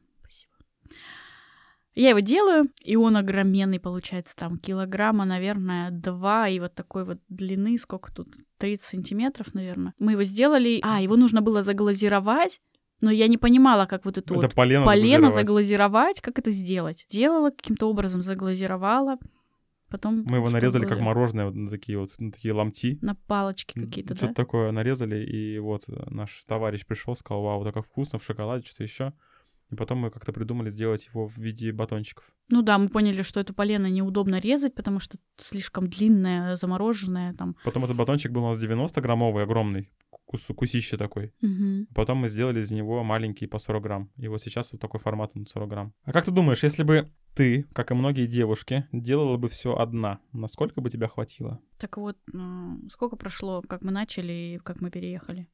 Я 1.97 2.09
его 2.09 2.19
делаю, 2.19 2.69
и 2.83 2.95
он 2.95 3.17
огроменный 3.17 3.79
получается, 3.79 4.31
там 4.35 4.59
килограмма, 4.59 5.25
наверное, 5.25 5.89
два, 5.89 6.47
и 6.47 6.59
вот 6.59 6.75
такой 6.75 7.03
вот 7.03 7.17
длины, 7.27 7.75
сколько 7.79 8.13
тут, 8.13 8.27
30 8.59 8.85
сантиметров, 8.85 9.55
наверное. 9.55 9.95
Мы 9.97 10.11
его 10.11 10.23
сделали, 10.23 10.79
а, 10.83 11.01
его 11.01 11.15
нужно 11.15 11.41
было 11.41 11.63
заглазировать, 11.63 12.61
но 13.01 13.09
я 13.09 13.27
не 13.27 13.39
понимала, 13.39 13.87
как 13.87 14.05
вот 14.05 14.19
эту 14.19 14.35
Это 14.35 14.43
вот 14.43 14.53
полено, 14.53 14.85
полено 14.85 15.31
заглазировать. 15.31 15.35
заглазировать, 15.35 16.21
как 16.21 16.37
это 16.37 16.51
сделать. 16.51 17.07
Делала 17.09 17.49
каким-то 17.49 17.89
образом, 17.89 18.21
заглазировала, 18.21 19.17
потом... 19.89 20.23
Мы 20.27 20.37
его 20.37 20.51
нарезали 20.51 20.83
было? 20.83 20.89
как 20.89 20.99
мороженое, 20.99 21.45
вот 21.45 21.55
на 21.55 21.71
такие 21.71 21.97
вот 21.97 22.11
на 22.19 22.31
такие 22.31 22.53
ломти. 22.53 22.99
На 23.01 23.15
палочки 23.15 23.73
какие-то, 23.73 24.15
Что-то 24.15 24.33
да? 24.33 24.43
такое 24.43 24.71
нарезали, 24.71 25.25
и 25.25 25.57
вот 25.57 25.85
наш 25.87 26.43
товарищ 26.47 26.85
пришел, 26.85 27.15
сказал, 27.15 27.41
вау, 27.41 27.63
так 27.63 27.73
как 27.73 27.87
вкусно, 27.87 28.19
в 28.19 28.23
шоколаде, 28.23 28.67
что-то 28.67 28.83
еще. 28.83 29.13
И 29.71 29.75
потом 29.75 29.97
мы 29.99 30.09
как-то 30.11 30.31
придумали 30.31 30.69
сделать 30.69 31.07
его 31.13 31.27
в 31.27 31.37
виде 31.37 31.71
батончиков. 31.71 32.23
Ну 32.49 32.61
да, 32.61 32.77
мы 32.77 32.87
поняли, 32.89 33.21
что 33.21 33.39
эту 33.41 33.53
полено 33.53 33.87
неудобно 33.87 34.39
резать, 34.39 34.73
потому 34.75 34.99
что 34.99 35.17
слишком 35.41 35.89
длинная, 35.89 36.55
замороженная 36.55 37.33
там. 37.33 37.55
Потом 37.63 37.83
этот 37.83 37.97
батончик 37.97 38.31
был 38.31 38.43
у 38.45 38.47
нас 38.47 38.63
90-граммовый, 38.63 39.43
огромный, 39.43 39.91
кус- 40.25 40.53
кусище 40.55 40.95
такой. 40.97 41.33
Мгм. 41.41 41.87
Потом 41.93 42.19
мы 42.19 42.29
сделали 42.29 42.61
из 42.61 42.71
него 42.71 43.03
маленький 43.03 43.47
по 43.47 43.59
40 43.59 43.83
грамм. 43.83 44.11
И 44.15 44.29
вот 44.29 44.41
сейчас 44.41 44.71
вот 44.71 44.79
такой 44.79 45.01
формат 45.01 45.31
он 45.35 45.45
40 45.45 45.69
грамм. 45.69 45.93
А 46.03 46.13
как 46.13 46.23
ты 46.23 46.31
думаешь, 46.31 46.63
если 46.63 46.83
бы 46.83 47.11
ты, 47.35 47.65
как 47.73 47.91
и 47.91 47.93
многие 47.93 48.25
девушки, 48.27 48.87
делала 48.93 49.35
бы 49.35 49.49
все 49.49 49.75
одна, 49.75 50.19
насколько 50.31 50.79
бы 50.79 50.89
тебя 50.89 51.09
хватило? 51.09 51.59
Так 51.77 51.97
вот, 51.97 52.17
сколько 52.89 53.17
прошло, 53.17 53.61
как 53.61 53.81
мы 53.81 53.91
начали 53.91 54.31
и 54.31 54.57
как 54.63 54.79
мы 54.79 54.89
переехали? 54.89 55.49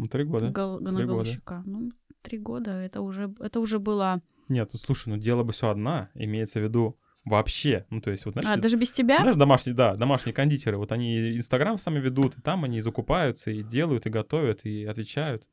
Ну, 0.00 0.08
три 0.08 0.24
года. 0.24 0.50
Гол- 0.50 0.78
Три 0.80 1.04
года. 1.06 1.30
Ну, 1.66 1.90
три 2.22 2.38
года, 2.38 2.70
это 2.70 3.00
уже, 3.02 3.34
это 3.40 3.60
уже 3.60 3.78
было... 3.78 4.20
Нет, 4.48 4.70
ну 4.72 4.78
слушай, 4.78 5.08
ну 5.10 5.16
делала 5.18 5.44
бы 5.44 5.52
все 5.52 5.68
одна, 5.68 6.10
имеется 6.14 6.58
в 6.58 6.62
виду 6.62 6.98
вообще. 7.24 7.86
Ну, 7.90 8.00
то 8.00 8.10
есть, 8.10 8.24
вот, 8.24 8.32
знаешь, 8.32 8.48
А, 8.48 8.56
даже 8.56 8.76
без 8.76 8.90
тебя? 8.90 9.20
Знаешь, 9.20 9.36
домашние, 9.36 9.74
да, 9.76 9.94
домашние 9.96 10.32
кондитеры, 10.32 10.76
вот 10.78 10.90
они 10.92 11.36
Инстаграм 11.36 11.78
сами 11.78 11.98
ведут, 12.00 12.38
и 12.38 12.40
там 12.40 12.64
они 12.64 12.80
закупаются, 12.80 13.50
и 13.50 13.62
делают, 13.62 14.06
и 14.06 14.10
готовят, 14.10 14.64
и 14.64 14.84
отвечают. 14.84 15.48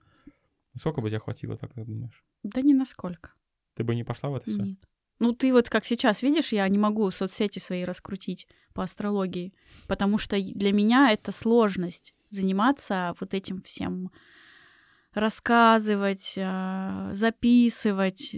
Сколько 0.75 1.01
бы 1.01 1.09
тебе 1.09 1.19
хватило, 1.19 1.57
так 1.57 1.73
ты 1.73 1.83
думаешь? 1.83 2.23
Да 2.43 2.61
не 2.61 2.73
насколько. 2.73 3.31
Ты 3.75 3.83
бы 3.83 3.95
не 3.95 4.03
пошла 4.03 4.29
в 4.29 4.35
это 4.35 4.49
все? 4.49 4.61
Нет. 4.63 4.77
Ну, 5.19 5.33
ты 5.33 5.51
вот 5.51 5.69
как 5.69 5.85
сейчас 5.85 6.21
видишь, 6.21 6.53
я 6.53 6.67
не 6.69 6.77
могу 6.77 7.09
соцсети 7.11 7.59
свои 7.59 7.83
раскрутить 7.83 8.47
по 8.73 8.83
астрологии, 8.83 9.53
потому 9.87 10.17
что 10.19 10.35
и- 10.37 10.53
для 10.53 10.71
меня 10.71 11.11
это 11.11 11.31
сложность 11.31 12.13
заниматься 12.29 13.13
вот 13.19 13.33
этим 13.33 13.61
всем, 13.61 14.11
рассказывать, 15.17 16.35
а, 16.37 17.11
записывать. 17.13 18.35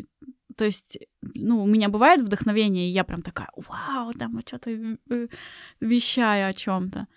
То 0.56 0.66
есть, 0.66 0.98
ну, 1.22 1.64
у 1.64 1.68
меня 1.68 1.90
бывает 1.90 2.22
вдохновение, 2.22 2.88
и 2.90 2.92
я 2.92 3.04
прям 3.04 3.22
такая, 3.22 3.50
вау, 3.56 4.14
там 4.14 4.40
что-то 4.46 4.72
э, 4.72 5.28
вещаю 5.80 6.50
о 6.50 6.54
чем-то. 6.54 7.08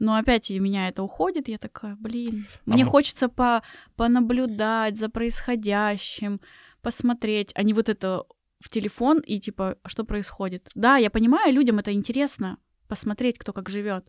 Но 0.00 0.14
опять 0.14 0.50
у 0.50 0.60
меня 0.60 0.88
это 0.88 1.02
уходит, 1.02 1.48
я 1.48 1.58
такая, 1.58 1.96
блин, 1.96 2.46
А 2.66 2.70
мне 2.70 2.84
мо- 2.84 2.90
хочется 2.90 3.28
по 3.28 3.62
понаблюдать 3.96 4.96
за 4.96 5.08
происходящим, 5.08 6.40
посмотреть, 6.82 7.50
а 7.54 7.62
не 7.62 7.74
вот 7.74 7.88
это 7.88 8.24
в 8.60 8.68
телефон 8.68 9.20
и 9.20 9.38
типа, 9.40 9.76
что 9.86 10.04
происходит. 10.04 10.68
Да, 10.74 10.96
я 10.96 11.10
понимаю, 11.10 11.52
людям 11.52 11.78
это 11.78 11.92
интересно, 11.92 12.58
посмотреть, 12.88 13.38
кто 13.38 13.52
как 13.52 13.68
живет, 13.68 14.08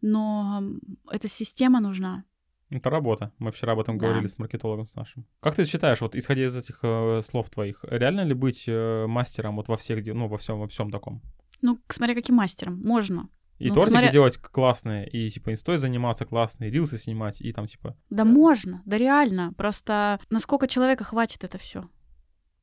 но 0.00 0.62
эта 1.10 1.28
система 1.28 1.80
нужна. 1.80 2.24
Это 2.72 2.90
работа. 2.90 3.32
Мы 3.38 3.50
вчера 3.52 3.72
об 3.72 3.80
этом 3.80 3.98
Да. 3.98 4.06
говорили 4.06 4.26
с 4.26 4.38
маркетологом 4.38 4.86
с 4.86 4.94
нашим. 4.94 5.26
Как 5.40 5.54
ты 5.54 5.64
считаешь, 5.66 6.00
вот 6.00 6.14
исходя 6.16 6.44
из 6.44 6.56
этих 6.56 6.80
э, 6.82 7.20
слов 7.24 7.50
твоих, 7.50 7.84
реально 7.88 8.22
ли 8.24 8.34
быть 8.34 8.64
э, 8.66 9.06
мастером 9.06 9.56
вот 9.56 9.68
во 9.68 9.76
всех, 9.76 10.04
ну, 10.06 10.28
во 10.28 10.36
всем, 10.38 10.58
во 10.58 10.66
всем 10.68 10.90
таком? 10.90 11.20
Ну, 11.60 11.78
смотря 11.88 12.14
каким 12.14 12.36
мастером, 12.36 12.80
можно. 12.82 13.28
И 13.58 13.68
Ну, 13.68 13.74
тортики 13.76 13.92
смотря- 13.94 14.10
делать 14.12 14.38
классные, 14.38 15.08
и 15.08 15.30
типа 15.30 15.52
инстой 15.52 15.78
заниматься 15.78 16.24
классные, 16.24 16.70
и 16.70 16.72
рилсы 16.72 16.98
снимать, 16.98 17.40
и 17.40 17.52
там 17.52 17.66
типа 17.66 17.96
Да 18.10 18.24
можно, 18.24 18.82
да 18.86 18.98
реально. 18.98 19.52
Просто 19.56 20.18
насколько 20.30 20.66
человека 20.66 21.04
хватит 21.04 21.44
это 21.44 21.58
все. 21.58 21.82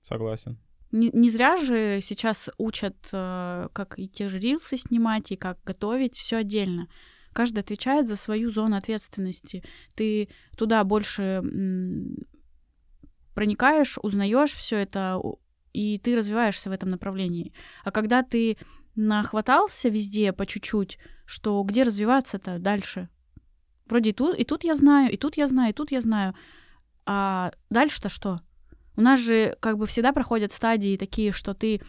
согласен. 0.02 0.58
Не, 0.92 1.10
не 1.12 1.30
зря 1.30 1.56
же 1.58 2.00
сейчас 2.02 2.50
учат, 2.58 2.96
э, 3.14 3.68
как 3.74 4.00
и 4.00 4.08
те 4.10 4.28
же 4.28 4.40
рилсы 4.40 4.76
снимать, 4.76 5.32
и 5.32 5.36
как 5.36 5.60
готовить, 5.64 6.18
все 6.18 6.38
отдельно. 6.38 6.88
Каждый 7.34 7.60
отвечает 7.60 8.08
за 8.08 8.16
свою 8.16 8.50
зону 8.50 8.76
ответственности. 8.76 9.64
Ты 9.96 10.30
туда 10.58 10.84
больше 10.84 11.42
проникаешь, 13.34 13.98
узнаешь 14.02 14.54
все 14.54 14.78
это, 14.78 15.22
и 15.74 15.98
ты 16.00 16.16
развиваешься 16.16 16.70
в 16.70 16.74
этом 16.74 16.90
направлении. 16.90 17.54
А 17.84 17.92
когда 17.92 18.24
ты 18.24 18.58
нахватался 18.96 19.90
везде 19.90 20.34
по 20.34 20.46
чуть-чуть, 20.46 20.98
что 21.26 21.62
где 21.64 21.84
развиваться-то 21.84 22.60
дальше? 22.60 23.10
Вроде 23.86 24.12
и 24.12 24.14
тут, 24.14 24.38
и 24.38 24.44
тут 24.44 24.64
я 24.64 24.76
знаю, 24.76 25.12
и 25.12 25.18
тут 25.18 25.38
я 25.38 25.48
знаю, 25.48 25.72
и 25.72 25.74
тут 25.74 25.92
я 25.92 26.02
знаю. 26.02 26.36
А 27.06 27.52
дальше-то 27.70 28.10
что? 28.10 28.40
У 28.96 29.02
нас 29.02 29.20
же 29.20 29.56
как 29.62 29.78
бы 29.78 29.88
всегда 29.88 30.12
проходят 30.12 30.52
стадии 30.52 30.98
такие, 30.98 31.32
что 31.32 31.54
ты 31.54 31.82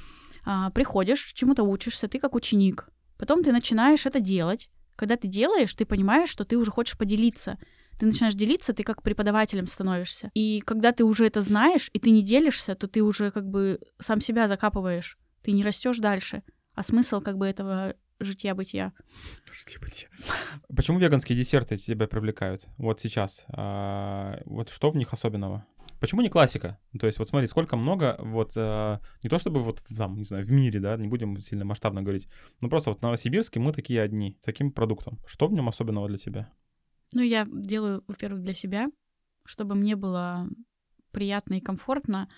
а, 0.45 0.71
приходишь, 0.71 1.33
чему-то 1.33 1.65
учишься, 1.65 2.09
ты 2.09 2.19
как 2.19 2.35
ученик. 2.35 2.89
Потом 3.19 3.43
ты 3.43 3.53
начинаешь 3.53 4.07
это 4.07 4.21
делать. 4.21 4.71
Когда 5.01 5.17
ты 5.17 5.29
делаешь, 5.29 5.73
ты 5.73 5.87
понимаешь, 5.87 6.29
что 6.29 6.45
ты 6.45 6.59
уже 6.59 6.71
хочешь 6.71 6.99
поделиться. 6.99 7.57
Ты 7.99 8.05
начинаешь 8.05 8.35
делиться, 8.35 8.75
ты 8.75 8.83
как 8.83 9.03
преподавателем 9.03 9.67
становишься. 9.67 10.31
И 10.35 10.61
когда 10.61 10.93
ты 10.93 11.05
уже 11.05 11.27
это 11.27 11.41
знаешь, 11.41 11.89
и 11.95 11.99
ты 11.99 12.11
не 12.11 12.23
делишься, 12.23 12.75
то 12.75 12.87
ты 12.87 13.03
уже 13.03 13.31
как 13.31 13.49
бы 13.49 13.81
сам 13.99 14.21
себя 14.21 14.47
закапываешь. 14.47 15.17
Ты 15.43 15.53
не 15.53 15.65
растешь 15.65 15.97
дальше. 16.01 16.43
А 16.75 16.83
смысл 16.83 17.23
как 17.23 17.39
бы 17.39 17.47
этого 17.47 17.95
житья-бытия. 18.19 18.93
Житья-бытия. 19.59 20.11
Почему 20.77 20.99
веганские 20.99 21.39
десерты 21.39 21.79
тебя 21.79 22.07
привлекают? 22.07 22.69
Вот 22.77 23.01
сейчас. 23.01 23.47
А, 23.49 24.43
вот 24.45 24.69
что 24.69 24.91
в 24.91 24.97
них 24.97 25.15
особенного? 25.15 25.65
Почему 26.01 26.23
не 26.23 26.31
классика? 26.31 26.79
То 26.99 27.07
есть 27.07 27.19
вот 27.19 27.29
смотри, 27.29 27.47
сколько 27.47 27.77
много 27.77 28.17
вот, 28.19 28.53
э, 28.57 28.99
не 29.23 29.29
то 29.29 29.39
чтобы 29.39 29.63
вот 29.63 29.83
там, 29.97 30.17
не 30.17 30.25
знаю, 30.25 30.47
в 30.47 30.51
мире, 30.51 30.81
да, 30.81 30.97
не 30.97 31.09
будем 31.09 31.41
сильно 31.41 31.67
масштабно 31.67 32.03
говорить, 32.03 32.27
но 32.63 32.69
просто 32.71 32.91
вот 32.91 33.01
в 33.01 33.03
Новосибирске 33.03 33.61
мы 33.61 33.73
такие 33.73 34.01
одни, 34.01 34.39
с 34.41 34.45
таким 34.45 34.73
продуктом. 34.73 35.21
Что 35.27 35.47
в 35.47 35.53
нем 35.53 35.69
особенного 35.69 36.09
для 36.09 36.17
тебя? 36.17 36.53
Ну, 37.13 37.23
я 37.23 37.47
делаю, 37.53 38.03
во-первых, 38.07 38.43
для 38.43 38.55
себя, 38.55 38.89
чтобы 39.45 39.75
мне 39.75 39.95
было 39.95 40.49
приятно 41.11 41.55
и 41.55 41.61
комфортно, 41.61 42.29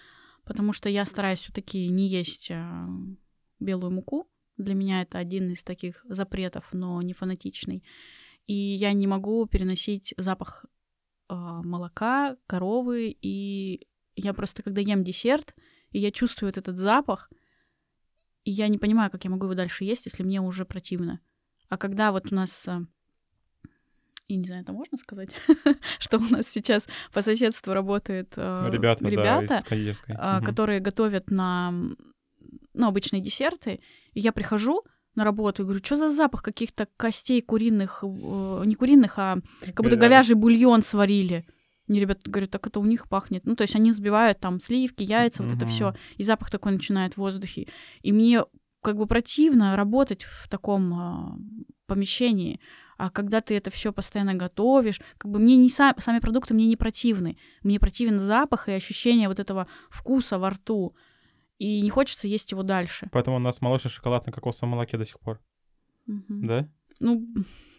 потому 0.44 0.72
что 0.72 0.88
я 0.88 1.04
стараюсь 1.04 1.38
все-таки 1.38 1.88
не 1.88 2.08
есть 2.08 2.50
э, 2.50 2.86
белую 3.60 3.92
муку. 3.92 4.28
Для 4.56 4.74
меня 4.74 5.02
это 5.02 5.18
один 5.18 5.50
из 5.50 5.62
таких 5.62 6.04
запретов, 6.08 6.68
но 6.72 7.00
не 7.00 7.12
фанатичный. 7.12 7.84
И 8.46 8.54
я 8.54 8.92
не 8.92 9.06
могу 9.06 9.46
переносить 9.46 10.14
запах 10.16 10.66
молока, 11.34 12.36
коровы, 12.46 13.16
и 13.20 13.86
я 14.16 14.32
просто, 14.34 14.62
когда 14.62 14.80
ем 14.80 15.04
десерт, 15.04 15.54
и 15.90 15.98
я 15.98 16.10
чувствую 16.10 16.48
вот 16.48 16.58
этот 16.58 16.76
запах, 16.76 17.30
и 18.44 18.50
я 18.50 18.68
не 18.68 18.78
понимаю, 18.78 19.10
как 19.10 19.24
я 19.24 19.30
могу 19.30 19.46
его 19.46 19.54
дальше 19.54 19.84
есть, 19.84 20.06
если 20.06 20.22
мне 20.22 20.40
уже 20.40 20.64
противно. 20.64 21.20
А 21.68 21.76
когда 21.76 22.12
вот 22.12 22.32
у 22.32 22.34
нас 22.34 22.66
а, 22.68 22.82
и 24.32 24.36
не 24.36 24.46
знаю, 24.46 24.62
это 24.62 24.72
можно 24.72 24.96
сказать, 24.96 25.36
что 25.98 26.18
у 26.18 26.22
нас 26.22 26.48
сейчас 26.48 26.88
по 27.12 27.22
соседству 27.22 27.72
работают 27.72 28.34
э, 28.36 28.66
ребята, 28.68 29.06
ребята 29.06 29.62
да, 30.08 30.38
э, 30.40 30.44
которые 30.44 30.80
готовят 30.80 31.30
на 31.30 31.72
ну, 32.72 32.86
обычные 32.86 33.20
десерты, 33.20 33.80
и 34.12 34.20
я 34.20 34.32
прихожу, 34.32 34.82
на 35.14 35.24
работу 35.24 35.62
и 35.62 35.64
говорю, 35.64 35.84
что 35.84 35.96
за 35.96 36.10
запах 36.10 36.42
каких-то 36.42 36.88
костей 36.96 37.42
куриных, 37.42 38.02
э, 38.02 38.62
не 38.64 38.74
куриных, 38.74 39.14
а 39.18 39.36
как 39.60 39.82
будто 39.82 39.96
говяжий 39.96 40.36
бульон 40.36 40.82
сварили. 40.82 41.46
Мне 41.88 42.00
ребята 42.00 42.30
говорят, 42.30 42.50
так 42.50 42.66
это 42.66 42.80
у 42.80 42.84
них 42.84 43.08
пахнет. 43.08 43.44
Ну, 43.44 43.56
то 43.56 43.62
есть 43.62 43.74
они 43.74 43.90
взбивают 43.90 44.40
там 44.40 44.60
сливки, 44.60 45.02
яйца, 45.02 45.42
вот 45.42 45.52
это 45.52 45.66
все, 45.66 45.94
и 46.16 46.22
запах 46.22 46.50
такой 46.50 46.72
начинает 46.72 47.14
в 47.14 47.18
воздухе. 47.18 47.68
И 48.02 48.12
мне 48.12 48.44
как 48.82 48.96
бы 48.96 49.06
противно 49.06 49.76
работать 49.76 50.24
в 50.24 50.48
таком 50.48 50.94
э, 50.94 51.72
помещении. 51.86 52.60
А 52.98 53.10
когда 53.10 53.40
ты 53.40 53.56
это 53.56 53.70
все 53.70 53.92
постоянно 53.92 54.34
готовишь, 54.34 55.00
как 55.18 55.30
бы 55.30 55.38
мне 55.38 55.56
не 55.56 55.68
сам, 55.70 55.94
сами 55.98 56.20
продукты 56.20 56.54
мне 56.54 56.66
не 56.66 56.76
противны. 56.76 57.36
Мне 57.62 57.80
противен 57.80 58.20
запах 58.20 58.68
и 58.68 58.72
ощущение 58.72 59.28
вот 59.28 59.40
этого 59.40 59.66
вкуса 59.90 60.38
во 60.38 60.50
рту 60.50 60.94
и 61.62 61.80
не 61.80 61.90
хочется 61.90 62.26
есть 62.26 62.50
его 62.50 62.64
дальше. 62.64 63.08
Поэтому 63.12 63.36
у 63.36 63.38
нас 63.38 63.60
молочный 63.60 63.90
шоколад 63.90 64.26
на 64.26 64.32
кокосовом 64.32 64.72
молоке 64.72 64.98
до 64.98 65.04
сих 65.04 65.20
пор. 65.20 65.40
Угу. 66.08 66.24
Да? 66.28 66.68
Ну, 66.98 67.24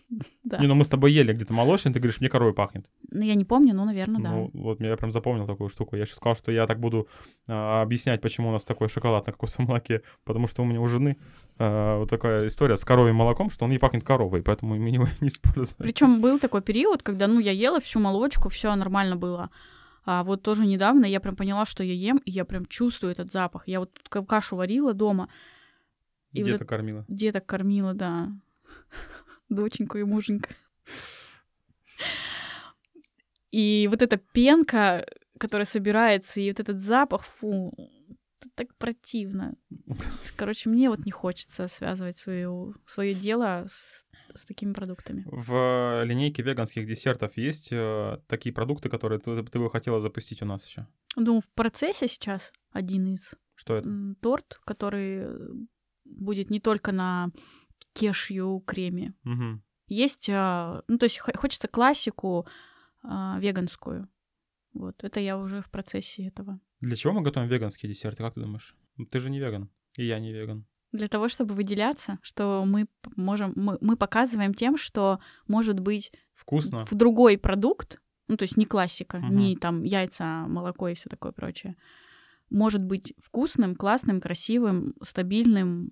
да. 0.45 0.59
Не, 0.59 0.67
ну 0.67 0.75
мы 0.75 0.85
с 0.85 0.87
тобой 0.87 1.11
ели 1.11 1.33
где-то 1.33 1.51
молочный, 1.53 1.91
ты 1.91 1.99
говоришь, 1.99 2.21
мне 2.21 2.29
коровой 2.29 2.53
пахнет. 2.53 2.89
Ну, 3.11 3.21
я 3.21 3.35
не 3.35 3.43
помню, 3.43 3.75
но, 3.75 3.83
наверное, 3.83 4.21
да. 4.21 4.31
Ну, 4.31 4.51
вот 4.53 4.79
я 4.79 4.95
прям 4.95 5.11
запомнил 5.11 5.45
такую 5.47 5.69
штуку. 5.69 5.97
Я 5.97 6.05
сейчас 6.05 6.15
сказал, 6.15 6.37
что 6.37 6.49
я 6.49 6.65
так 6.65 6.79
буду 6.79 7.09
а, 7.45 7.81
объяснять, 7.81 8.21
почему 8.21 8.49
у 8.49 8.51
нас 8.53 8.63
такой 8.63 8.87
шоколад 8.87 9.27
на 9.27 9.33
кокосовом 9.33 9.67
молоке, 9.67 10.01
потому 10.23 10.47
что 10.47 10.61
у 10.61 10.65
меня 10.65 10.79
у 10.79 10.87
жены 10.87 11.17
а, 11.57 11.99
вот 11.99 12.09
такая 12.09 12.47
история 12.47 12.77
с 12.77 12.85
коровьим 12.85 13.17
молоком, 13.17 13.49
что 13.49 13.65
он 13.65 13.71
не 13.71 13.79
пахнет 13.79 14.05
коровой, 14.05 14.43
поэтому 14.43 14.75
мы 14.75 14.89
его 14.91 15.07
не 15.19 15.27
используем. 15.27 15.75
Причем 15.79 16.21
был 16.21 16.39
такой 16.39 16.61
период, 16.61 17.03
когда, 17.03 17.27
ну, 17.27 17.41
я 17.41 17.51
ела 17.51 17.81
всю 17.81 17.99
молочку, 17.99 18.47
все 18.47 18.73
нормально 18.75 19.17
было. 19.17 19.49
А 20.05 20.23
вот 20.23 20.43
тоже 20.43 20.65
недавно 20.65 21.05
я 21.05 21.19
прям 21.19 21.35
поняла, 21.35 21.65
что 21.65 21.83
я 21.83 21.93
ем, 21.93 22.17
и 22.25 22.31
я 22.31 22.45
прям 22.45 22.65
чувствую 22.65 23.11
этот 23.11 23.31
запах. 23.31 23.67
Я 23.67 23.79
вот 23.79 23.93
тут 23.93 24.27
кашу 24.27 24.55
варила 24.55 24.93
дома. 24.93 25.29
И 26.31 26.43
Деток 26.43 26.61
вот 26.61 26.69
кормила. 26.69 27.05
Деток 27.07 27.45
кормила, 27.45 27.93
да. 27.93 28.31
Доченьку 29.49 29.97
и 29.97 30.03
муженька. 30.03 30.49
И 33.51 33.87
вот 33.89 34.01
эта 34.01 34.17
пенка, 34.17 35.05
которая 35.37 35.65
собирается, 35.65 36.39
и 36.39 36.49
вот 36.49 36.59
этот 36.59 36.79
запах, 36.81 37.23
фу, 37.23 37.71
так 38.55 38.75
противно. 38.75 39.55
Короче, 40.35 40.69
мне 40.69 40.89
вот 40.89 41.05
не 41.05 41.11
хочется 41.11 41.67
связывать 41.67 42.17
свое, 42.17 42.73
свое 42.87 43.13
дело 43.13 43.67
с 43.69 44.05
с 44.35 44.45
такими 44.45 44.73
продуктами. 44.73 45.23
В 45.25 46.03
линейке 46.03 46.43
веганских 46.43 46.85
десертов 46.85 47.37
есть 47.37 47.69
э, 47.71 48.19
такие 48.27 48.53
продукты, 48.53 48.89
которые 48.89 49.19
ты, 49.19 49.43
ты 49.43 49.59
бы 49.59 49.69
хотела 49.69 49.99
запустить 49.99 50.41
у 50.41 50.45
нас 50.45 50.65
еще? 50.65 50.87
Ну, 51.15 51.41
в 51.41 51.49
процессе 51.51 52.07
сейчас 52.07 52.51
один 52.71 53.13
из. 53.13 53.33
Что 53.55 53.75
это? 53.75 53.89
Торт, 54.21 54.59
который 54.65 55.27
будет 56.05 56.49
не 56.49 56.59
только 56.59 56.91
на 56.91 57.31
кешью 57.93 58.63
креме. 58.65 59.13
Угу. 59.25 59.61
Есть, 59.87 60.29
э, 60.29 60.81
ну, 60.87 60.97
то 60.97 61.05
есть 61.05 61.19
хочется 61.19 61.67
классику 61.67 62.47
э, 63.03 63.07
веганскую. 63.39 64.09
Вот, 64.73 65.03
это 65.03 65.19
я 65.19 65.37
уже 65.37 65.61
в 65.61 65.69
процессе 65.69 66.25
этого. 66.27 66.59
Для 66.79 66.95
чего 66.95 67.13
мы 67.13 67.21
готовим 67.21 67.47
веганские 67.47 67.91
десерты, 67.91 68.23
как 68.23 68.33
ты 68.33 68.41
думаешь? 68.41 68.75
Ты 69.11 69.19
же 69.19 69.29
не 69.29 69.39
веган, 69.39 69.69
и 69.95 70.05
я 70.05 70.19
не 70.19 70.33
веган 70.33 70.65
для 70.93 71.07
того, 71.07 71.27
чтобы 71.27 71.55
выделяться, 71.55 72.17
что 72.21 72.63
мы 72.65 72.87
можем, 73.15 73.51
мы, 73.55 73.77
мы 73.81 73.97
показываем 73.97 74.53
тем, 74.53 74.77
что 74.77 75.19
может 75.47 75.79
быть 75.79 76.13
вкусно 76.33 76.85
в 76.85 76.93
другой 76.93 77.37
продукт, 77.37 77.99
ну 78.27 78.37
то 78.37 78.43
есть 78.43 78.55
не 78.55 78.65
классика, 78.65 79.17
угу. 79.17 79.33
не 79.33 79.57
там 79.57 79.83
яйца, 79.83 80.45
молоко 80.47 80.87
и 80.87 80.93
все 80.93 81.09
такое 81.09 81.31
прочее, 81.31 81.75
может 82.49 82.83
быть 82.83 83.13
вкусным, 83.17 83.75
классным, 83.75 84.21
красивым, 84.21 84.95
стабильным, 85.01 85.91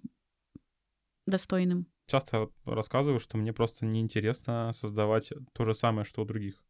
достойным. 1.25 1.87
Часто 2.05 2.49
рассказываю, 2.65 3.19
что 3.19 3.37
мне 3.37 3.53
просто 3.53 3.85
неинтересно 3.85 4.71
создавать 4.73 5.33
то 5.53 5.63
же 5.63 5.73
самое, 5.73 6.05
что 6.05 6.21
у 6.21 6.25
других. 6.25 6.63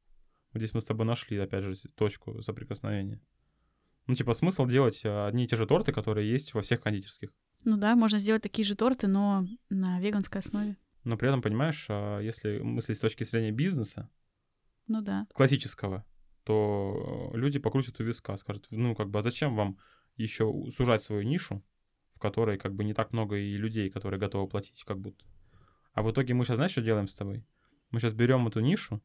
Вот 0.54 0.60
здесь 0.60 0.74
мы 0.74 0.82
с 0.82 0.86
тобой 0.86 1.06
нашли, 1.06 1.38
опять 1.38 1.64
же, 1.64 1.74
точку 1.96 2.42
соприкосновения. 2.42 3.20
Ну, 4.08 4.16
типа, 4.16 4.34
смысл 4.34 4.66
делать 4.66 5.02
одни 5.04 5.46
и 5.46 5.48
те 5.48 5.56
же 5.56 5.66
торты, 5.66 5.92
которые 5.92 6.30
есть 6.30 6.54
во 6.54 6.62
всех 6.62 6.82
кондитерских. 6.82 7.34
Ну 7.64 7.78
да, 7.78 7.96
можно 7.96 8.20
сделать 8.20 8.44
такие 8.44 8.66
же 8.66 8.76
торты, 8.76 9.08
но 9.08 9.46
на 9.70 10.00
веганской 10.00 10.42
основе. 10.42 10.78
Но 11.04 11.18
при 11.18 11.30
этом, 11.30 11.42
понимаешь, 11.42 11.86
а, 11.90 12.20
если 12.20 12.60
мыслить 12.60 12.98
с 12.98 13.02
точки 13.02 13.24
зрения 13.24 13.52
бизнеса, 13.52 14.10
ну 14.88 15.02
да. 15.02 15.28
классического, 15.34 16.06
то 16.44 17.32
люди 17.34 17.60
покрутят 17.60 18.00
у 18.00 18.04
виска, 18.04 18.36
скажут, 18.38 18.68
ну 18.70 18.96
как 18.96 19.10
бы, 19.10 19.20
а 19.20 19.22
зачем 19.22 19.56
вам 19.56 19.78
еще 20.16 20.52
сужать 20.76 21.02
свою 21.02 21.24
нишу, 21.24 21.64
в 22.14 22.20
которой 22.20 22.58
как 22.58 22.74
бы 22.76 22.84
не 22.84 22.94
так 22.94 23.14
много 23.14 23.38
и 23.38 23.58
людей, 23.58 23.90
которые 23.90 24.20
готовы 24.20 24.48
платить, 24.48 24.84
как 24.84 25.00
будто. 25.00 25.26
А 25.94 26.04
в 26.04 26.12
итоге 26.12 26.34
мы 26.34 26.46
сейчас, 26.46 26.58
знаешь, 26.58 26.72
что 26.72 26.82
делаем 26.82 27.08
с 27.08 27.16
тобой? 27.16 27.46
Мы 27.92 28.00
сейчас 28.00 28.14
берем 28.14 28.48
эту 28.48 28.60
нишу 28.60 29.02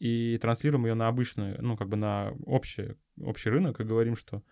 и 0.00 0.38
транслируем 0.38 0.86
ее 0.86 0.94
на 0.94 1.08
обычную, 1.08 1.62
ну 1.62 1.76
как 1.76 1.88
бы 1.88 1.96
на 1.96 2.32
общий, 2.44 2.96
общий 3.20 3.50
рынок 3.50 3.80
и 3.80 3.84
говорим, 3.84 4.16
что 4.16 4.42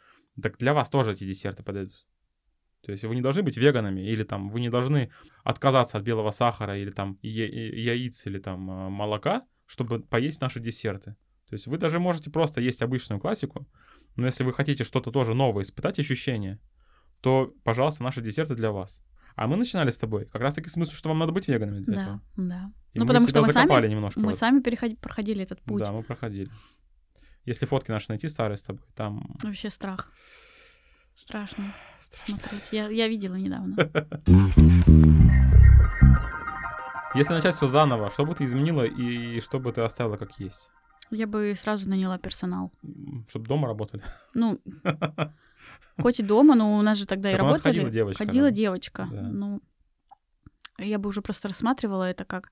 так 0.40 0.58
для 0.58 0.74
вас 0.74 0.90
тоже 0.90 1.12
эти 1.12 1.24
десерты 1.26 1.62
подойдут. 1.62 2.06
То 2.82 2.92
есть 2.92 3.04
вы 3.04 3.14
не 3.14 3.22
должны 3.22 3.42
быть 3.42 3.56
веганами, 3.56 4.00
или 4.00 4.22
там 4.22 4.48
вы 4.48 4.60
не 4.60 4.70
должны 4.70 5.10
отказаться 5.44 5.98
от 5.98 6.04
белого 6.04 6.30
сахара, 6.30 6.78
или 6.78 6.90
там 6.90 7.18
яиц, 7.22 8.26
или 8.26 8.38
там 8.38 8.70
а, 8.70 8.88
молока, 8.88 9.44
чтобы 9.66 10.00
поесть 10.00 10.40
наши 10.40 10.60
десерты. 10.60 11.16
То 11.48 11.54
есть 11.54 11.66
вы 11.66 11.78
даже 11.78 11.98
можете 11.98 12.30
просто 12.30 12.60
есть 12.60 12.82
обычную 12.82 13.20
классику, 13.20 13.66
но 14.16 14.26
если 14.26 14.44
вы 14.44 14.52
хотите 14.52 14.84
что-то 14.84 15.10
тоже 15.10 15.34
новое, 15.34 15.62
испытать 15.62 15.98
ощущения, 15.98 16.60
то, 17.20 17.52
пожалуйста, 17.64 18.02
наши 18.02 18.20
десерты 18.20 18.54
для 18.54 18.70
вас. 18.70 19.02
А 19.34 19.46
мы 19.46 19.56
начинали 19.56 19.90
с 19.90 19.98
тобой 19.98 20.26
как 20.26 20.42
раз-таки 20.42 20.68
в 20.68 20.72
смысле, 20.72 20.94
что 20.94 21.08
вам 21.08 21.18
надо 21.18 21.32
быть 21.32 21.46
веганами 21.48 21.80
для 21.80 21.94
да, 21.94 22.02
этого. 22.02 22.22
Да, 22.36 22.72
И 22.92 22.98
ну, 22.98 23.04
мы 23.04 23.08
потому 23.08 23.28
что 23.28 23.42
мы 23.42 23.52
сами, 23.52 23.86
немножко. 23.86 24.20
Мы 24.20 24.26
вот. 24.26 24.36
сами 24.36 24.60
переходи, 24.60 24.96
проходили 24.96 25.42
этот 25.42 25.62
путь. 25.62 25.84
Да, 25.84 25.92
мы 25.92 26.02
проходили. 26.02 26.50
Если 27.44 27.64
фотки 27.66 27.90
наши 27.90 28.06
найти 28.08 28.28
старые 28.28 28.56
с 28.56 28.62
тобой, 28.62 28.84
там... 28.94 29.38
Вообще 29.42 29.70
страх. 29.70 30.12
Страшно, 31.18 31.74
Страшно. 32.00 32.34
смотреть. 32.34 32.68
Я, 32.70 32.88
я 32.88 33.08
видела 33.08 33.34
недавно. 33.34 33.76
Если 37.14 37.34
начать 37.34 37.56
все 37.56 37.66
заново, 37.66 38.10
что 38.10 38.24
бы 38.24 38.36
ты 38.36 38.44
изменила 38.44 38.82
и 38.84 39.40
что 39.40 39.58
бы 39.58 39.72
ты 39.72 39.80
оставила 39.80 40.16
как 40.16 40.38
есть? 40.38 40.70
Я 41.10 41.26
бы 41.26 41.54
сразу 41.60 41.88
наняла 41.88 42.18
персонал. 42.18 42.70
Чтобы 43.30 43.46
дома 43.46 43.66
работали? 43.66 44.02
Ну, 44.34 44.60
хоть 46.00 46.20
и 46.20 46.22
дома, 46.22 46.54
но 46.54 46.78
у 46.78 46.82
нас 46.82 46.98
же 46.98 47.06
тогда 47.06 47.30
так 47.30 47.38
и 47.38 47.42
работали. 47.42 47.62
ходила 47.62 47.90
девочка. 47.90 48.24
Ходила 48.24 48.48
да? 48.48 48.54
девочка. 48.54 49.08
Да. 49.10 49.22
Ну, 49.22 49.60
я 50.78 50.98
бы 50.98 51.08
уже 51.08 51.20
просто 51.20 51.48
рассматривала 51.48 52.04
это 52.04 52.24
как 52.24 52.50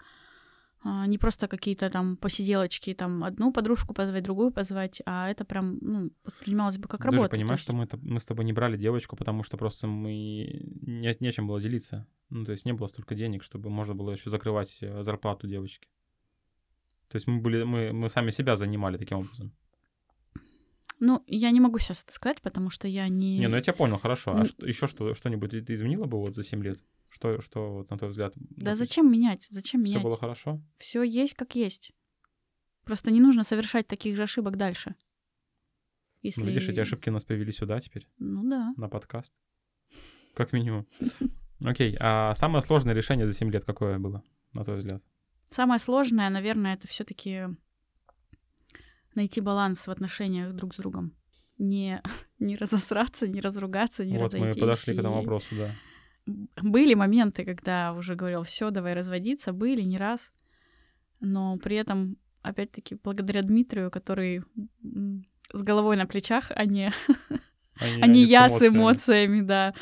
не 1.06 1.18
просто 1.18 1.48
какие-то 1.48 1.90
там 1.90 2.16
посиделочки, 2.16 2.94
там 2.94 3.24
одну 3.24 3.52
подружку 3.52 3.94
позвать, 3.94 4.22
другую 4.24 4.50
позвать, 4.52 5.02
а 5.06 5.28
это 5.30 5.44
прям, 5.44 5.78
ну, 5.80 6.10
воспринималось 6.24 6.76
бы 6.78 6.88
как 6.88 7.00
Ты 7.02 7.08
же 7.08 7.12
работа. 7.12 7.30
понимаешь, 7.36 7.60
то 7.60 7.64
что 7.64 7.72
мы, 7.72 7.84
это- 7.84 7.98
мы 8.02 8.18
с 8.20 8.24
тобой 8.24 8.44
не 8.44 8.52
брали 8.52 8.76
девочку, 8.76 9.16
потому 9.16 9.42
что 9.44 9.56
просто 9.56 9.86
мы 9.86 10.12
не, 10.82 11.16
нечем 11.20 11.46
было 11.48 11.60
делиться. 11.60 12.06
Ну, 12.30 12.44
то 12.44 12.52
есть 12.52 12.66
не 12.66 12.72
было 12.72 12.86
столько 12.88 13.14
денег, 13.14 13.42
чтобы 13.42 13.70
можно 13.70 13.94
было 13.94 14.12
еще 14.12 14.30
закрывать 14.30 14.78
э, 14.82 15.02
зарплату 15.02 15.46
девочки. 15.48 15.88
То 17.08 17.16
есть 17.16 17.26
мы 17.28 17.40
были, 17.40 17.64
мы, 17.64 17.92
мы 17.92 18.08
сами 18.08 18.30
себя 18.30 18.56
занимали 18.56 18.98
таким 18.98 19.18
образом. 19.18 19.52
Ну, 20.98 21.22
я 21.26 21.50
не 21.50 21.60
могу 21.60 21.78
сейчас 21.78 22.02
это 22.04 22.12
сказать, 22.12 22.40
потому 22.42 22.70
что 22.70 22.88
я 22.88 23.08
не... 23.08 23.38
Не, 23.38 23.48
ну 23.48 23.56
я 23.56 23.62
тебя 23.62 23.74
понял, 23.74 23.98
хорошо. 23.98 24.32
А 24.34 24.40
М. 24.40 24.46
что, 24.46 24.66
еще 24.66 24.86
что, 24.86 25.14
что-нибудь 25.14 25.50
ты 25.50 25.74
изменила 25.74 26.06
бы 26.06 26.18
вот 26.18 26.34
за 26.34 26.42
7 26.42 26.62
лет? 26.62 26.78
Что, 27.16 27.40
что 27.40 27.72
вот, 27.72 27.88
на 27.90 27.96
твой 27.96 28.10
взгляд? 28.10 28.34
Да 28.36 28.76
зачем 28.76 29.10
менять? 29.10 29.46
Зачем 29.48 29.82
Все 29.82 29.92
менять? 29.92 30.04
было 30.04 30.18
хорошо? 30.18 30.60
Все 30.76 31.02
есть 31.02 31.32
как 31.32 31.54
есть. 31.54 31.92
Просто 32.84 33.10
не 33.10 33.20
нужно 33.20 33.42
совершать 33.42 33.86
таких 33.86 34.16
же 34.16 34.24
ошибок 34.24 34.58
дальше. 34.58 34.94
Если... 36.20 36.42
Ну, 36.42 36.46
видишь, 36.48 36.68
эти 36.68 36.78
ошибки 36.78 37.08
нас 37.08 37.24
привели 37.24 37.50
сюда 37.52 37.80
теперь, 37.80 38.06
Ну 38.18 38.46
да. 38.46 38.74
на 38.76 38.90
подкаст. 38.90 39.34
Как 40.34 40.52
минимум. 40.52 40.86
Окей, 41.64 41.96
а 42.00 42.34
самое 42.34 42.60
сложное 42.62 42.92
решение 42.92 43.26
за 43.26 43.32
7 43.32 43.50
лет 43.50 43.64
какое 43.64 43.98
было, 43.98 44.22
на 44.52 44.64
твой 44.64 44.76
взгляд? 44.76 45.02
Самое 45.48 45.80
сложное, 45.80 46.28
наверное, 46.28 46.74
это 46.74 46.86
все-таки 46.86 47.46
найти 49.14 49.40
баланс 49.40 49.86
в 49.86 49.90
отношениях 49.90 50.52
друг 50.52 50.74
с 50.74 50.76
другом. 50.76 51.14
Не, 51.56 52.02
не 52.38 52.56
разосраться, 52.56 53.26
не 53.26 53.40
разругаться, 53.40 54.04
не 54.04 54.18
вот 54.18 54.34
мы 54.34 54.38
разойтись. 54.40 54.60
подошли 54.60 54.94
к 54.94 54.98
этому 54.98 55.14
И 55.14 55.18
вопросу, 55.20 55.56
да. 55.56 55.74
Были 56.26 56.94
моменты, 56.94 57.44
когда 57.44 57.92
уже 57.92 58.14
говорил, 58.14 58.42
все, 58.42 58.70
давай 58.70 58.94
разводиться, 58.94 59.52
были 59.52 59.82
не 59.82 59.98
раз. 59.98 60.32
Но 61.20 61.56
при 61.58 61.76
этом, 61.76 62.16
опять-таки, 62.42 62.98
благодаря 63.02 63.42
Дмитрию, 63.42 63.90
который 63.90 64.42
с 65.52 65.62
головой 65.62 65.96
на 65.96 66.06
плечах, 66.06 66.50
а 66.54 66.64
не 66.64 66.90
а 67.80 67.88
не 67.88 68.02
они 68.02 68.24
я 68.24 68.48
с 68.48 68.60
эмоциями, 68.66 69.40
да. 69.42 69.74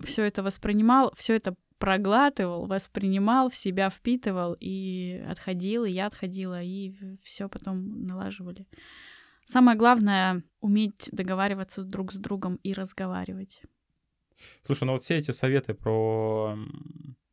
Все 0.00 0.22
это 0.22 0.42
воспринимал, 0.42 1.12
все 1.16 1.34
это 1.34 1.54
проглатывал, 1.78 2.66
воспринимал, 2.66 3.50
в 3.50 3.56
себя 3.56 3.90
впитывал 3.90 4.56
и 4.58 5.22
отходил, 5.28 5.84
и 5.84 5.92
я 5.92 6.06
отходила, 6.06 6.62
и 6.62 6.94
все 7.22 7.48
потом 7.48 8.06
налаживали. 8.06 8.66
Самое 9.44 9.78
главное— 9.78 10.42
уметь 10.60 11.08
договариваться 11.12 11.82
друг 11.82 12.12
с 12.12 12.16
другом 12.16 12.56
и 12.62 12.72
разговаривать. 12.74 13.62
Слушай, 14.62 14.84
ну 14.84 14.92
вот 14.92 15.02
все 15.02 15.16
эти 15.16 15.30
советы 15.30 15.74
про 15.74 16.56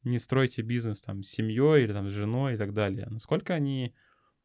не 0.03 0.19
стройте 0.19 0.61
бизнес 0.61 1.01
там 1.01 1.23
с 1.23 1.29
семьей 1.29 1.83
или 1.83 1.93
там 1.93 2.07
с 2.07 2.11
женой 2.11 2.53
и 2.53 2.57
так 2.57 2.73
далее, 2.73 3.07
насколько 3.09 3.53
они 3.53 3.95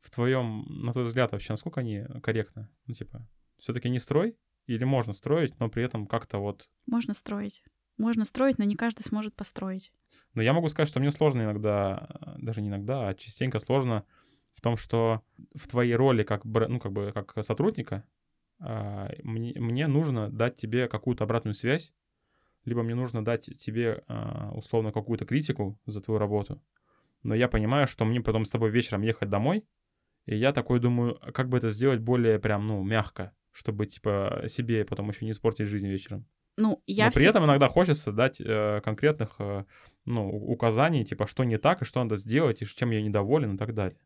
в 0.01 0.11
твоем, 0.11 0.65
на 0.69 0.93
твой 0.93 1.05
взгляд 1.05 1.33
вообще, 1.33 1.53
насколько 1.53 1.81
они 1.81 2.05
корректны? 2.23 2.69
Ну, 2.87 2.95
типа, 2.95 3.29
все-таки 3.59 3.89
не 3.91 3.99
строй 3.99 4.37
или 4.67 4.85
можно 4.85 5.13
строить, 5.13 5.59
но 5.59 5.69
при 5.69 5.83
этом 5.83 6.07
как-то 6.07 6.39
вот... 6.39 6.71
Можно 6.87 7.13
строить. 7.13 7.63
Можно 7.99 8.25
строить, 8.25 8.57
но 8.57 8.65
не 8.65 8.77
каждый 8.77 9.03
сможет 9.03 9.35
построить. 9.35 9.93
Но 10.35 10.43
я 10.43 10.53
могу 10.53 10.69
сказать, 10.69 10.89
что 10.89 11.01
мне 11.01 11.11
сложно 11.11 11.43
иногда, 11.43 12.09
э, 12.09 12.35
даже 12.39 12.63
не 12.63 12.69
иногда, 12.69 13.09
а 13.09 13.15
частенько 13.15 13.59
сложно 13.59 14.07
в 14.55 14.63
том, 14.63 14.77
что 14.77 15.23
в 15.55 15.69
твоей 15.69 15.95
роли 15.95 16.23
как, 16.23 16.45
ну, 16.45 16.81
как 16.81 16.93
бы, 16.93 17.13
как 17.13 17.45
сотрудника 17.45 18.05
а, 18.59 19.11
мне, 19.23 19.55
мне 19.57 19.87
нужно 19.87 20.31
дать 20.31 20.57
тебе 20.57 20.89
какую-то 20.89 21.25
обратную 21.25 21.55
связь, 21.55 21.93
либо 22.65 22.83
мне 22.83 22.95
нужно 22.95 23.25
дать 23.25 23.51
тебе 23.59 24.03
а, 24.09 24.51
условно 24.55 24.93
какую-то 24.93 25.25
критику 25.25 25.79
за 25.87 26.01
твою 26.01 26.19
работу. 26.19 26.63
Но 27.23 27.35
я 27.35 27.49
понимаю, 27.49 27.87
что 27.87 28.05
мне 28.05 28.21
потом 28.21 28.45
с 28.45 28.51
тобой 28.51 28.71
вечером 28.71 29.03
ехать 29.03 29.29
домой, 29.29 29.65
и 30.27 30.37
я 30.37 30.53
такой 30.53 30.81
думаю, 30.81 31.19
а 31.21 31.33
как 31.33 31.49
бы 31.49 31.59
это 31.59 31.69
сделать 31.69 32.01
более 32.01 32.39
прям, 32.39 32.67
ну, 32.67 32.83
мягко, 32.83 33.33
чтобы, 33.53 33.87
типа, 33.87 34.45
себе 34.49 34.85
потом 34.85 35.09
еще 35.09 35.25
не 35.25 35.33
испортить 35.33 35.67
жизнь 35.69 35.89
вечером. 35.89 36.27
Ну, 36.57 36.83
я 36.87 37.07
Но 37.07 37.11
при 37.13 37.21
всё- 37.21 37.31
этом 37.31 37.45
иногда 37.45 37.69
хочется 37.69 38.13
дать 38.13 38.41
э, 38.41 38.81
конкретных 38.85 39.37
э, 39.39 39.65
ну, 40.05 40.29
указаний, 40.29 41.05
типа, 41.05 41.27
что 41.27 41.45
не 41.45 41.57
так 41.59 41.83
и 41.83 41.85
что 41.85 42.03
надо 42.03 42.17
сделать, 42.17 42.63
и 42.63 42.67
чем 42.67 42.91
я 42.91 43.03
недоволен 43.03 43.55
и 43.55 43.59
так 43.59 43.75
далее. 43.75 43.99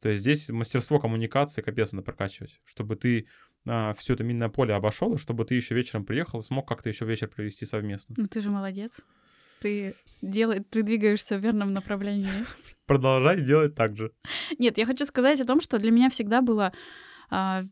То 0.00 0.08
есть 0.08 0.22
здесь 0.22 0.48
мастерство 0.48 0.98
коммуникации 0.98 1.62
капец 1.62 1.92
надо 1.92 2.04
прокачивать, 2.04 2.60
чтобы 2.64 2.96
ты 2.96 3.26
все 3.64 4.14
это 4.14 4.24
минное 4.24 4.48
поле 4.48 4.74
обошел, 4.74 5.14
и 5.14 5.18
чтобы 5.18 5.44
ты 5.44 5.54
еще 5.54 5.74
вечером 5.74 6.04
приехал 6.04 6.40
и 6.40 6.42
смог 6.42 6.66
как-то 6.66 6.88
еще 6.88 7.04
вечер 7.04 7.28
провести 7.28 7.66
совместно. 7.66 8.14
Ну, 8.18 8.26
ты 8.26 8.40
же 8.40 8.50
молодец. 8.50 8.92
Ты, 9.60 9.94
делай, 10.20 10.60
ты 10.60 10.82
двигаешься 10.82 11.38
в 11.38 11.40
верном 11.40 11.72
направлении. 11.72 12.44
Продолжай 12.86 13.40
делать 13.40 13.74
так 13.76 13.96
же. 13.96 14.12
Нет, 14.58 14.78
я 14.78 14.86
хочу 14.86 15.04
сказать 15.04 15.40
о 15.40 15.44
том, 15.44 15.60
что 15.60 15.78
для 15.78 15.92
меня 15.92 16.10
всегда 16.10 16.42
было 16.42 16.72
а, 17.30 17.64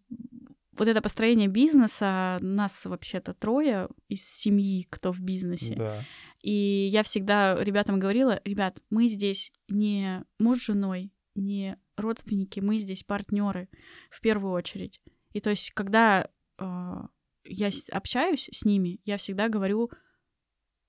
вот 0.72 0.88
это 0.88 1.02
построение 1.02 1.48
бизнеса. 1.48 2.38
Нас 2.40 2.86
вообще-то 2.86 3.34
трое 3.34 3.88
из 4.08 4.24
семьи, 4.24 4.86
кто 4.88 5.12
в 5.12 5.20
бизнесе. 5.20 5.74
Да. 5.74 6.04
И 6.42 6.88
я 6.90 7.02
всегда 7.02 7.62
ребятам 7.62 7.98
говорила, 7.98 8.40
ребят, 8.44 8.80
мы 8.88 9.08
здесь 9.08 9.52
не 9.68 10.24
муж 10.38 10.58
с 10.60 10.66
женой, 10.66 11.12
не 11.34 11.76
родственники, 11.96 12.60
мы 12.60 12.78
здесь 12.78 13.02
партнеры 13.04 13.68
в 14.10 14.20
первую 14.20 14.52
очередь. 14.52 15.00
И 15.32 15.40
то 15.40 15.50
есть, 15.50 15.70
когда 15.72 16.28
а, 16.58 17.08
я 17.44 17.70
с- 17.70 17.88
общаюсь 17.90 18.48
с 18.52 18.64
ними, 18.64 19.00
я 19.04 19.16
всегда 19.16 19.48
говорю 19.48 19.90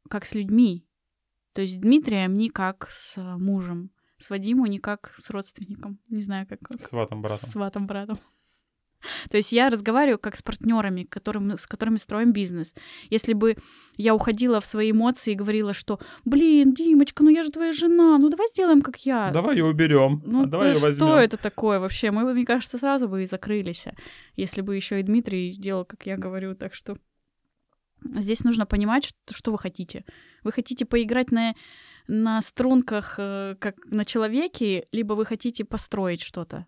как 0.09 0.25
с 0.25 0.33
людьми. 0.33 0.87
То 1.53 1.61
есть 1.61 1.75
с 1.75 1.77
Дмитрием 1.79 2.37
не 2.37 2.49
как 2.49 2.89
с 2.89 3.17
а, 3.17 3.37
мужем, 3.37 3.91
с 4.17 4.29
Вадимом 4.29 4.65
не 4.65 4.79
как 4.79 5.13
с 5.17 5.29
родственником. 5.29 5.99
Не 6.09 6.21
знаю, 6.21 6.47
как 6.47 6.59
Сватом, 6.81 7.21
братом. 7.21 7.47
с 7.47 7.51
сватом 7.51 7.87
братом. 7.87 8.17
То 9.29 9.37
есть 9.37 9.51
я 9.51 9.69
разговариваю 9.69 10.19
как 10.19 10.35
с 10.35 10.41
партнерами, 10.41 11.03
которым, 11.03 11.57
с 11.57 11.65
которыми 11.67 11.97
строим 11.97 12.33
бизнес. 12.33 12.73
Если 13.09 13.33
бы 13.33 13.55
я 13.97 14.15
уходила 14.15 14.61
в 14.61 14.65
свои 14.65 14.91
эмоции 14.91 15.33
и 15.33 15.35
говорила, 15.35 15.73
что, 15.73 15.99
блин, 16.25 16.73
Димочка, 16.73 17.23
ну 17.23 17.29
я 17.29 17.43
же 17.43 17.51
твоя 17.51 17.71
жена, 17.71 18.17
ну 18.17 18.29
давай 18.29 18.47
сделаем 18.49 18.81
как 18.81 18.97
я. 19.05 19.31
Давай 19.31 19.57
ее 19.57 19.65
уберем. 19.65 20.21
Ну 20.25 20.43
а 20.43 20.45
давай 20.45 20.67
да 20.67 20.73
ее 20.73 20.79
что 20.79 20.87
возьмем. 20.87 21.07
это 21.15 21.37
такое 21.37 21.79
вообще? 21.79 22.11
Мы 22.11 22.31
мне 22.33 22.45
кажется, 22.45 22.77
сразу 22.77 23.07
бы 23.07 23.23
и 23.23 23.27
закрылись, 23.27 23.85
если 24.35 24.61
бы 24.61 24.75
еще 24.75 24.99
и 24.99 25.03
Дмитрий 25.03 25.55
делал, 25.55 25.85
как 25.85 26.05
я 26.05 26.17
говорю. 26.17 26.55
Так 26.55 26.73
что 26.73 26.97
здесь 28.03 28.43
нужно 28.43 28.65
понимать, 28.65 29.05
что, 29.05 29.17
что 29.31 29.51
вы 29.51 29.57
хотите. 29.57 30.05
Вы 30.43 30.51
хотите 30.51 30.85
поиграть 30.85 31.31
на, 31.31 31.53
на 32.07 32.41
струнках, 32.41 33.15
э, 33.17 33.55
как 33.59 33.75
на 33.85 34.05
человеке, 34.05 34.87
либо 34.91 35.13
вы 35.13 35.25
хотите 35.25 35.65
построить 35.65 36.21
что-то. 36.21 36.65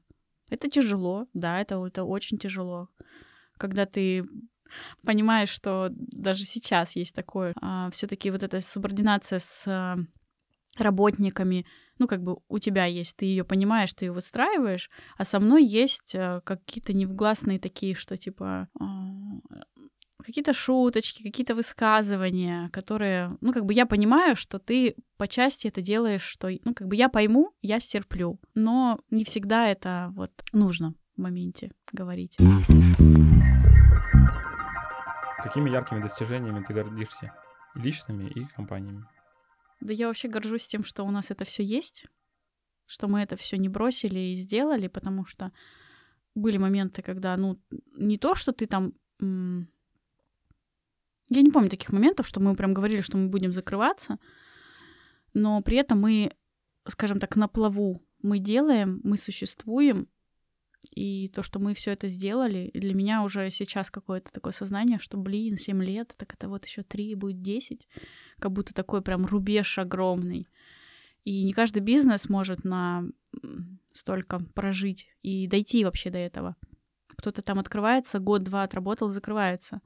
Это 0.53 0.69
тяжело, 0.69 1.27
да, 1.33 1.59
это, 1.59 1.83
это 1.83 2.03
очень 2.03 2.37
тяжело. 2.37 2.89
Когда 3.57 3.87
ты 3.87 4.23
понимаешь, 5.03 5.49
что 5.49 5.87
даже 5.89 6.45
сейчас 6.45 6.95
есть 6.95 7.15
такое, 7.15 7.55
все-таки 7.91 8.29
вот 8.29 8.43
эта 8.43 8.61
субординация 8.61 9.39
с 9.39 9.63
а, 9.67 9.97
работниками, 10.77 11.65
ну, 11.97 12.07
как 12.07 12.21
бы 12.21 12.37
у 12.47 12.59
тебя 12.59 12.85
есть, 12.85 13.15
ты 13.15 13.25
ее 13.25 13.43
понимаешь, 13.43 13.93
ты 13.93 14.05
ее 14.05 14.11
выстраиваешь, 14.11 14.91
а 15.17 15.25
со 15.25 15.39
мной 15.39 15.65
есть 15.65 16.13
а, 16.15 16.41
какие-то 16.41 16.93
невгласные 16.93 17.59
такие, 17.59 17.95
что 17.95 18.15
типа 18.15 18.69
а, 18.79 18.85
какие-то 20.23 20.53
шуточки, 20.53 21.23
какие-то 21.23 21.55
высказывания, 21.55 22.69
которые, 22.69 23.37
ну, 23.41 23.53
как 23.53 23.65
бы 23.65 23.73
я 23.73 23.85
понимаю, 23.85 24.35
что 24.35 24.59
ты 24.59 24.95
по 25.17 25.27
части 25.27 25.67
это 25.67 25.81
делаешь, 25.81 26.23
что, 26.23 26.49
ну, 26.63 26.73
как 26.73 26.87
бы 26.87 26.95
я 26.95 27.09
пойму, 27.09 27.53
я 27.61 27.79
стерплю, 27.79 28.39
но 28.55 28.99
не 29.09 29.23
всегда 29.23 29.67
это 29.67 30.11
вот 30.15 30.31
нужно 30.53 30.95
в 31.15 31.21
моменте 31.21 31.71
говорить. 31.91 32.37
Какими 35.43 35.69
яркими 35.69 36.01
достижениями 36.01 36.63
ты 36.63 36.73
гордишься? 36.73 37.33
Личными 37.75 38.29
и 38.29 38.45
компаниями. 38.55 39.05
Да 39.81 39.93
я 39.93 40.07
вообще 40.07 40.29
горжусь 40.29 40.67
тем, 40.67 40.85
что 40.85 41.03
у 41.03 41.11
нас 41.11 41.31
это 41.31 41.43
все 41.43 41.63
есть, 41.63 42.05
что 42.85 43.07
мы 43.07 43.21
это 43.21 43.35
все 43.35 43.57
не 43.57 43.67
бросили 43.67 44.19
и 44.19 44.35
сделали, 44.35 44.87
потому 44.87 45.25
что 45.25 45.51
были 46.35 46.57
моменты, 46.57 47.01
когда, 47.01 47.35
ну, 47.35 47.59
не 47.97 48.17
то, 48.17 48.35
что 48.35 48.53
ты 48.53 48.67
там... 48.67 48.93
м, 49.19 49.67
Я 51.29 51.41
не 51.41 51.51
помню 51.51 51.69
таких 51.69 51.91
моментов, 51.91 52.27
что 52.27 52.39
мы 52.39 52.55
прям 52.55 52.73
говорили, 52.73 53.01
что 53.01 53.17
мы 53.17 53.29
будем 53.29 53.53
закрываться, 53.53 54.19
но 55.33 55.61
при 55.61 55.77
этом 55.77 56.01
мы, 56.01 56.31
скажем 56.87 57.19
так, 57.19 57.35
на 57.35 57.47
плаву 57.47 58.03
мы 58.21 58.39
делаем, 58.39 59.01
мы 59.03 59.17
существуем, 59.17 60.07
и 60.91 61.29
то, 61.29 61.43
что 61.43 61.59
мы 61.59 61.73
все 61.73 61.91
это 61.91 62.07
сделали, 62.07 62.69
для 62.73 62.93
меня 62.93 63.23
уже 63.23 63.49
сейчас 63.49 63.89
какое-то 63.89 64.31
такое 64.31 64.53
сознание, 64.53 64.99
что, 64.99 65.17
блин, 65.17 65.57
7 65.57 65.81
лет, 65.83 66.13
так 66.17 66.33
это 66.33 66.49
вот 66.49 66.65
еще 66.65 66.83
3 66.83 67.15
будет 67.15 67.41
10, 67.41 67.87
как 68.39 68.51
будто 68.51 68.73
такой 68.73 69.01
прям 69.01 69.25
рубеж 69.25 69.77
огромный. 69.77 70.47
И 71.23 71.43
не 71.43 71.53
каждый 71.53 71.79
бизнес 71.79 72.27
может 72.27 72.65
на 72.65 73.05
столько 73.93 74.39
прожить 74.53 75.07
и 75.21 75.47
дойти 75.47 75.85
вообще 75.85 76.09
до 76.09 76.17
этого. 76.17 76.57
Кто-то 77.07 77.41
там 77.41 77.59
открывается, 77.59 78.19
год-два 78.19 78.63
отработал, 78.63 79.09
закрывается. 79.09 79.81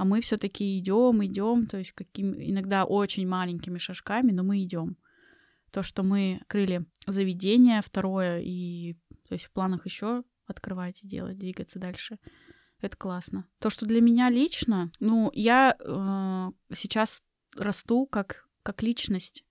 А 0.00 0.04
мы 0.06 0.22
все-таки 0.22 0.78
идем, 0.78 1.22
идем, 1.22 1.66
то 1.66 1.76
есть 1.76 1.92
каким 1.92 2.32
иногда 2.32 2.86
очень 2.86 3.28
маленькими 3.28 3.76
шажками, 3.76 4.32
но 4.32 4.42
мы 4.42 4.62
идем. 4.62 4.96
То, 5.72 5.82
что 5.82 6.02
мы 6.02 6.38
открыли 6.40 6.86
заведение, 7.06 7.82
второе, 7.82 8.40
и 8.40 8.94
то 9.28 9.34
есть 9.34 9.44
в 9.44 9.52
планах 9.52 9.84
еще 9.84 10.24
открывать 10.46 11.02
и 11.02 11.06
делать, 11.06 11.36
двигаться 11.36 11.78
дальше. 11.78 12.18
Это 12.80 12.96
классно. 12.96 13.46
То, 13.58 13.68
что 13.68 13.84
для 13.84 14.00
меня 14.00 14.30
лично, 14.30 14.90
ну, 15.00 15.30
я 15.34 15.76
э, 15.78 16.74
сейчас 16.74 17.22
расту 17.54 18.06
как, 18.06 18.48
как 18.62 18.82
личность. 18.82 19.44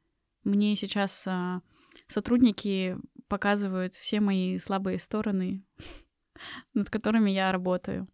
Мне 0.43 0.75
сейчас 0.75 1.27
э, 1.27 1.61
сотрудники 2.07 2.97
показывают 3.27 3.93
все 3.93 4.19
мои 4.19 4.57
слабые 4.57 4.97
стороны, 4.97 5.63
над 6.73 6.89
которыми 6.89 7.29
я 7.29 7.51
работаю. 7.51 8.07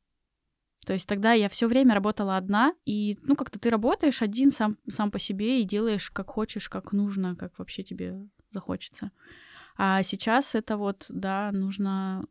То 0.86 0.94
есть 0.94 1.08
тогда 1.08 1.34
я 1.34 1.50
все 1.50 1.68
время 1.68 1.94
работала 1.94 2.38
одна, 2.38 2.74
и 2.86 3.18
ну 3.24 3.36
как-то 3.36 3.60
ты 3.60 3.70
работаешь 3.70 4.22
один 4.22 4.52
сам, 4.52 4.76
сам 4.88 5.12
по 5.12 5.20
себе 5.20 5.62
и 5.62 5.66
делаешь 5.66 6.12
как 6.12 6.30
хочешь, 6.30 6.70
как 6.70 6.92
нужно, 6.92 7.36
как 7.36 7.58
вообще 7.60 7.84
тебе 7.84 8.18
захочется. 8.52 9.12
А 9.78 10.04
сейчас 10.04 10.56
это 10.56 10.78
вот, 10.78 11.06
да, 11.10 11.52
нужно 11.52 12.26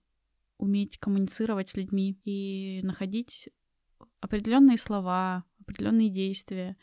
уметь 0.56 0.98
коммуницировать 0.98 1.68
с 1.68 1.76
людьми 1.76 2.18
и 2.24 2.80
находить 2.82 3.50
определенные 4.20 4.78
слова, 4.78 5.44
определенные 5.60 6.08
действия. 6.08 6.76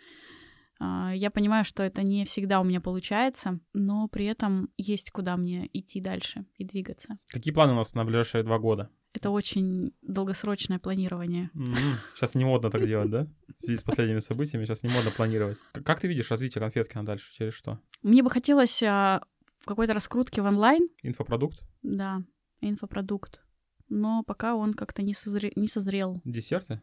А, 0.80 1.12
я 1.16 1.32
понимаю, 1.32 1.66
что 1.66 1.84
это 1.84 2.04
не 2.04 2.26
всегда 2.26 2.60
у 2.60 2.64
меня 2.64 2.82
получается, 2.82 3.60
но 3.74 4.08
при 4.08 4.26
этом 4.26 4.70
есть 4.78 5.12
куда 5.12 5.38
мне 5.38 5.70
идти 5.74 6.02
дальше 6.02 6.46
и 6.58 6.66
двигаться. 6.66 7.18
Какие 7.28 7.54
планы 7.54 7.74
у 7.74 7.78
нас 7.78 7.94
на 7.96 8.06
ближайшие 8.06 8.44
два 8.44 8.60
года? 8.60 8.92
Это 9.14 9.30
очень 9.30 9.94
долгосрочное 10.02 10.80
планирование. 10.80 11.50
Mm-hmm. 11.54 11.96
Сейчас 12.16 12.34
не 12.36 12.46
модно 12.46 12.72
так 12.72 12.86
делать, 12.86 13.10
да? 13.10 13.28
В 13.58 13.62
связи 13.62 13.78
с 13.78 13.84
последними 13.84 14.20
событиями 14.20 14.66
сейчас 14.66 14.84
не 14.84 14.90
модно 14.90 15.12
планировать. 15.12 15.58
Как 15.84 16.00
ты 16.00 16.08
видишь 16.08 16.32
развитие 16.32 16.62
конфетки 16.62 16.96
на 16.96 17.06
дальше? 17.06 17.34
Через 17.34 17.54
что? 17.54 17.80
Мне 18.04 18.24
бы 18.24 18.30
хотелось 18.30 18.82
а, 18.84 19.22
какой-то 19.66 19.94
раскрутки 19.94 20.40
в 20.40 20.46
онлайн. 20.46 20.88
Инфопродукт? 21.04 21.62
Да, 21.84 22.24
инфопродукт 22.62 23.42
но 23.92 24.24
пока 24.24 24.56
он 24.56 24.74
как-то 24.74 25.04
не, 25.04 25.14
созре... 25.14 25.52
не 25.56 25.68
созрел. 25.68 26.22
Десерты? 26.24 26.82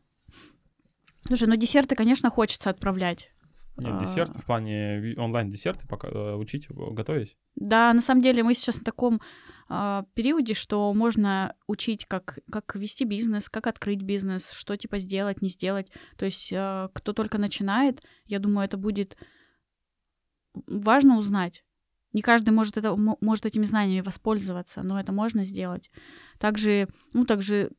Слушай, 1.26 1.48
ну 1.48 1.56
десерты, 1.56 1.96
конечно, 1.96 2.30
хочется 2.30 2.70
отправлять. 2.70 3.32
Нет, 3.78 3.94
а. 3.94 4.00
десерты 4.00 4.40
в 4.40 4.44
плане 4.44 5.14
онлайн-десерты 5.16 5.86
пока 5.86 6.08
э, 6.08 6.34
учить, 6.34 6.66
готовить? 6.68 7.36
Да, 7.54 7.92
на 7.92 8.00
самом 8.00 8.22
деле 8.22 8.42
мы 8.42 8.54
сейчас 8.54 8.76
в 8.76 8.84
таком 8.84 9.20
э, 9.70 10.02
периоде, 10.14 10.54
что 10.54 10.92
можно 10.92 11.54
учить, 11.68 12.04
как, 12.06 12.40
как 12.50 12.74
вести 12.74 13.04
бизнес, 13.04 13.48
как 13.48 13.66
открыть 13.68 14.02
бизнес, 14.02 14.50
что 14.50 14.76
типа 14.76 14.98
сделать, 14.98 15.42
не 15.42 15.48
сделать. 15.48 15.92
То 16.16 16.24
есть 16.26 16.52
э, 16.52 16.88
кто 16.92 17.12
только 17.12 17.38
начинает, 17.38 18.02
я 18.26 18.40
думаю, 18.40 18.64
это 18.66 18.76
будет 18.76 19.16
важно 20.66 21.18
узнать. 21.18 21.64
Не 22.12 22.22
каждый 22.22 22.50
может, 22.50 22.76
это, 22.78 22.96
может 22.96 23.46
этими 23.46 23.64
знаниями 23.64 24.04
воспользоваться, 24.04 24.82
но 24.82 24.98
это 24.98 25.12
можно 25.12 25.44
сделать. 25.44 25.90
Также, 26.38 26.88
ну, 27.12 27.24
также 27.24 27.70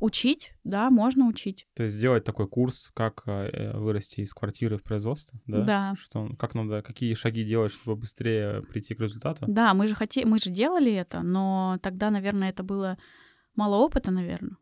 учить, 0.00 0.52
да, 0.64 0.90
можно 0.90 1.26
учить. 1.26 1.66
То 1.74 1.84
есть 1.84 1.96
сделать 1.96 2.24
такой 2.24 2.48
курс, 2.48 2.90
как 2.94 3.22
э, 3.26 3.76
вырасти 3.76 4.20
из 4.20 4.32
квартиры 4.34 4.78
в 4.78 4.82
производство, 4.82 5.40
да? 5.46 5.62
Да. 5.62 5.94
Что, 5.98 6.28
как 6.38 6.54
надо, 6.54 6.82
какие 6.82 7.14
шаги 7.14 7.44
делать, 7.44 7.72
чтобы 7.72 7.96
быстрее 7.96 8.62
прийти 8.62 8.94
к 8.94 9.00
результату? 9.00 9.44
Да, 9.48 9.74
мы 9.74 9.88
же 9.88 9.94
хотели, 9.94 10.26
мы 10.26 10.38
же 10.38 10.50
делали 10.50 10.92
это, 10.92 11.22
но 11.22 11.78
тогда, 11.82 12.10
наверное, 12.10 12.50
это 12.50 12.62
было 12.62 12.98
мало 13.54 13.76
опыта, 13.76 14.10
наверное, 14.10 14.56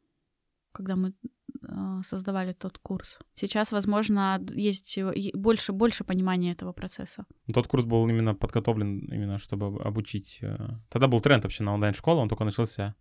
когда 0.72 0.94
мы 0.94 1.14
э, 1.62 2.02
создавали 2.04 2.52
тот 2.52 2.78
курс. 2.78 3.18
Сейчас, 3.34 3.72
возможно, 3.72 4.40
есть 4.54 4.98
больше, 5.34 5.72
больше 5.72 6.04
понимания 6.04 6.52
этого 6.52 6.72
процесса. 6.72 7.26
Тот 7.52 7.66
курс 7.66 7.84
был 7.84 8.06
именно 8.08 8.34
подготовлен, 8.34 9.00
именно 9.12 9.38
чтобы 9.38 9.82
обучить. 9.82 10.38
Э, 10.42 10.78
тогда 10.90 11.08
был 11.08 11.20
тренд 11.20 11.42
вообще 11.42 11.64
на 11.64 11.74
онлайн-школу, 11.74 12.20
он 12.20 12.28
только 12.28 12.44
начался. 12.44 12.94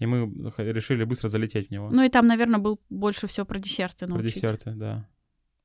И 0.00 0.06
мы 0.06 0.26
решили 0.58 1.04
быстро 1.04 1.28
залететь 1.28 1.68
в 1.68 1.70
него. 1.70 1.90
Ну 1.90 2.02
и 2.02 2.08
там, 2.08 2.26
наверное, 2.26 2.58
был 2.58 2.80
больше 2.90 3.26
всего 3.26 3.46
про 3.46 3.58
десерты 3.58 4.06
научить. 4.06 4.32
Про 4.32 4.40
десерты, 4.40 4.70
да. 4.72 5.08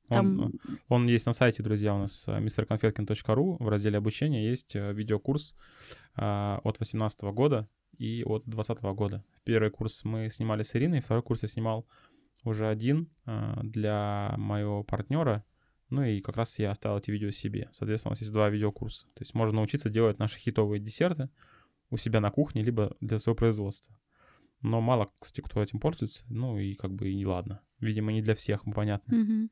Там... 0.08 0.40
Он, 0.40 0.60
он 0.88 1.06
есть 1.06 1.26
на 1.26 1.32
сайте, 1.32 1.62
друзья, 1.62 1.94
у 1.94 1.98
нас 1.98 2.26
mrconfetkin.ru. 2.26 3.56
В 3.62 3.68
разделе 3.68 3.98
обучения 3.98 4.48
есть 4.48 4.74
э, 4.74 4.92
видеокурс 4.92 5.54
а, 6.16 6.60
от 6.64 6.80
18 6.80 7.20
года 7.22 7.68
и 7.96 8.24
от 8.24 8.42
2020 8.44 8.82
года. 8.96 9.24
Первый 9.44 9.70
курс 9.70 10.04
мы 10.04 10.28
снимали 10.28 10.62
с 10.64 10.74
Ириной, 10.74 11.00
второй 11.00 11.22
курс 11.22 11.42
я 11.42 11.48
снимал 11.48 11.86
уже 12.44 12.68
один 12.68 13.08
а, 13.24 13.60
для 13.62 14.34
моего 14.36 14.82
партнера. 14.82 15.44
Ну 15.90 16.02
и 16.02 16.20
как 16.20 16.36
раз 16.36 16.58
я 16.58 16.70
оставил 16.72 16.98
эти 16.98 17.10
видео 17.10 17.30
себе. 17.30 17.68
Соответственно, 17.72 18.10
у 18.10 18.12
нас 18.12 18.20
есть 18.20 18.32
два 18.32 18.48
видеокурса. 18.48 19.06
То 19.14 19.22
есть 19.22 19.34
можно 19.34 19.56
научиться 19.56 19.90
делать 19.90 20.18
наши 20.18 20.38
хитовые 20.38 20.80
десерты 20.80 21.30
у 21.90 21.96
себя 21.96 22.20
на 22.20 22.30
кухне, 22.30 22.62
либо 22.62 22.96
для 23.00 23.18
своего 23.18 23.36
производства. 23.36 23.94
Но 24.62 24.80
мало, 24.80 25.10
кстати, 25.18 25.40
кто 25.40 25.62
этим 25.62 25.80
пользуется. 25.80 26.24
Ну 26.28 26.58
и 26.58 26.74
как 26.74 26.92
бы 26.92 27.10
и 27.10 27.24
ладно. 27.24 27.62
Видимо, 27.78 28.12
не 28.12 28.22
для 28.22 28.34
всех 28.34 28.64
понятно. 28.64 29.14
Mm-hmm. 29.14 29.48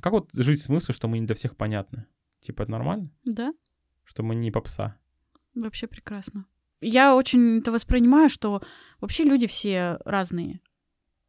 Как 0.00 0.12
вот 0.12 0.30
жить 0.34 0.60
в 0.60 0.64
смысле, 0.64 0.94
что 0.94 1.08
мы 1.08 1.18
не 1.18 1.26
для 1.26 1.36
всех 1.36 1.56
понятны? 1.56 2.06
Типа 2.40 2.62
это 2.62 2.72
нормально? 2.72 3.10
Да. 3.24 3.54
Что 4.04 4.22
мы 4.22 4.34
не 4.34 4.50
попса? 4.50 4.96
Вообще 5.54 5.86
прекрасно. 5.86 6.46
Я 6.80 7.14
очень 7.14 7.58
это 7.58 7.70
воспринимаю, 7.70 8.28
что 8.28 8.62
вообще 9.00 9.22
люди 9.22 9.46
все 9.46 9.98
разные. 10.04 10.60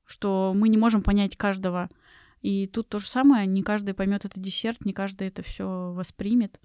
Что 0.06 0.54
мы 0.56 0.70
не 0.70 0.78
можем 0.78 1.04
понять 1.04 1.38
каждого. 1.38 1.90
И 2.42 2.66
тут 2.66 2.90
то 2.90 3.00
же 3.00 3.08
самое, 3.08 3.46
не 3.46 3.62
каждый 3.62 3.94
поймет 3.94 4.26
это 4.26 4.40
десерт, 4.40 4.84
не 4.84 4.94
каждый 4.94 5.28
это 5.28 5.44
все 5.44 5.94
воспримет. 5.94 6.60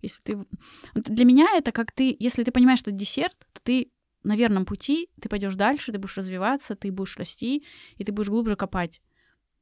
Если 0.00 0.22
ты... 0.22 0.46
Для 0.94 1.26
меня 1.26 1.48
это 1.54 1.72
как 1.72 1.92
ты... 1.92 2.16
Если 2.18 2.42
ты 2.42 2.50
понимаешь, 2.50 2.78
что 2.78 2.90
это 2.90 2.98
десерт, 2.98 3.36
то 3.52 3.60
ты 3.62 3.92
на 4.22 4.36
верном 4.36 4.64
пути, 4.66 5.08
ты 5.20 5.28
пойдешь 5.28 5.54
дальше, 5.54 5.92
ты 5.92 5.98
будешь 5.98 6.16
развиваться, 6.16 6.76
ты 6.76 6.92
будешь 6.92 7.16
расти, 7.16 7.64
и 7.96 8.04
ты 8.04 8.12
будешь 8.12 8.28
глубже 8.28 8.56
копать. 8.56 9.00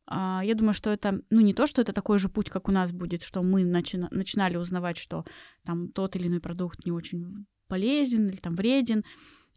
А, 0.07 0.41
я 0.45 0.55
думаю, 0.55 0.75
что 0.75 0.91
это, 0.91 1.21
ну, 1.31 1.41
не 1.41 1.53
то, 1.53 1.67
что 1.67 1.83
это 1.83 1.93
такой 1.93 2.19
же 2.19 2.29
путь, 2.29 2.49
как 2.51 2.69
у 2.69 2.73
нас 2.73 2.93
будет, 2.93 3.23
что 3.23 3.43
мы 3.43 3.65
начина- 3.65 4.09
начинали 4.11 4.57
узнавать, 4.57 4.97
что 4.97 5.25
там 5.65 5.93
тот 5.93 6.17
или 6.17 6.29
иной 6.29 6.41
продукт 6.41 6.87
не 6.87 6.93
очень 6.93 7.47
полезен 7.69 8.29
или 8.29 8.37
там 8.37 8.57
вреден, 8.57 9.05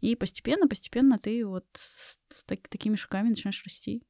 и 0.00 0.14
постепенно, 0.14 0.68
постепенно 0.68 1.18
ты 1.18 1.46
вот 1.46 1.64
с 1.74 2.44
так- 2.44 2.68
такими 2.68 2.96
шагами 2.96 3.30
начинаешь 3.30 3.62
расти. 3.64 4.02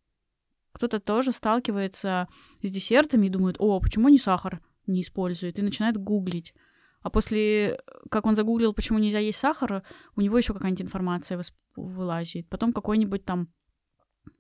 Кто-то 0.72 1.00
тоже 1.00 1.32
сталкивается 1.32 2.28
с 2.62 2.70
десертами 2.70 3.26
и 3.26 3.30
думает, 3.30 3.56
о, 3.58 3.78
почему 3.78 4.08
не 4.08 4.18
сахар 4.18 4.60
не 4.86 5.02
использует, 5.02 5.58
и 5.58 5.62
начинает 5.62 5.96
гуглить. 5.96 6.54
А 7.02 7.10
после, 7.10 7.80
как 8.10 8.26
он 8.26 8.36
загуглил, 8.36 8.74
почему 8.74 8.98
нельзя 8.98 9.18
есть 9.18 9.38
сахар, 9.38 9.82
у 10.16 10.20
него 10.20 10.38
еще 10.38 10.52
какая-нибудь 10.54 10.86
информация 10.86 11.40
вылазит. 11.76 12.48
Потом 12.48 12.72
какой-нибудь 12.72 13.24
там 13.24 13.52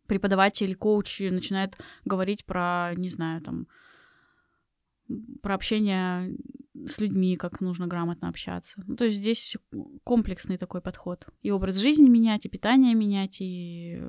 преподаватель, 0.06 0.74
коуч 0.76 1.20
начинает 1.20 1.76
говорить 2.04 2.44
про, 2.44 2.92
не 2.96 3.08
знаю, 3.08 3.40
там, 3.42 3.66
про 5.42 5.54
общение 5.54 6.36
с 6.86 6.98
людьми, 6.98 7.36
как 7.36 7.60
нужно 7.60 7.86
грамотно 7.86 8.28
общаться. 8.28 8.82
Ну, 8.86 8.96
то 8.96 9.04
есть 9.04 9.18
здесь 9.18 9.56
комплексный 10.04 10.58
такой 10.58 10.80
подход. 10.80 11.26
И 11.42 11.50
образ 11.50 11.76
жизни 11.76 12.08
менять, 12.08 12.46
и 12.46 12.48
питание 12.48 12.94
менять, 12.94 13.40
и 13.40 14.02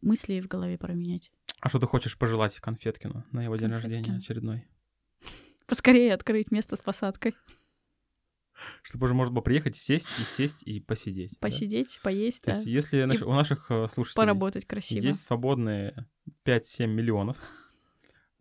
мысли 0.00 0.40
в 0.40 0.48
голове 0.48 0.78
пора 0.78 0.94
менять. 0.94 1.30
А 1.60 1.68
что 1.68 1.78
ты 1.78 1.86
хочешь 1.86 2.18
пожелать 2.18 2.58
Конфеткину 2.60 3.24
на 3.32 3.42
его 3.42 3.56
день 3.56 3.68
Конфеткин. 3.68 3.96
рождения 3.96 4.18
очередной? 4.18 4.68
Поскорее 5.66 6.14
открыть 6.14 6.52
место 6.52 6.76
с 6.76 6.82
посадкой. 6.82 7.34
Чтобы 8.82 9.04
уже 9.04 9.14
можно 9.14 9.32
было 9.32 9.42
приехать, 9.42 9.76
сесть 9.76 10.08
и 10.20 10.24
сесть 10.24 10.62
и 10.62 10.80
посидеть. 10.80 11.38
Посидеть, 11.40 11.94
да? 11.94 12.00
поесть, 12.04 12.42
То 12.42 12.50
да. 12.50 12.56
есть 12.56 12.66
если 12.66 13.04
наш, 13.04 13.22
у 13.22 13.32
наших 13.32 13.70
э, 13.70 13.86
слушателей 13.88 14.16
поработать 14.22 14.66
красиво. 14.66 15.02
есть 15.04 15.22
свободные 15.24 16.06
5-7 16.44 16.86
миллионов, 16.86 17.36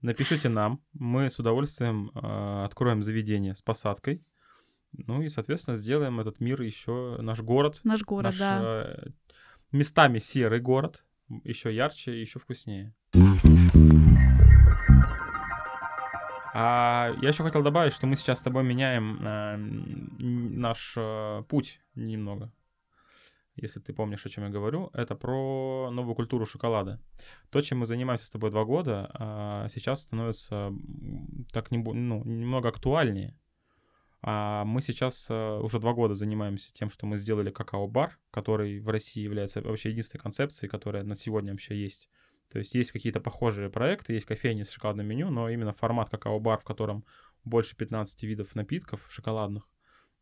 напишите 0.02 0.50
нам, 0.50 0.82
мы 0.94 1.30
с 1.30 1.40
удовольствием 1.40 2.12
э, 2.14 2.66
откроем 2.66 3.04
заведение 3.04 3.56
с 3.56 3.62
посадкой, 3.62 4.24
ну 5.08 5.22
и, 5.22 5.30
соответственно, 5.30 5.78
сделаем 5.78 6.20
этот 6.20 6.40
мир 6.40 6.62
еще, 6.62 7.18
наш 7.20 7.42
город. 7.42 7.80
Наш 7.84 8.04
город, 8.04 8.26
наш, 8.26 8.38
да. 8.38 8.62
Э, 8.64 9.08
местами 9.72 10.20
серый 10.20 10.60
город, 10.60 11.04
еще 11.44 11.74
ярче, 11.74 12.20
еще 12.20 12.40
вкуснее. 12.40 12.94
А 16.58 17.14
я 17.22 17.28
еще 17.28 17.44
хотел 17.44 17.64
добавить, 17.64 17.92
что 17.92 18.08
мы 18.08 18.16
сейчас 18.16 18.40
с 18.40 18.42
тобой 18.42 18.64
меняем 18.64 19.20
э, 19.22 19.58
наш 19.58 20.94
э, 20.96 21.44
путь 21.50 21.82
немного. 21.96 22.50
Если 23.58 23.82
ты 23.82 23.92
помнишь, 23.92 24.26
о 24.26 24.30
чем 24.30 24.46
я 24.46 24.50
говорю, 24.50 24.90
это 24.94 25.16
про 25.16 25.90
новую 25.92 26.16
культуру 26.16 26.46
шоколада. 26.46 27.02
То, 27.50 27.62
чем 27.62 27.80
мы 27.80 27.86
занимаемся 27.86 28.28
с 28.28 28.30
тобой 28.30 28.52
два 28.52 28.64
года, 28.64 29.12
э, 29.20 29.68
сейчас 29.70 30.04
становится 30.04 30.72
так 31.52 31.72
не, 31.72 31.78
ну, 31.78 32.24
немного 32.24 32.70
актуальнее. 32.70 33.38
А 34.22 34.64
мы 34.64 34.82
сейчас 34.82 35.28
э, 35.30 35.60
уже 35.60 35.80
два 35.80 35.92
года 35.92 36.16
занимаемся 36.16 36.74
тем, 36.74 36.90
что 36.90 37.06
мы 37.06 37.18
сделали 37.18 37.52
какао-бар, 37.52 38.18
который 38.32 38.80
в 38.80 38.88
России 38.88 39.22
является 39.22 39.60
вообще 39.62 39.90
единственной 39.90 40.22
концепцией, 40.22 40.70
которая 40.70 41.04
на 41.04 41.16
сегодня 41.16 41.52
вообще 41.52 41.76
есть 41.76 42.08
то 42.52 42.60
есть 42.60 42.76
есть 42.76 42.92
какие-то 42.92 43.20
похожие 43.20 43.70
проекты, 43.70 44.14
есть 44.14 44.26
кофейни 44.26 44.64
с 44.64 44.72
шоколадным 44.72 45.08
меню, 45.08 45.30
но 45.30 45.50
именно 45.50 45.74
формат 45.74 46.10
какао-бар, 46.10 46.60
в 46.60 46.64
котором 46.64 47.06
больше 47.44 47.76
15 47.76 48.24
видов 48.24 48.56
напитков 48.56 49.06
шоколадных, 49.10 49.68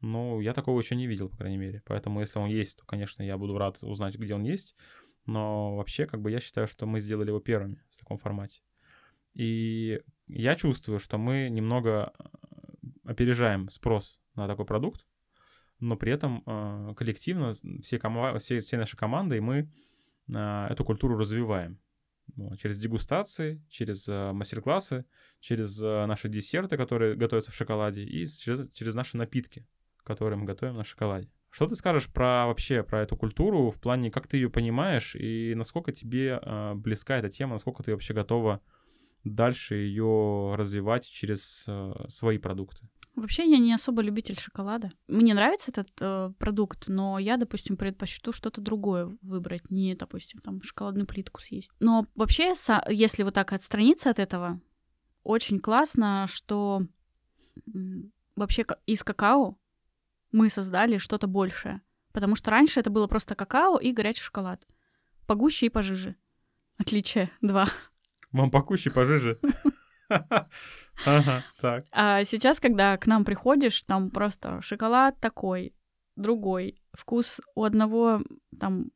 Ну, 0.02 0.42
я 0.42 0.54
такого 0.54 0.80
еще 0.80 0.96
не 0.96 1.08
видел, 1.08 1.30
по 1.30 1.38
крайней 1.38 1.58
мере. 1.58 1.82
Поэтому, 1.86 2.20
если 2.20 2.38
он 2.38 2.50
есть, 2.50 2.78
то, 2.78 2.86
конечно, 2.86 3.24
я 3.24 3.38
буду 3.38 3.58
рад 3.58 3.78
узнать, 3.82 4.16
где 4.16 4.36
он 4.36 4.44
есть. 4.44 4.76
Но 5.26 5.78
вообще, 5.78 6.06
как 6.06 6.22
бы 6.22 6.30
я 6.30 6.42
считаю, 6.42 6.68
что 6.68 6.86
мы 6.86 7.00
сделали 7.00 7.30
его 7.30 7.40
первыми 7.40 7.82
в 7.90 7.98
таком 7.98 8.18
формате. 8.18 8.62
И 9.34 10.02
я 10.28 10.56
чувствую, 10.56 11.00
что 11.00 11.18
мы 11.18 11.48
немного 11.50 12.14
э, 12.20 12.88
опережаем 13.06 13.70
спрос 13.70 14.20
на 14.36 14.48
такой 14.48 14.66
продукт, 14.66 15.06
но 15.80 15.96
при 15.96 16.12
этом 16.12 16.44
э, 16.46 16.94
коллективно 16.96 17.54
все, 17.82 17.98
кома- 17.98 18.38
все, 18.40 18.60
все 18.60 18.78
наши 18.78 18.98
команды, 18.98 19.38
и 19.38 19.42
мы 19.42 19.72
э, 20.34 20.68
эту 20.70 20.84
культуру 20.84 21.18
развиваем. 21.18 21.80
Вот, 22.36 22.58
через 22.60 22.78
дегустации, 22.78 23.64
через 23.70 24.08
э, 24.08 24.32
мастер-классы, 24.32 25.06
через 25.40 25.82
э, 25.82 26.06
наши 26.06 26.30
десерты, 26.30 26.78
которые 26.78 27.16
готовятся 27.16 27.52
в 27.52 27.56
шоколаде, 27.56 28.04
и 28.04 28.26
через, 28.26 28.70
через 28.74 28.96
наши 28.96 29.18
напитки, 29.18 29.68
которые 30.04 30.40
мы 30.40 30.46
готовим 30.46 30.76
на 30.76 30.84
шоколаде. 30.84 31.30
Что 31.50 31.68
ты 31.68 31.76
скажешь 31.76 32.08
про 32.08 32.48
вообще 32.48 32.82
про 32.82 33.04
эту 33.04 33.16
культуру 33.16 33.70
в 33.70 33.80
плане, 33.80 34.10
как 34.10 34.28
ты 34.28 34.38
ее 34.38 34.50
понимаешь 34.50 35.16
и 35.16 35.54
насколько 35.56 35.92
тебе 35.92 36.40
э, 36.42 36.74
близка 36.74 37.18
эта 37.18 37.30
тема, 37.30 37.54
насколько 37.54 37.84
ты 37.84 37.92
вообще 37.92 38.16
готова 38.16 38.60
дальше 39.24 39.76
ее 39.76 40.56
развивать 40.58 41.08
через 41.08 41.66
э, 41.68 41.94
свои 42.08 42.40
продукты? 42.40 42.90
Вообще 43.16 43.50
я 43.50 43.60
не 43.60 43.74
особо 43.74 44.02
любитель 44.02 44.40
шоколада. 44.40 44.92
Мне 45.08 45.36
нравится 45.36 45.70
этот 45.70 45.90
э, 46.02 46.34
продукт, 46.40 46.88
но 46.88 47.20
я, 47.20 47.38
допустим, 47.38 47.78
предпочту 47.78 48.32
что-то 48.32 48.60
другое 48.60 49.16
выбрать, 49.22 49.70
не, 49.70 49.94
допустим, 49.94 50.40
там 50.40 50.64
шоколадную 50.64 51.06
плитку 51.06 51.40
съесть. 51.40 51.72
Но 51.80 52.08
вообще, 52.16 52.54
если 52.90 53.22
вот 53.22 53.36
так 53.36 53.54
отстраниться 53.54 54.10
от 54.10 54.18
этого, 54.18 54.60
очень 55.24 55.60
классно, 55.60 56.26
что 56.28 56.82
вообще 58.36 58.66
из 58.88 59.04
какао 59.04 59.58
мы 60.32 60.50
создали 60.50 60.98
что-то 60.98 61.28
большее. 61.28 61.82
Потому 62.14 62.36
что 62.36 62.52
раньше 62.52 62.80
это 62.80 62.90
было 62.90 63.08
просто 63.08 63.36
какао 63.36 63.78
и 63.78 63.92
горячий 63.92 64.22
шоколад. 64.22 64.68
Погуще 65.28 65.68
и 65.68 65.70
пожиже. 65.70 66.16
Отличие 66.78 67.32
два. 67.42 67.68
Вам 68.32 68.50
покуще, 68.50 68.90
пожиже. 68.90 69.40
Ага, 71.06 71.44
так. 71.60 71.86
А 71.92 72.24
сейчас, 72.24 72.60
когда 72.60 72.98
к 72.98 73.08
нам 73.08 73.26
приходишь, 73.26 73.82
там 73.82 74.10
просто 74.10 74.62
шоколад 74.62 75.20
такой, 75.20 75.74
другой. 76.16 76.82
Вкус 76.94 77.42
у 77.56 77.64
одного 77.64 78.22
там 78.60 78.92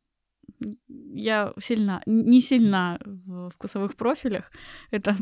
я 1.13 1.53
сильно, 1.59 2.01
не 2.05 2.41
сильна 2.41 2.99
в 3.05 3.49
вкусовых 3.49 3.95
профилях. 3.95 4.51
Это... 4.91 5.15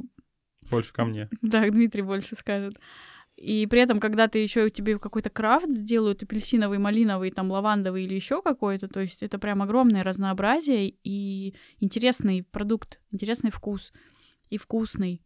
Больше 0.70 0.94
ко 0.94 1.06
мне. 1.06 1.30
Да, 1.42 1.70
Дмитрий 1.70 2.02
больше 2.02 2.36
скажет. 2.36 2.80
И 3.36 3.68
при 3.68 3.82
этом, 3.82 4.00
когда 4.00 4.28
ты 4.30 4.40
еще 4.40 4.70
тебе 4.70 4.98
какой-то 4.98 5.30
крафт 5.30 5.68
делают, 5.68 6.24
апельсиновый, 6.24 6.78
малиновый, 6.80 7.32
там, 7.32 7.52
лавандовый 7.52 8.06
или 8.06 8.14
еще 8.14 8.42
какой-то, 8.42 8.88
то 8.88 9.02
есть 9.02 9.22
это 9.24 9.38
прям 9.40 9.62
огромное 9.62 10.04
разнообразие 10.04 10.96
и 11.04 11.54
интересный 11.80 12.44
продукт, 12.44 13.02
интересный 13.12 13.52
вкус 13.52 13.92
и 14.50 14.58
вкусный. 14.58 15.22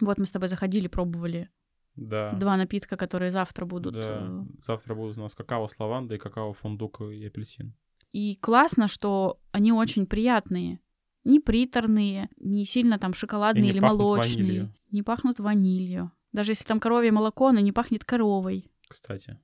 Вот 0.00 0.18
мы 0.18 0.26
с 0.26 0.30
тобой 0.30 0.48
заходили, 0.48 0.86
пробовали 0.88 1.50
да. 1.96 2.32
два 2.32 2.56
напитка, 2.56 2.96
которые 2.96 3.30
завтра 3.30 3.66
будут. 3.66 3.94
Да. 3.94 4.26
Э, 4.28 4.42
завтра 4.60 4.94
будут 4.94 5.18
у 5.18 5.20
нас 5.20 5.34
какао 5.34 5.68
с 5.68 5.78
лавандой, 5.78 6.18
какао 6.18 6.52
фундук 6.52 7.00
и 7.00 7.26
апельсин. 7.26 7.74
И 8.12 8.36
классно, 8.36 8.88
что 8.88 9.40
они 9.52 9.72
очень 9.72 10.06
приятные. 10.06 10.80
Не 11.24 11.38
приторные, 11.38 12.30
не 12.38 12.64
сильно 12.64 12.98
там 12.98 13.14
шоколадные 13.14 13.70
или 13.70 13.78
молочные. 13.78 14.36
Ванилью. 14.36 14.74
Не 14.90 15.02
пахнут 15.02 15.38
ванилью. 15.38 16.10
Даже 16.32 16.52
если 16.52 16.64
там 16.64 16.80
коровье 16.80 17.12
молоко, 17.12 17.48
оно 17.48 17.60
не 17.60 17.72
пахнет 17.72 18.04
коровой. 18.04 18.70
Кстати, 18.88 19.38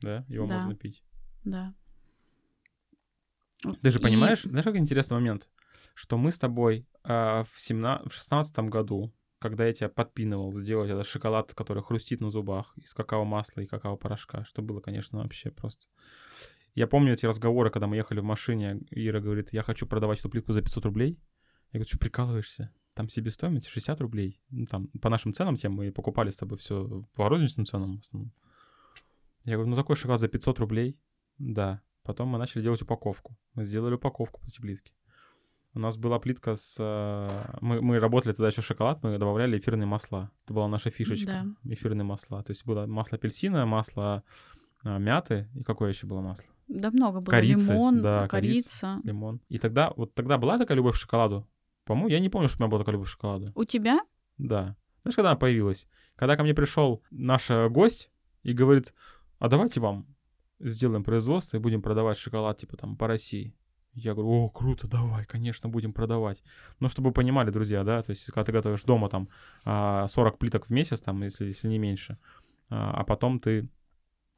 да, 0.00 0.24
его 0.28 0.46
да. 0.46 0.56
можно 0.56 0.74
пить. 0.74 1.04
Да. 1.44 1.74
Ты 3.82 3.90
же 3.90 3.98
и... 3.98 4.02
понимаешь, 4.02 4.42
знаешь, 4.42 4.64
как 4.64 4.76
интересный 4.76 5.14
момент, 5.14 5.50
что 5.94 6.16
мы 6.16 6.32
с 6.32 6.38
тобой 6.38 6.88
э, 7.04 7.44
в, 7.44 7.52
17, 7.56 8.10
в 8.10 8.14
16 8.14 8.58
году, 8.60 9.12
когда 9.40 9.66
я 9.66 9.72
тебя 9.72 9.88
подпинывал 9.88 10.52
сделать 10.52 10.90
этот 10.90 11.06
шоколад, 11.06 11.52
который 11.54 11.82
хрустит 11.82 12.20
на 12.20 12.30
зубах 12.30 12.72
из 12.76 12.94
какао-масла 12.94 13.62
и 13.62 13.66
какао-порошка, 13.66 14.44
что 14.44 14.62
было, 14.62 14.80
конечно, 14.80 15.18
вообще 15.18 15.50
просто... 15.50 15.86
Я 16.74 16.86
помню 16.86 17.14
эти 17.14 17.26
разговоры, 17.26 17.70
когда 17.70 17.88
мы 17.88 17.96
ехали 17.96 18.20
в 18.20 18.24
машине, 18.24 18.80
Ира 18.90 19.20
говорит, 19.20 19.52
я 19.52 19.64
хочу 19.64 19.86
продавать 19.86 20.20
эту 20.20 20.30
плитку 20.30 20.52
за 20.52 20.62
500 20.62 20.84
рублей. 20.84 21.18
Я 21.72 21.78
говорю, 21.78 21.88
что 21.88 21.98
прикалываешься? 21.98 22.72
там 22.94 23.08
себестоимость 23.08 23.68
60 23.68 24.00
рублей. 24.00 24.40
Ну, 24.50 24.66
там, 24.66 24.88
по 25.00 25.08
нашим 25.08 25.32
ценам 25.32 25.56
тем 25.56 25.72
мы 25.72 25.92
покупали 25.92 26.30
с 26.30 26.36
тобой 26.36 26.58
все 26.58 27.04
по 27.14 27.28
розничным 27.28 27.66
ценам 27.66 27.96
в 27.96 28.00
основном. 28.00 28.32
Я 29.44 29.54
говорю, 29.54 29.70
ну 29.70 29.76
такой 29.76 29.96
шоколад 29.96 30.20
за 30.20 30.28
500 30.28 30.58
рублей. 30.58 30.98
Да. 31.38 31.80
Потом 32.02 32.28
мы 32.28 32.38
начали 32.38 32.62
делать 32.62 32.82
упаковку. 32.82 33.38
Мы 33.54 33.64
сделали 33.64 33.94
упаковку 33.94 34.40
по 34.40 34.50
плитки. 34.60 34.92
У 35.74 35.78
нас 35.78 35.96
была 35.96 36.18
плитка 36.18 36.56
с... 36.56 36.76
Э, 36.80 37.56
мы, 37.60 37.80
мы 37.80 38.00
работали 38.00 38.32
тогда 38.32 38.48
еще 38.48 38.60
шоколад, 38.60 39.02
мы 39.02 39.18
добавляли 39.18 39.58
эфирные 39.58 39.86
масла. 39.86 40.30
Это 40.44 40.54
была 40.54 40.68
наша 40.68 40.90
фишечка. 40.90 41.44
Да. 41.62 41.72
Эфирные 41.72 42.04
масла. 42.04 42.42
То 42.42 42.50
есть 42.50 42.64
было 42.66 42.86
масло 42.86 43.16
апельсина, 43.16 43.66
масло 43.66 44.24
а, 44.82 44.98
мяты 44.98 45.48
и 45.54 45.62
какое 45.62 45.90
еще 45.90 46.06
было 46.06 46.20
масло? 46.20 46.46
Да 46.68 46.90
много 46.90 47.20
было. 47.20 47.32
Корицы, 47.32 47.72
лимон, 47.72 48.02
да, 48.02 48.28
корица. 48.28 48.70
корица. 48.70 49.00
Лимон. 49.04 49.40
И 49.48 49.58
тогда, 49.58 49.92
вот 49.96 50.14
тогда 50.14 50.38
была 50.38 50.58
такая 50.58 50.76
любовь 50.76 50.94
к 50.94 50.98
шоколаду? 50.98 51.46
По-моему, 51.84 52.08
я 52.08 52.20
не 52.20 52.28
помню, 52.28 52.48
что 52.48 52.58
у 52.58 52.60
меня 52.62 52.70
была 52.70 52.80
такая 52.80 52.94
любовь 52.94 53.08
к 53.08 53.12
шоколаду. 53.12 53.52
У 53.54 53.64
тебя? 53.64 54.00
Да. 54.38 54.76
Знаешь, 55.02 55.16
когда 55.16 55.30
она 55.30 55.38
появилась? 55.38 55.86
Когда 56.16 56.36
ко 56.36 56.42
мне 56.42 56.54
пришел 56.54 57.02
наш 57.10 57.50
э, 57.50 57.68
гость 57.68 58.10
и 58.42 58.52
говорит, 58.52 58.94
а 59.38 59.48
давайте 59.48 59.80
вам 59.80 60.06
сделаем 60.58 61.04
производство 61.04 61.56
и 61.56 61.60
будем 61.60 61.82
продавать 61.82 62.18
шоколад, 62.18 62.58
типа 62.58 62.76
там, 62.76 62.96
по 62.96 63.06
России. 63.06 63.54
Я 63.94 64.14
говорю, 64.14 64.30
о, 64.30 64.48
круто, 64.48 64.86
давай, 64.86 65.24
конечно, 65.24 65.68
будем 65.68 65.92
продавать. 65.92 66.42
Но 66.78 66.88
чтобы 66.88 67.08
вы 67.08 67.14
понимали, 67.14 67.50
друзья, 67.50 67.82
да, 67.82 68.02
то 68.02 68.10
есть, 68.10 68.26
когда 68.26 68.44
ты 68.44 68.52
готовишь 68.52 68.84
дома 68.84 69.08
там 69.08 69.28
40 69.64 69.64
а, 69.64 70.36
плиток 70.38 70.66
в 70.66 70.70
месяц, 70.70 71.00
там, 71.00 71.22
если, 71.22 71.46
если 71.46 71.68
не 71.68 71.78
меньше, 71.78 72.16
а, 72.70 73.00
а 73.00 73.04
потом 73.04 73.40
ты... 73.40 73.68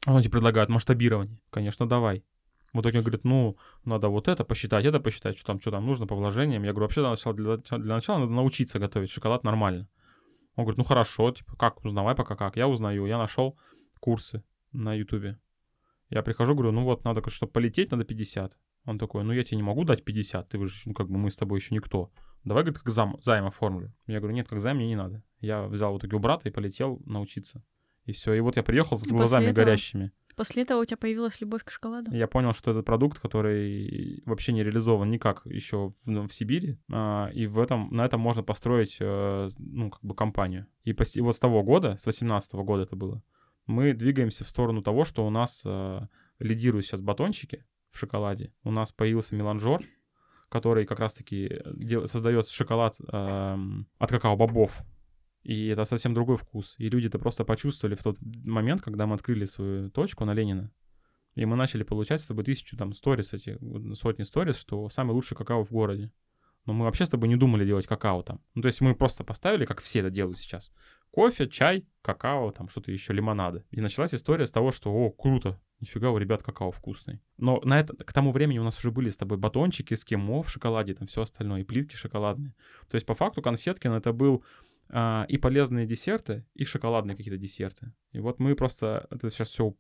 Он 0.06 0.20
тебе 0.20 0.32
предлагает 0.32 0.68
масштабирование. 0.68 1.38
Конечно, 1.50 1.86
давай. 1.86 2.24
В 2.72 2.80
итоге 2.80 2.98
он 2.98 3.04
говорит, 3.04 3.24
ну, 3.24 3.58
надо 3.84 4.08
вот 4.08 4.28
это 4.28 4.44
посчитать, 4.44 4.86
это 4.86 4.98
посчитать, 5.00 5.36
что 5.36 5.46
там, 5.46 5.60
что 5.60 5.70
там 5.70 5.86
нужно 5.86 6.06
по 6.06 6.16
вложениям. 6.16 6.62
Я 6.62 6.72
говорю, 6.72 6.86
вообще 6.86 7.02
для 7.02 7.10
начала, 7.10 7.34
для, 7.34 7.56
для 7.78 7.94
начала 7.94 8.18
надо 8.18 8.32
научиться 8.32 8.78
готовить 8.78 9.10
шоколад 9.10 9.44
нормально. 9.44 9.88
Он 10.56 10.64
говорит, 10.64 10.78
ну 10.78 10.84
хорошо, 10.84 11.30
типа, 11.30 11.56
как, 11.56 11.84
узнавай 11.84 12.14
пока 12.14 12.36
как. 12.36 12.56
Я 12.56 12.68
узнаю, 12.68 13.06
я 13.06 13.18
нашел 13.18 13.58
курсы 14.00 14.42
на 14.72 14.94
Ютубе. 14.94 15.38
Я 16.08 16.22
прихожу, 16.22 16.54
говорю, 16.54 16.72
ну 16.72 16.84
вот, 16.84 17.04
надо, 17.04 17.28
чтобы 17.30 17.52
полететь, 17.52 17.90
надо 17.90 18.04
50. 18.04 18.56
Он 18.84 18.98
такой, 18.98 19.24
ну 19.24 19.32
я 19.32 19.44
тебе 19.44 19.56
не 19.56 19.62
могу 19.62 19.84
дать 19.84 20.04
50, 20.04 20.48
ты 20.48 20.66
же, 20.66 20.74
ну 20.86 20.94
как 20.94 21.08
бы 21.08 21.18
мы 21.18 21.30
с 21.30 21.36
тобой 21.36 21.58
еще 21.58 21.74
никто. 21.74 22.10
Давай, 22.44 22.64
говорит, 22.64 22.80
как 22.80 22.92
зам, 22.92 23.16
займ 23.20 23.46
оформлю. 23.46 23.92
Я 24.06 24.18
говорю, 24.18 24.34
нет, 24.34 24.48
как 24.48 24.58
займ 24.58 24.76
мне 24.78 24.88
не 24.88 24.96
надо. 24.96 25.22
Я 25.40 25.64
взял 25.64 25.94
в 25.94 25.98
итоге 25.98 26.16
у 26.16 26.18
брата 26.18 26.48
и 26.48 26.52
полетел 26.52 27.00
научиться. 27.06 27.64
И 28.04 28.12
все. 28.12 28.34
И 28.34 28.40
вот 28.40 28.56
я 28.56 28.64
приехал 28.64 28.96
с 28.96 29.06
глазами 29.06 29.44
этого... 29.44 29.64
горящими. 29.64 30.10
После 30.34 30.62
этого 30.62 30.80
у 30.80 30.84
тебя 30.84 30.96
появилась 30.96 31.40
любовь 31.40 31.62
к 31.62 31.70
шоколаду? 31.70 32.10
Я 32.10 32.26
понял, 32.26 32.54
что 32.54 32.70
это 32.70 32.82
продукт, 32.82 33.20
который 33.20 34.22
вообще 34.24 34.52
не 34.52 34.64
реализован 34.64 35.10
никак 35.10 35.44
еще 35.44 35.90
в, 36.04 36.26
в 36.26 36.32
Сибири, 36.32 36.78
а, 36.90 37.28
и 37.34 37.46
в 37.46 37.58
этом, 37.58 37.94
на 37.94 38.04
этом 38.04 38.20
можно 38.20 38.42
построить, 38.42 38.96
э, 38.98 39.48
ну, 39.58 39.90
как 39.90 40.02
бы 40.02 40.14
компанию. 40.14 40.66
И, 40.84 40.94
пост- 40.94 41.16
и 41.16 41.20
вот 41.20 41.36
с 41.36 41.38
того 41.38 41.62
года, 41.62 41.96
с 41.98 42.06
18 42.06 42.54
года 42.54 42.84
это 42.84 42.96
было, 42.96 43.22
мы 43.66 43.92
двигаемся 43.92 44.44
в 44.44 44.48
сторону 44.48 44.82
того, 44.82 45.04
что 45.04 45.26
у 45.26 45.30
нас 45.30 45.62
э, 45.66 46.00
лидируют 46.38 46.86
сейчас 46.86 47.02
батончики 47.02 47.66
в 47.92 47.98
шоколаде. 47.98 48.52
У 48.64 48.70
нас 48.70 48.90
появился 48.92 49.34
меланжор, 49.34 49.82
который 50.48 50.86
как 50.86 50.98
раз-таки 50.98 51.62
дел- 51.74 52.06
создает 52.06 52.48
шоколад 52.48 52.96
э, 53.00 53.58
от 53.98 54.10
какао-бобов, 54.10 54.82
и 55.42 55.68
это 55.68 55.84
совсем 55.84 56.14
другой 56.14 56.36
вкус. 56.36 56.74
И 56.78 56.88
люди 56.88 57.08
это 57.08 57.18
просто 57.18 57.44
почувствовали 57.44 57.94
в 57.94 58.02
тот 58.02 58.16
момент, 58.20 58.82
когда 58.82 59.06
мы 59.06 59.14
открыли 59.14 59.44
свою 59.44 59.90
точку 59.90 60.24
на 60.24 60.34
Ленина. 60.34 60.72
И 61.34 61.44
мы 61.46 61.56
начали 61.56 61.82
получать 61.82 62.20
с 62.20 62.26
тобой 62.26 62.44
тысячу 62.44 62.76
там 62.76 62.92
сторис, 62.92 63.32
эти 63.32 63.58
сотни 63.94 64.22
сторис, 64.22 64.56
что 64.56 64.88
самый 64.88 65.12
лучший 65.12 65.36
какао 65.36 65.64
в 65.64 65.72
городе. 65.72 66.12
Но 66.66 66.74
мы 66.74 66.84
вообще 66.84 67.06
с 67.06 67.08
тобой 67.08 67.28
не 67.28 67.36
думали 67.36 67.66
делать 67.66 67.86
какао 67.86 68.22
там. 68.22 68.40
Ну, 68.54 68.62
то 68.62 68.66
есть 68.66 68.80
мы 68.80 68.94
просто 68.94 69.24
поставили, 69.24 69.64
как 69.64 69.80
все 69.80 70.00
это 70.00 70.10
делают 70.10 70.38
сейчас. 70.38 70.70
Кофе, 71.12 71.46
чай, 71.46 71.86
какао, 72.00 72.50
там 72.52 72.68
что-то 72.68 72.90
еще, 72.90 73.12
лимонады. 73.12 73.64
И 73.70 73.80
началась 73.80 74.14
история 74.14 74.46
с 74.46 74.50
того, 74.50 74.72
что, 74.72 74.90
о, 74.90 75.10
круто, 75.10 75.60
нифига 75.78 76.10
у 76.10 76.16
ребят 76.16 76.42
какао 76.42 76.70
вкусный. 76.70 77.20
Но 77.36 77.60
на 77.64 77.78
это, 77.78 77.94
к 77.94 78.12
тому 78.14 78.32
времени 78.32 78.58
у 78.58 78.64
нас 78.64 78.78
уже 78.78 78.90
были 78.90 79.10
с 79.10 79.18
тобой 79.18 79.36
батончики, 79.36 79.92
эскимо 79.92 80.42
в 80.42 80.50
шоколаде, 80.50 80.94
там 80.94 81.06
все 81.06 81.20
остальное, 81.20 81.60
и 81.60 81.64
плитки 81.64 81.96
шоколадные. 81.96 82.54
То 82.90 82.94
есть 82.94 83.06
по 83.06 83.14
факту 83.14 83.42
Конфеткин 83.42 83.92
это 83.92 84.14
был 84.14 84.42
а, 84.88 85.26
и 85.28 85.36
полезные 85.36 85.86
десерты, 85.86 86.46
и 86.54 86.64
шоколадные 86.64 87.14
какие-то 87.14 87.38
десерты. 87.38 87.92
И 88.12 88.20
вот 88.20 88.38
мы 88.38 88.54
просто 88.54 89.06
это 89.10 89.30
сейчас 89.30 89.48
все 89.48 89.74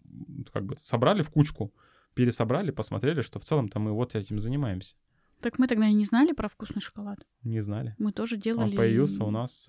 как 0.52 0.66
бы 0.66 0.76
собрали 0.80 1.22
в 1.22 1.30
кучку, 1.30 1.72
пересобрали, 2.12 2.72
посмотрели, 2.72 3.22
что 3.22 3.38
в 3.38 3.44
целом-то 3.44 3.78
мы 3.78 3.92
вот 3.92 4.14
этим 4.14 4.38
занимаемся. 4.38 4.96
Так 5.40 5.58
мы 5.58 5.66
тогда 5.66 5.88
и 5.88 5.94
не 5.94 6.04
знали 6.04 6.32
про 6.32 6.48
вкусный 6.48 6.82
шоколад? 6.82 7.18
Не 7.42 7.60
знали. 7.60 7.96
Мы 7.98 8.12
тоже 8.12 8.36
делали... 8.36 8.70
Он 8.70 8.76
появился 8.76 9.24
у 9.24 9.30
нас 9.30 9.68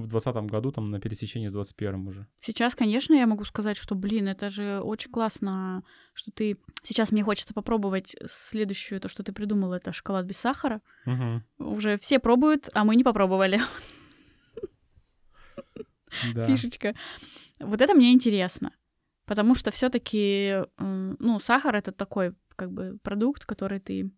в 0.00 0.08
2020 0.08 0.50
году, 0.50 0.72
там, 0.72 0.90
на 0.90 1.00
пересечении 1.00 1.48
с 1.48 1.52
21 1.52 2.06
уже. 2.06 2.26
Сейчас, 2.40 2.74
конечно, 2.74 3.14
я 3.14 3.26
могу 3.26 3.44
сказать, 3.44 3.76
что, 3.76 3.94
блин, 3.94 4.28
это 4.28 4.50
же 4.50 4.80
очень 4.80 5.10
классно, 5.10 5.82
что 6.12 6.30
ты... 6.30 6.56
Сейчас 6.82 7.12
мне 7.12 7.24
хочется 7.24 7.54
попробовать 7.54 8.16
следующую, 8.26 9.00
то, 9.00 9.08
что 9.08 9.22
ты 9.22 9.32
придумал, 9.32 9.72
это 9.72 9.92
шоколад 9.92 10.26
без 10.26 10.38
сахара. 10.38 10.80
Угу. 11.06 11.70
Уже 11.72 11.98
все 11.98 12.18
пробуют, 12.18 12.68
а 12.74 12.84
мы 12.84 12.96
не 12.96 13.04
попробовали. 13.04 13.60
Да. 16.34 16.46
Фишечка. 16.46 16.94
Вот 17.60 17.80
это 17.80 17.94
мне 17.94 18.12
интересно. 18.12 18.72
Потому 19.26 19.54
что 19.54 19.70
все-таки, 19.70 20.56
ну, 20.78 21.38
сахар 21.40 21.76
это 21.76 21.92
такой, 21.92 22.34
как 22.56 22.72
бы, 22.72 22.98
продукт, 23.02 23.44
который 23.46 23.78
ты, 23.78 24.10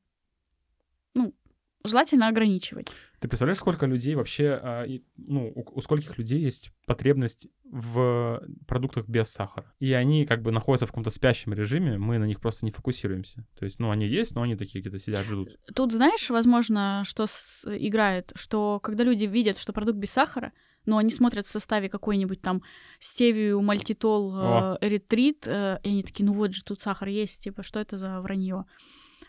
желательно 1.85 2.28
ограничивать. 2.28 2.89
Ты 3.20 3.28
представляешь, 3.28 3.59
сколько 3.59 3.87
людей 3.87 4.14
вообще, 4.14 4.59
а, 4.62 4.87
ну, 5.16 5.53
у, 5.55 5.78
у 5.78 5.80
скольких 5.80 6.18
людей 6.18 6.41
есть 6.41 6.72
потребность 6.87 7.49
в 7.64 8.43
продуктах 8.66 9.09
без 9.09 9.28
сахара? 9.28 9.72
И 9.78 9.93
они 9.93 10.26
как 10.26 10.43
бы 10.43 10.51
находятся 10.51 10.87
в 10.87 10.91
каком-то 10.91 11.11
спящем 11.11 11.53
режиме, 11.53 11.99
мы 11.99 12.18
на 12.18 12.24
них 12.24 12.41
просто 12.41 12.64
не 12.64 12.72
фокусируемся. 12.72 13.47
То 13.59 13.64
есть, 13.64 13.78
ну, 13.78 13.91
они 13.91 14.07
есть, 14.07 14.35
но 14.35 14.43
они 14.43 14.57
такие 14.57 14.80
где-то 14.80 14.99
сидят, 14.99 15.24
ждут. 15.24 15.49
Тут, 15.74 15.93
знаешь, 15.93 16.28
возможно, 16.30 17.03
что 17.07 17.26
с- 17.26 17.64
играет, 17.64 18.33
что 18.35 18.80
когда 18.83 19.05
люди 19.05 19.24
видят, 19.24 19.59
что 19.59 19.72
продукт 19.72 19.99
без 19.99 20.11
сахара, 20.11 20.53
но 20.85 20.99
они 20.99 21.11
смотрят 21.11 21.47
в 21.47 21.51
составе 21.51 21.89
какой-нибудь 21.89 22.43
там 22.43 22.62
стевию, 22.99 23.61
мальтитол, 23.62 24.35
э, 24.37 24.78
эритрит, 24.80 25.47
э, 25.47 25.78
и 25.85 25.89
они 25.89 26.03
такие, 26.03 26.24
ну 26.26 26.33
вот 26.33 26.53
же 26.53 26.64
тут 26.64 26.83
сахар 26.83 27.09
есть, 27.09 27.41
типа, 27.43 27.62
что 27.62 27.78
это 27.78 27.99
за 27.99 28.20
вранье? 28.20 28.64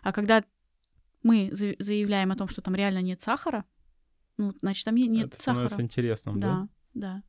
А 0.02 0.12
когда 0.12 0.44
мы 1.24 1.50
за- 1.52 1.76
заявляем 1.80 2.32
о 2.32 2.36
том, 2.36 2.48
что 2.48 2.62
там 2.62 2.76
реально 2.76 3.02
нет 3.02 3.22
сахара, 3.22 3.66
ну, 4.38 4.54
значит, 4.62 4.86
там 4.86 4.96
не- 4.96 5.08
нет 5.08 5.28
Это 5.34 5.42
становится 5.42 5.70
сахара. 5.76 5.86
интересным, 5.86 6.40
да? 6.40 6.48
Да, 6.48 6.68
да. 6.94 7.24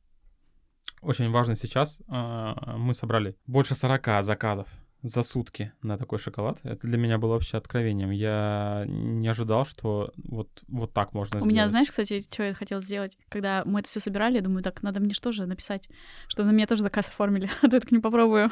Очень 1.01 1.29
важно 1.29 1.55
сейчас, 1.55 2.01
а, 2.07 2.77
мы 2.77 2.93
собрали 2.93 3.35
больше 3.45 3.75
40 3.75 4.23
заказов 4.23 4.67
за 5.03 5.21
сутки 5.21 5.71
на 5.83 5.99
такой 5.99 6.17
шоколад. 6.17 6.59
Это 6.63 6.87
для 6.87 6.97
меня 6.97 7.19
было 7.19 7.33
вообще 7.33 7.57
откровением. 7.57 8.09
Я 8.09 8.85
не 8.87 9.27
ожидал, 9.27 9.63
что 9.65 10.11
вот, 10.17 10.63
вот 10.67 10.93
так 10.93 11.13
можно 11.13 11.37
У 11.37 11.41
сделать. 11.41 11.51
меня, 11.51 11.69
знаешь, 11.69 11.89
кстати, 11.89 12.21
что 12.21 12.41
я 12.41 12.55
хотела 12.55 12.81
сделать? 12.81 13.15
Когда 13.29 13.61
мы 13.65 13.81
это 13.81 13.89
все 13.89 13.99
собирали, 13.99 14.35
я 14.37 14.41
думаю, 14.41 14.63
так, 14.63 14.81
надо 14.81 14.99
мне 14.99 15.13
что 15.13 15.31
же 15.31 15.45
написать, 15.45 15.89
чтобы 16.27 16.49
на 16.49 16.55
меня 16.55 16.65
тоже 16.65 16.81
заказ 16.81 17.07
оформили, 17.09 17.47
а 17.61 17.67
то 17.69 17.75
я 17.75 17.81
так 17.81 17.91
не 17.91 17.99
попробую. 17.99 18.49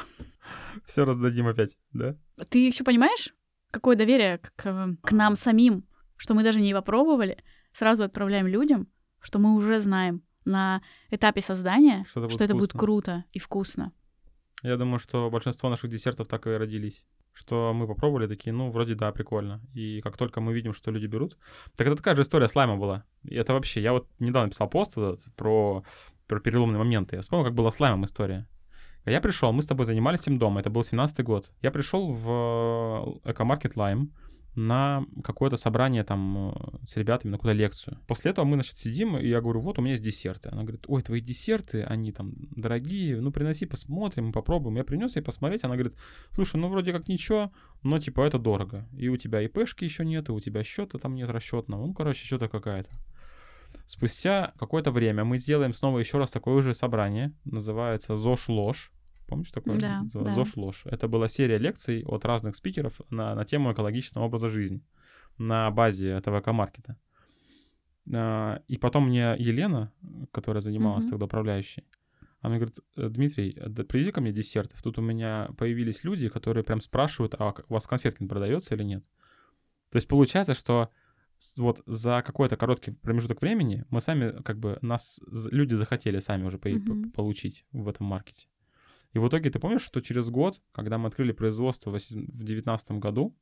Все 0.84 1.04
раздадим 1.04 1.48
опять, 1.48 1.76
да? 1.92 2.16
Ты 2.50 2.64
еще 2.64 2.84
понимаешь, 2.84 3.34
какое 3.74 3.96
доверие 3.96 4.38
к, 4.38 4.52
к- 5.02 5.12
нам 5.12 5.36
самим, 5.36 5.84
что 6.16 6.34
мы 6.34 6.44
даже 6.44 6.60
не 6.60 6.72
попробовали, 6.72 7.36
сразу 7.72 8.04
отправляем 8.04 8.46
людям, 8.46 8.88
что 9.20 9.38
мы 9.38 9.54
уже 9.56 9.80
знаем 9.80 10.22
на 10.44 10.80
этапе 11.10 11.40
создания, 11.40 12.04
Что 12.08 12.20
это 12.20 12.28
что 12.30 12.38
будет 12.38 12.50
это 12.50 12.54
будет 12.54 12.72
круто 12.72 13.24
и 13.32 13.38
вкусно. 13.38 13.92
Я 14.62 14.76
думаю, 14.76 14.98
что 14.98 15.28
большинство 15.30 15.68
наших 15.68 15.90
десертов 15.90 16.28
так 16.28 16.46
и 16.46 16.50
родились. 16.50 17.04
Что 17.32 17.72
мы 17.74 17.88
попробовали, 17.88 18.28
такие, 18.28 18.52
ну, 18.52 18.70
вроде 18.70 18.94
да, 18.94 19.10
прикольно. 19.10 19.60
И 19.74 20.00
как 20.02 20.16
только 20.16 20.40
мы 20.40 20.54
видим, 20.54 20.72
что 20.72 20.92
люди 20.92 21.06
берут... 21.06 21.36
Так 21.76 21.88
это 21.88 21.96
такая 21.96 22.14
же 22.14 22.22
история 22.22 22.46
с 22.46 22.54
лаймом 22.54 22.78
была. 22.78 23.04
И 23.24 23.34
это 23.34 23.52
вообще... 23.54 23.82
Я 23.82 23.92
вот 23.92 24.08
недавно 24.20 24.50
писал 24.50 24.70
пост 24.70 24.94
вот 24.94 25.14
этот 25.14 25.34
про, 25.34 25.84
про 26.28 26.38
переломные 26.38 26.78
моменты. 26.78 27.16
Я 27.16 27.22
вспомнил, 27.22 27.44
как 27.44 27.54
была 27.54 27.72
с 27.72 27.80
лаймом 27.80 28.04
история. 28.04 28.46
Я 29.06 29.20
пришел, 29.20 29.52
мы 29.52 29.62
с 29.62 29.66
тобой 29.66 29.84
занимались 29.84 30.26
им 30.26 30.38
дома, 30.38 30.60
это 30.60 30.70
был 30.70 30.80
17-й 30.80 31.22
год. 31.22 31.50
Я 31.60 31.70
пришел 31.70 32.10
в 32.12 33.20
э, 33.24 33.30
экомаркет 33.30 33.76
Лайм 33.76 34.12
на 34.54 35.04
какое-то 35.22 35.56
собрание 35.56 36.04
там 36.04 36.52
э, 36.54 36.86
с 36.86 36.96
ребятами, 36.96 37.32
на 37.32 37.38
какую-то 37.38 37.58
лекцию. 37.58 37.98
После 38.06 38.30
этого 38.30 38.46
мы, 38.46 38.54
значит, 38.54 38.78
сидим, 38.78 39.18
и 39.18 39.26
я 39.26 39.42
говорю, 39.42 39.60
вот 39.60 39.78
у 39.78 39.82
меня 39.82 39.92
есть 39.92 40.02
десерты. 40.02 40.48
Она 40.50 40.62
говорит, 40.62 40.84
ой, 40.86 41.02
твои 41.02 41.20
десерты, 41.20 41.82
они 41.82 42.12
там 42.12 42.32
дорогие, 42.52 43.20
ну 43.20 43.30
приноси, 43.30 43.66
посмотрим, 43.66 44.32
попробуем. 44.32 44.76
Я 44.76 44.84
принес 44.84 45.16
ей 45.16 45.22
посмотреть, 45.22 45.64
она 45.64 45.74
говорит, 45.74 45.96
слушай, 46.30 46.56
ну 46.56 46.68
вроде 46.68 46.92
как 46.92 47.08
ничего, 47.08 47.52
но 47.82 47.98
типа 47.98 48.22
это 48.22 48.38
дорого. 48.38 48.88
И 48.96 49.08
у 49.08 49.16
тебя 49.18 49.42
ИПшки 49.42 49.84
еще 49.84 50.04
нет, 50.04 50.28
и 50.28 50.32
у 50.32 50.40
тебя 50.40 50.62
счета 50.62 50.98
там 50.98 51.14
нет 51.14 51.28
расчетного. 51.28 51.86
Ну, 51.86 51.92
короче, 51.92 52.24
что-то 52.24 52.48
какая-то. 52.48 52.90
Спустя 53.86 54.52
какое-то 54.58 54.90
время 54.90 55.24
мы 55.24 55.38
сделаем 55.38 55.74
снова 55.74 55.98
еще 55.98 56.18
раз 56.18 56.30
такое 56.30 56.62
же 56.62 56.74
собрание, 56.74 57.32
называется 57.44 58.16
ЗОЖ 58.16 58.48
ложь. 58.48 58.92
Помнишь 59.26 59.50
такое? 59.50 59.80
Да, 59.80 60.02
да. 60.12 60.34
ЗОЖ 60.34 60.56
ложь. 60.56 60.82
Это 60.86 61.08
была 61.08 61.28
серия 61.28 61.58
лекций 61.58 62.04
от 62.04 62.24
разных 62.24 62.56
спикеров 62.56 63.00
на, 63.10 63.34
на 63.34 63.44
тему 63.44 63.72
экологичного 63.72 64.24
образа 64.26 64.48
жизни 64.48 64.82
на 65.38 65.70
базе 65.70 66.10
этого 66.10 66.40
экомаркета. 66.40 66.96
А, 68.12 68.62
И 68.68 68.76
потом 68.76 69.08
мне 69.08 69.34
Елена, 69.38 69.92
которая 70.32 70.60
занималась 70.60 71.04
Мгм. 71.04 71.10
тогда 71.12 71.26
управляющей, 71.26 71.84
она 72.40 72.56
говорит, 72.56 72.78
«Э, 72.96 73.08
Дмитрий, 73.08 73.58
да 73.66 73.84
привези 73.84 74.12
ко 74.12 74.20
мне 74.20 74.30
десертов. 74.32 74.82
Тут 74.82 74.98
у 74.98 75.02
меня 75.02 75.48
появились 75.56 76.04
люди, 76.04 76.28
которые 76.28 76.62
прям 76.62 76.80
спрашивают, 76.82 77.34
а 77.38 77.54
у 77.68 77.72
вас 77.72 77.86
конфеткин 77.86 78.28
продается 78.28 78.74
или 78.74 78.82
нет? 78.84 79.04
То 79.90 79.96
есть 79.96 80.08
получается, 80.08 80.52
что 80.52 80.90
вот 81.56 81.82
за 81.86 82.22
какой-то 82.24 82.56
короткий 82.56 82.90
промежуток 82.92 83.40
времени 83.40 83.84
мы 83.88 84.00
сами, 84.00 84.42
как 84.42 84.58
бы, 84.58 84.78
нас 84.82 85.20
люди 85.50 85.74
захотели 85.74 86.18
сами 86.18 86.44
уже 86.44 86.58
по- 86.58 86.68
по- 86.68 87.10
получить 87.10 87.64
в 87.72 87.88
этом 87.88 88.06
маркете. 88.06 88.46
И 89.14 89.18
в 89.18 89.28
итоге 89.28 89.48
ты 89.50 89.58
помнишь, 89.58 89.82
что 89.82 90.00
через 90.00 90.28
год, 90.28 90.60
когда 90.72 90.98
мы 90.98 91.08
открыли 91.08 91.32
производство 91.32 91.90
в 91.90 91.94
2019 91.94 92.92
году, 92.92 93.34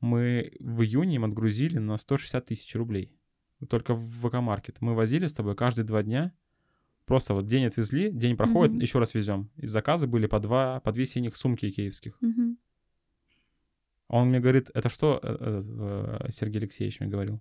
мы 0.00 0.52
в 0.60 0.82
июне 0.82 1.16
им 1.16 1.24
отгрузили 1.24 1.78
на 1.78 1.96
160 1.96 2.44
тысяч 2.44 2.74
рублей. 2.76 3.16
Только 3.68 3.94
в 3.94 4.28
ВК-маркет. 4.28 4.76
Мы 4.80 4.94
возили 4.94 5.26
с 5.26 5.32
тобой 5.32 5.56
каждые 5.56 5.86
два 5.86 6.02
дня. 6.02 6.32
Просто 7.06 7.32
вот 7.34 7.46
день 7.46 7.64
отвезли, 7.66 8.10
день 8.10 8.36
проходит, 8.36 8.72
Мгм. 8.72 8.80
еще 8.82 8.98
раз 8.98 9.14
везем. 9.14 9.50
И 9.56 9.66
заказы 9.66 10.06
были 10.06 10.26
по 10.26 10.38
два, 10.38 10.80
по 10.80 10.92
две 10.92 11.06
синих 11.06 11.36
сумки 11.36 11.70
киевских. 11.70 12.18
А 14.08 14.18
Он 14.18 14.28
мне 14.28 14.40
говорит, 14.40 14.70
это 14.74 14.88
что, 14.90 15.18
э, 15.22 15.32
этот, 15.32 15.66
э, 15.66 16.26
Сергей 16.30 16.58
Алексеевич 16.60 17.00
мне 17.00 17.08
говорил, 17.08 17.40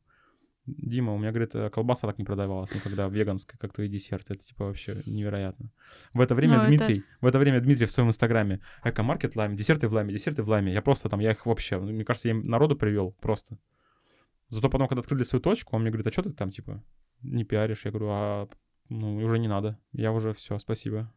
Дима, 0.66 1.14
у 1.14 1.18
меня, 1.18 1.32
говорит, 1.32 1.54
э, 1.56 1.70
колбаса 1.70 2.08
так 2.08 2.18
не 2.18 2.24
продавалась 2.24 2.74
никогда, 2.74 3.08
веганская, 3.10 3.58
как 3.60 3.74
твои 3.74 3.90
десерты. 3.90 4.34
Это, 4.34 4.44
типа, 4.46 4.66
вообще 4.66 5.04
невероятно. 5.06 5.72
В 6.14 6.22
это 6.22 6.36
время 6.36 6.56
Ну, 6.56 6.60
это- 6.64 6.68
Дмитрий, 6.70 7.04
в 7.20 7.26
это 7.26 7.38
время 7.40 7.60
Дмитрий 7.60 7.86
в 7.86 7.92
своем 7.92 8.10
инстаграме, 8.10 8.62
эко-маркет 8.84 9.36
лайме, 9.36 9.58
десерты 9.58 9.88
в 9.90 9.94
лайме, 9.94 10.14
десерты 10.14 10.42
в 10.42 10.48
лайме. 10.50 10.72
Я 10.72 10.82
просто 10.82 11.10
там, 11.10 11.20
я 11.20 11.32
их 11.32 11.46
вообще, 11.46 11.80
ну, 11.80 11.92
мне 11.92 12.06
кажется, 12.06 12.30
я 12.30 12.34
им 12.36 12.48
народу 12.48 12.78
привел 12.78 13.12
просто. 13.22 13.58
Зато 14.50 14.70
потом, 14.70 14.88
когда 14.88 15.02
открыли 15.02 15.24
свою 15.24 15.42
точку, 15.42 15.76
он 15.76 15.82
мне 15.82 15.92
говорит, 15.92 16.08
а 16.08 16.12
что 16.12 16.22
ты 16.22 16.32
там, 16.32 16.52
типа, 16.52 16.82
не 17.24 17.44
пиаришь? 17.44 17.84
Я 17.86 17.92
говорю, 17.92 18.08
а, 18.12 18.48
ну, 18.90 19.16
уже 19.18 19.40
не 19.40 19.48
надо. 19.50 19.78
Я 19.92 20.12
уже 20.14 20.32
все, 20.34 20.58
спасибо. 20.60 21.12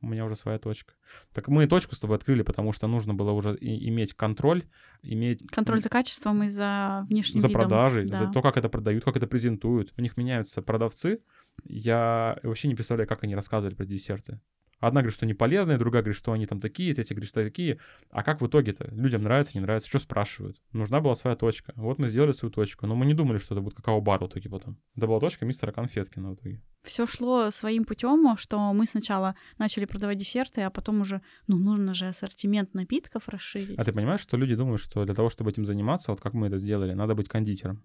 У 0.00 0.06
меня 0.06 0.24
уже 0.24 0.36
своя 0.36 0.58
точка. 0.58 0.94
Так 1.32 1.48
мы 1.48 1.64
и 1.64 1.66
точку 1.66 1.94
с 1.96 2.00
тобой 2.00 2.16
открыли, 2.16 2.42
потому 2.42 2.72
что 2.72 2.86
нужно 2.86 3.14
было 3.14 3.32
уже 3.32 3.56
и- 3.56 3.88
иметь 3.88 4.14
контроль, 4.14 4.62
иметь 5.02 5.44
Контроль 5.48 5.80
за 5.82 5.88
качеством 5.88 6.44
и 6.44 6.48
за 6.48 7.04
внешним 7.08 7.40
за 7.40 7.48
видом. 7.48 7.60
продажей, 7.62 8.06
Да. 8.06 8.16
за 8.16 8.26
то, 8.32 8.40
как 8.40 8.56
это 8.56 8.68
продают, 8.68 9.02
как 9.04 9.16
это 9.16 9.26
презентуют. 9.26 9.92
У 9.96 10.00
них 10.00 10.16
меняются 10.16 10.62
продавцы. 10.62 11.20
Я 11.64 12.38
вообще 12.44 12.68
не 12.68 12.76
представляю, 12.76 13.08
как 13.08 13.24
они 13.24 13.34
рассказывали 13.34 13.74
про 13.74 13.84
десерты. 13.86 14.40
Одна 14.80 15.00
говорит, 15.00 15.14
что 15.14 15.26
они 15.26 15.34
полезные, 15.34 15.76
другая 15.76 16.02
говорит, 16.02 16.18
что 16.18 16.32
они 16.32 16.46
там 16.46 16.60
такие, 16.60 16.94
третья 16.94 17.14
говорит, 17.14 17.28
что 17.28 17.42
такие. 17.42 17.78
А 18.10 18.22
как 18.22 18.40
в 18.40 18.46
итоге-то? 18.46 18.88
Людям 18.92 19.22
нравится, 19.22 19.56
не 19.56 19.60
нравится, 19.60 19.88
что 19.88 19.98
спрашивают? 19.98 20.60
Нужна 20.72 21.00
была 21.00 21.14
своя 21.14 21.36
точка. 21.36 21.72
Вот 21.76 21.98
мы 21.98 22.08
сделали 22.08 22.32
свою 22.32 22.52
точку. 22.52 22.86
Но 22.86 22.94
мы 22.94 23.04
не 23.06 23.14
думали, 23.14 23.38
что 23.38 23.54
это 23.54 23.62
будет 23.62 23.74
какао-бар 23.74 24.20
в 24.22 24.28
итоге 24.28 24.48
потом. 24.48 24.78
Это 24.96 25.06
была 25.06 25.18
точка 25.20 25.44
мистера 25.44 25.72
Конфеткина 25.72 26.30
в 26.30 26.34
итоге. 26.34 26.62
Все 26.82 27.06
шло 27.06 27.50
своим 27.50 27.84
путем, 27.84 28.36
что 28.36 28.72
мы 28.72 28.86
сначала 28.86 29.34
начали 29.58 29.84
продавать 29.84 30.16
десерты, 30.16 30.62
а 30.62 30.70
потом 30.70 31.00
уже, 31.00 31.22
ну, 31.48 31.56
нужно 31.58 31.92
же 31.92 32.06
ассортимент 32.06 32.74
напитков 32.74 33.28
расширить. 33.28 33.78
А 33.78 33.84
ты 33.84 33.92
понимаешь, 33.92 34.20
что 34.20 34.36
люди 34.36 34.54
думают, 34.54 34.80
что 34.80 35.04
для 35.04 35.14
того, 35.14 35.28
чтобы 35.28 35.50
этим 35.50 35.64
заниматься, 35.64 36.12
вот 36.12 36.20
как 36.20 36.34
мы 36.34 36.46
это 36.46 36.58
сделали, 36.58 36.92
надо 36.92 37.14
быть 37.14 37.28
кондитером? 37.28 37.82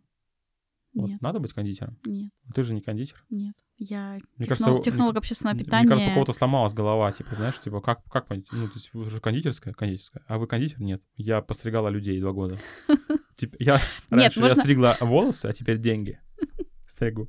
Вот 0.94 1.10
Нет, 1.10 1.22
надо 1.22 1.39
быть 1.39 1.54
кондитером? 1.54 1.98
нет, 2.06 2.32
Ты 2.54 2.64
же 2.64 2.74
не 2.76 2.82
кондитер. 2.82 3.26
нет. 3.32 3.56
Я 3.78 4.18
Мне 4.38 4.46
техно- 4.46 4.66
кажется, 4.66 4.91
технолог 4.91 5.18
общественного 5.18 5.56
Мне 5.56 5.64
питания. 5.66 5.89
кажется, 5.89 6.10
у 6.12 6.14
кого-то 6.14 6.34
сломалась 6.34 6.74
голова, 6.74 7.12
типа, 7.12 7.34
знаешь, 7.36 7.60
типа, 7.60 7.82
как, 7.82 8.04
как 8.06 8.28
понять? 8.28 8.46
Ну, 8.52 8.68
то 8.68 8.74
есть 8.76 8.94
вы 8.94 9.10
же 9.10 9.20
кондитерская, 9.20 9.74
кондитерская, 9.74 10.24
а 10.28 10.38
вы 10.38 10.46
кондитер? 10.48 10.80
Нет. 10.82 11.02
Я 11.16 11.41
постригала 11.41 11.89
людей 11.89 12.20
два 12.22 12.32
года. 12.32 12.60
Я 13.60 13.82
раньше 14.12 14.39
я 14.39 14.56
стригла 14.56 14.96
волосы, 15.02 15.48
а 15.48 15.54
теперь 15.54 15.80
деньги 15.80 16.20
стригу. 16.88 17.28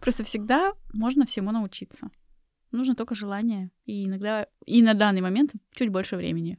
Просто 0.00 0.24
всегда 0.24 0.72
можно 0.94 1.24
всему 1.24 1.52
научиться. 1.52 2.08
Нужно 2.72 2.94
только 2.96 3.14
желание. 3.14 3.70
И 3.84 4.06
иногда, 4.06 4.46
и 4.66 4.82
на 4.82 4.94
данный 4.94 5.20
момент 5.20 5.52
чуть 5.74 5.90
больше 5.90 6.16
времени. 6.16 6.58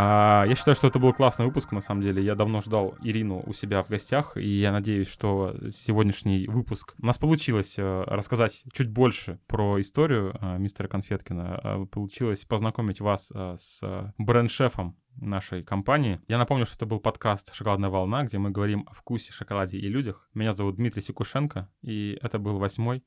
А, 0.00 0.44
я 0.46 0.54
считаю, 0.54 0.76
что 0.76 0.86
это 0.86 1.00
был 1.00 1.12
классный 1.12 1.46
выпуск, 1.46 1.72
на 1.72 1.80
самом 1.80 2.02
деле. 2.02 2.22
Я 2.22 2.36
давно 2.36 2.60
ждал 2.60 2.94
Ирину 3.02 3.42
у 3.44 3.52
себя 3.52 3.82
в 3.82 3.88
гостях, 3.88 4.36
и 4.36 4.46
я 4.46 4.70
надеюсь, 4.70 5.08
что 5.08 5.56
сегодняшний 5.70 6.46
выпуск... 6.46 6.94
У 7.02 7.06
нас 7.06 7.18
получилось 7.18 7.74
э, 7.78 8.04
рассказать 8.06 8.62
чуть 8.72 8.90
больше 8.90 9.40
про 9.48 9.80
историю 9.80 10.38
э, 10.40 10.58
мистера 10.58 10.86
Конфеткина. 10.86 11.60
Э, 11.64 11.86
Получилось 11.90 12.44
познакомить 12.44 13.00
вас 13.00 13.32
с 13.32 13.82
бренд-шефом 14.18 14.96
нашей 15.16 15.64
компании. 15.64 16.20
Я 16.28 16.38
напомню, 16.38 16.64
что 16.64 16.76
это 16.76 16.86
был 16.86 17.00
подкаст 17.00 17.52
«Шоколадная 17.52 17.90
волна», 17.90 18.22
где 18.22 18.38
мы 18.38 18.50
говорим 18.50 18.86
о 18.88 18.94
вкусе, 18.94 19.32
шоколаде 19.32 19.78
и 19.78 19.88
людях. 19.88 20.28
Меня 20.32 20.52
зовут 20.52 20.76
Дмитрий 20.76 21.02
Сикушенко, 21.02 21.68
и 21.82 22.16
это 22.22 22.38
был 22.38 22.58
восьмой 22.58 23.02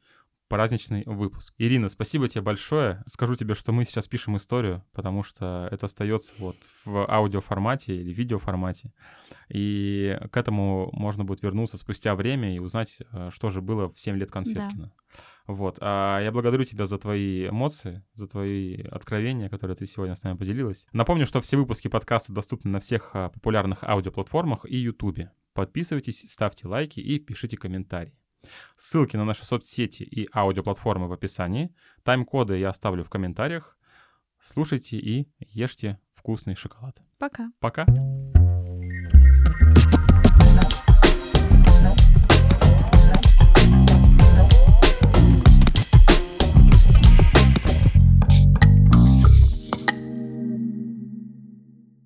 праздничный 0.52 1.04
выпуск. 1.06 1.54
Ирина, 1.58 1.88
спасибо 1.88 2.28
тебе 2.28 2.42
большое. 2.42 3.02
Скажу 3.06 3.36
тебе, 3.36 3.56
что 3.56 3.72
мы 3.72 3.86
сейчас 3.86 4.10
пишем 4.10 4.36
историю, 4.36 4.84
потому 4.92 5.24
что 5.24 5.70
это 5.72 5.86
остается 5.86 6.34
вот 6.40 6.58
в 6.84 7.10
аудиоформате 7.10 7.96
или 7.96 8.12
видеоформате. 8.12 8.92
И 9.48 10.20
к 10.30 10.36
этому 10.36 10.90
можно 10.92 11.24
будет 11.24 11.42
вернуться 11.42 11.78
спустя 11.78 12.16
время 12.16 12.54
и 12.54 12.60
узнать, 12.60 12.98
э, 13.14 13.30
что 13.34 13.50
же 13.50 13.62
было 13.62 13.94
в 13.94 13.98
7 13.98 14.18
лет 14.18 14.30
Конфеткина. 14.30 14.88
Да. 14.88 15.22
Вот. 15.48 15.78
А 15.80 16.20
я 16.20 16.34
благодарю 16.34 16.66
тебя 16.66 16.86
за 16.86 16.98
твои 16.98 17.48
эмоции, 17.48 18.04
за 18.14 18.28
твои 18.28 18.82
откровения, 18.82 19.48
которые 19.48 19.78
ты 19.78 19.86
сегодня 19.86 20.16
с 20.16 20.24
нами 20.24 20.36
поделилась. 20.36 20.86
Напомню, 20.92 21.28
что 21.28 21.40
все 21.40 21.56
выпуски 21.56 21.88
подкаста 21.88 22.34
доступны 22.34 22.72
на 22.72 22.82
всех 22.82 23.12
а, 23.14 23.30
популярных 23.30 23.86
аудиоплатформах 23.86 24.66
и 24.66 24.76
Ютубе. 24.76 25.32
Подписывайтесь, 25.54 26.30
ставьте 26.30 26.68
лайки 26.68 27.00
и 27.00 27.20
пишите 27.20 27.56
комментарии. 27.56 28.18
Ссылки 28.78 29.16
на 29.18 29.26
наши 29.26 29.46
соцсети 29.46 30.04
и 30.04 30.28
аудиоплатформы 30.34 31.08
в 31.08 31.14
описании. 31.14 31.74
Тайм-коды 32.04 32.58
я 32.58 32.70
оставлю 32.70 33.04
в 33.04 33.10
комментариях. 33.10 33.78
Слушайте 34.40 34.98
и 34.98 35.30
ешьте 35.40 36.00
вкусный 36.14 36.56
шоколад. 36.56 37.02
Пока. 37.20 37.52
Пока. 37.60 37.86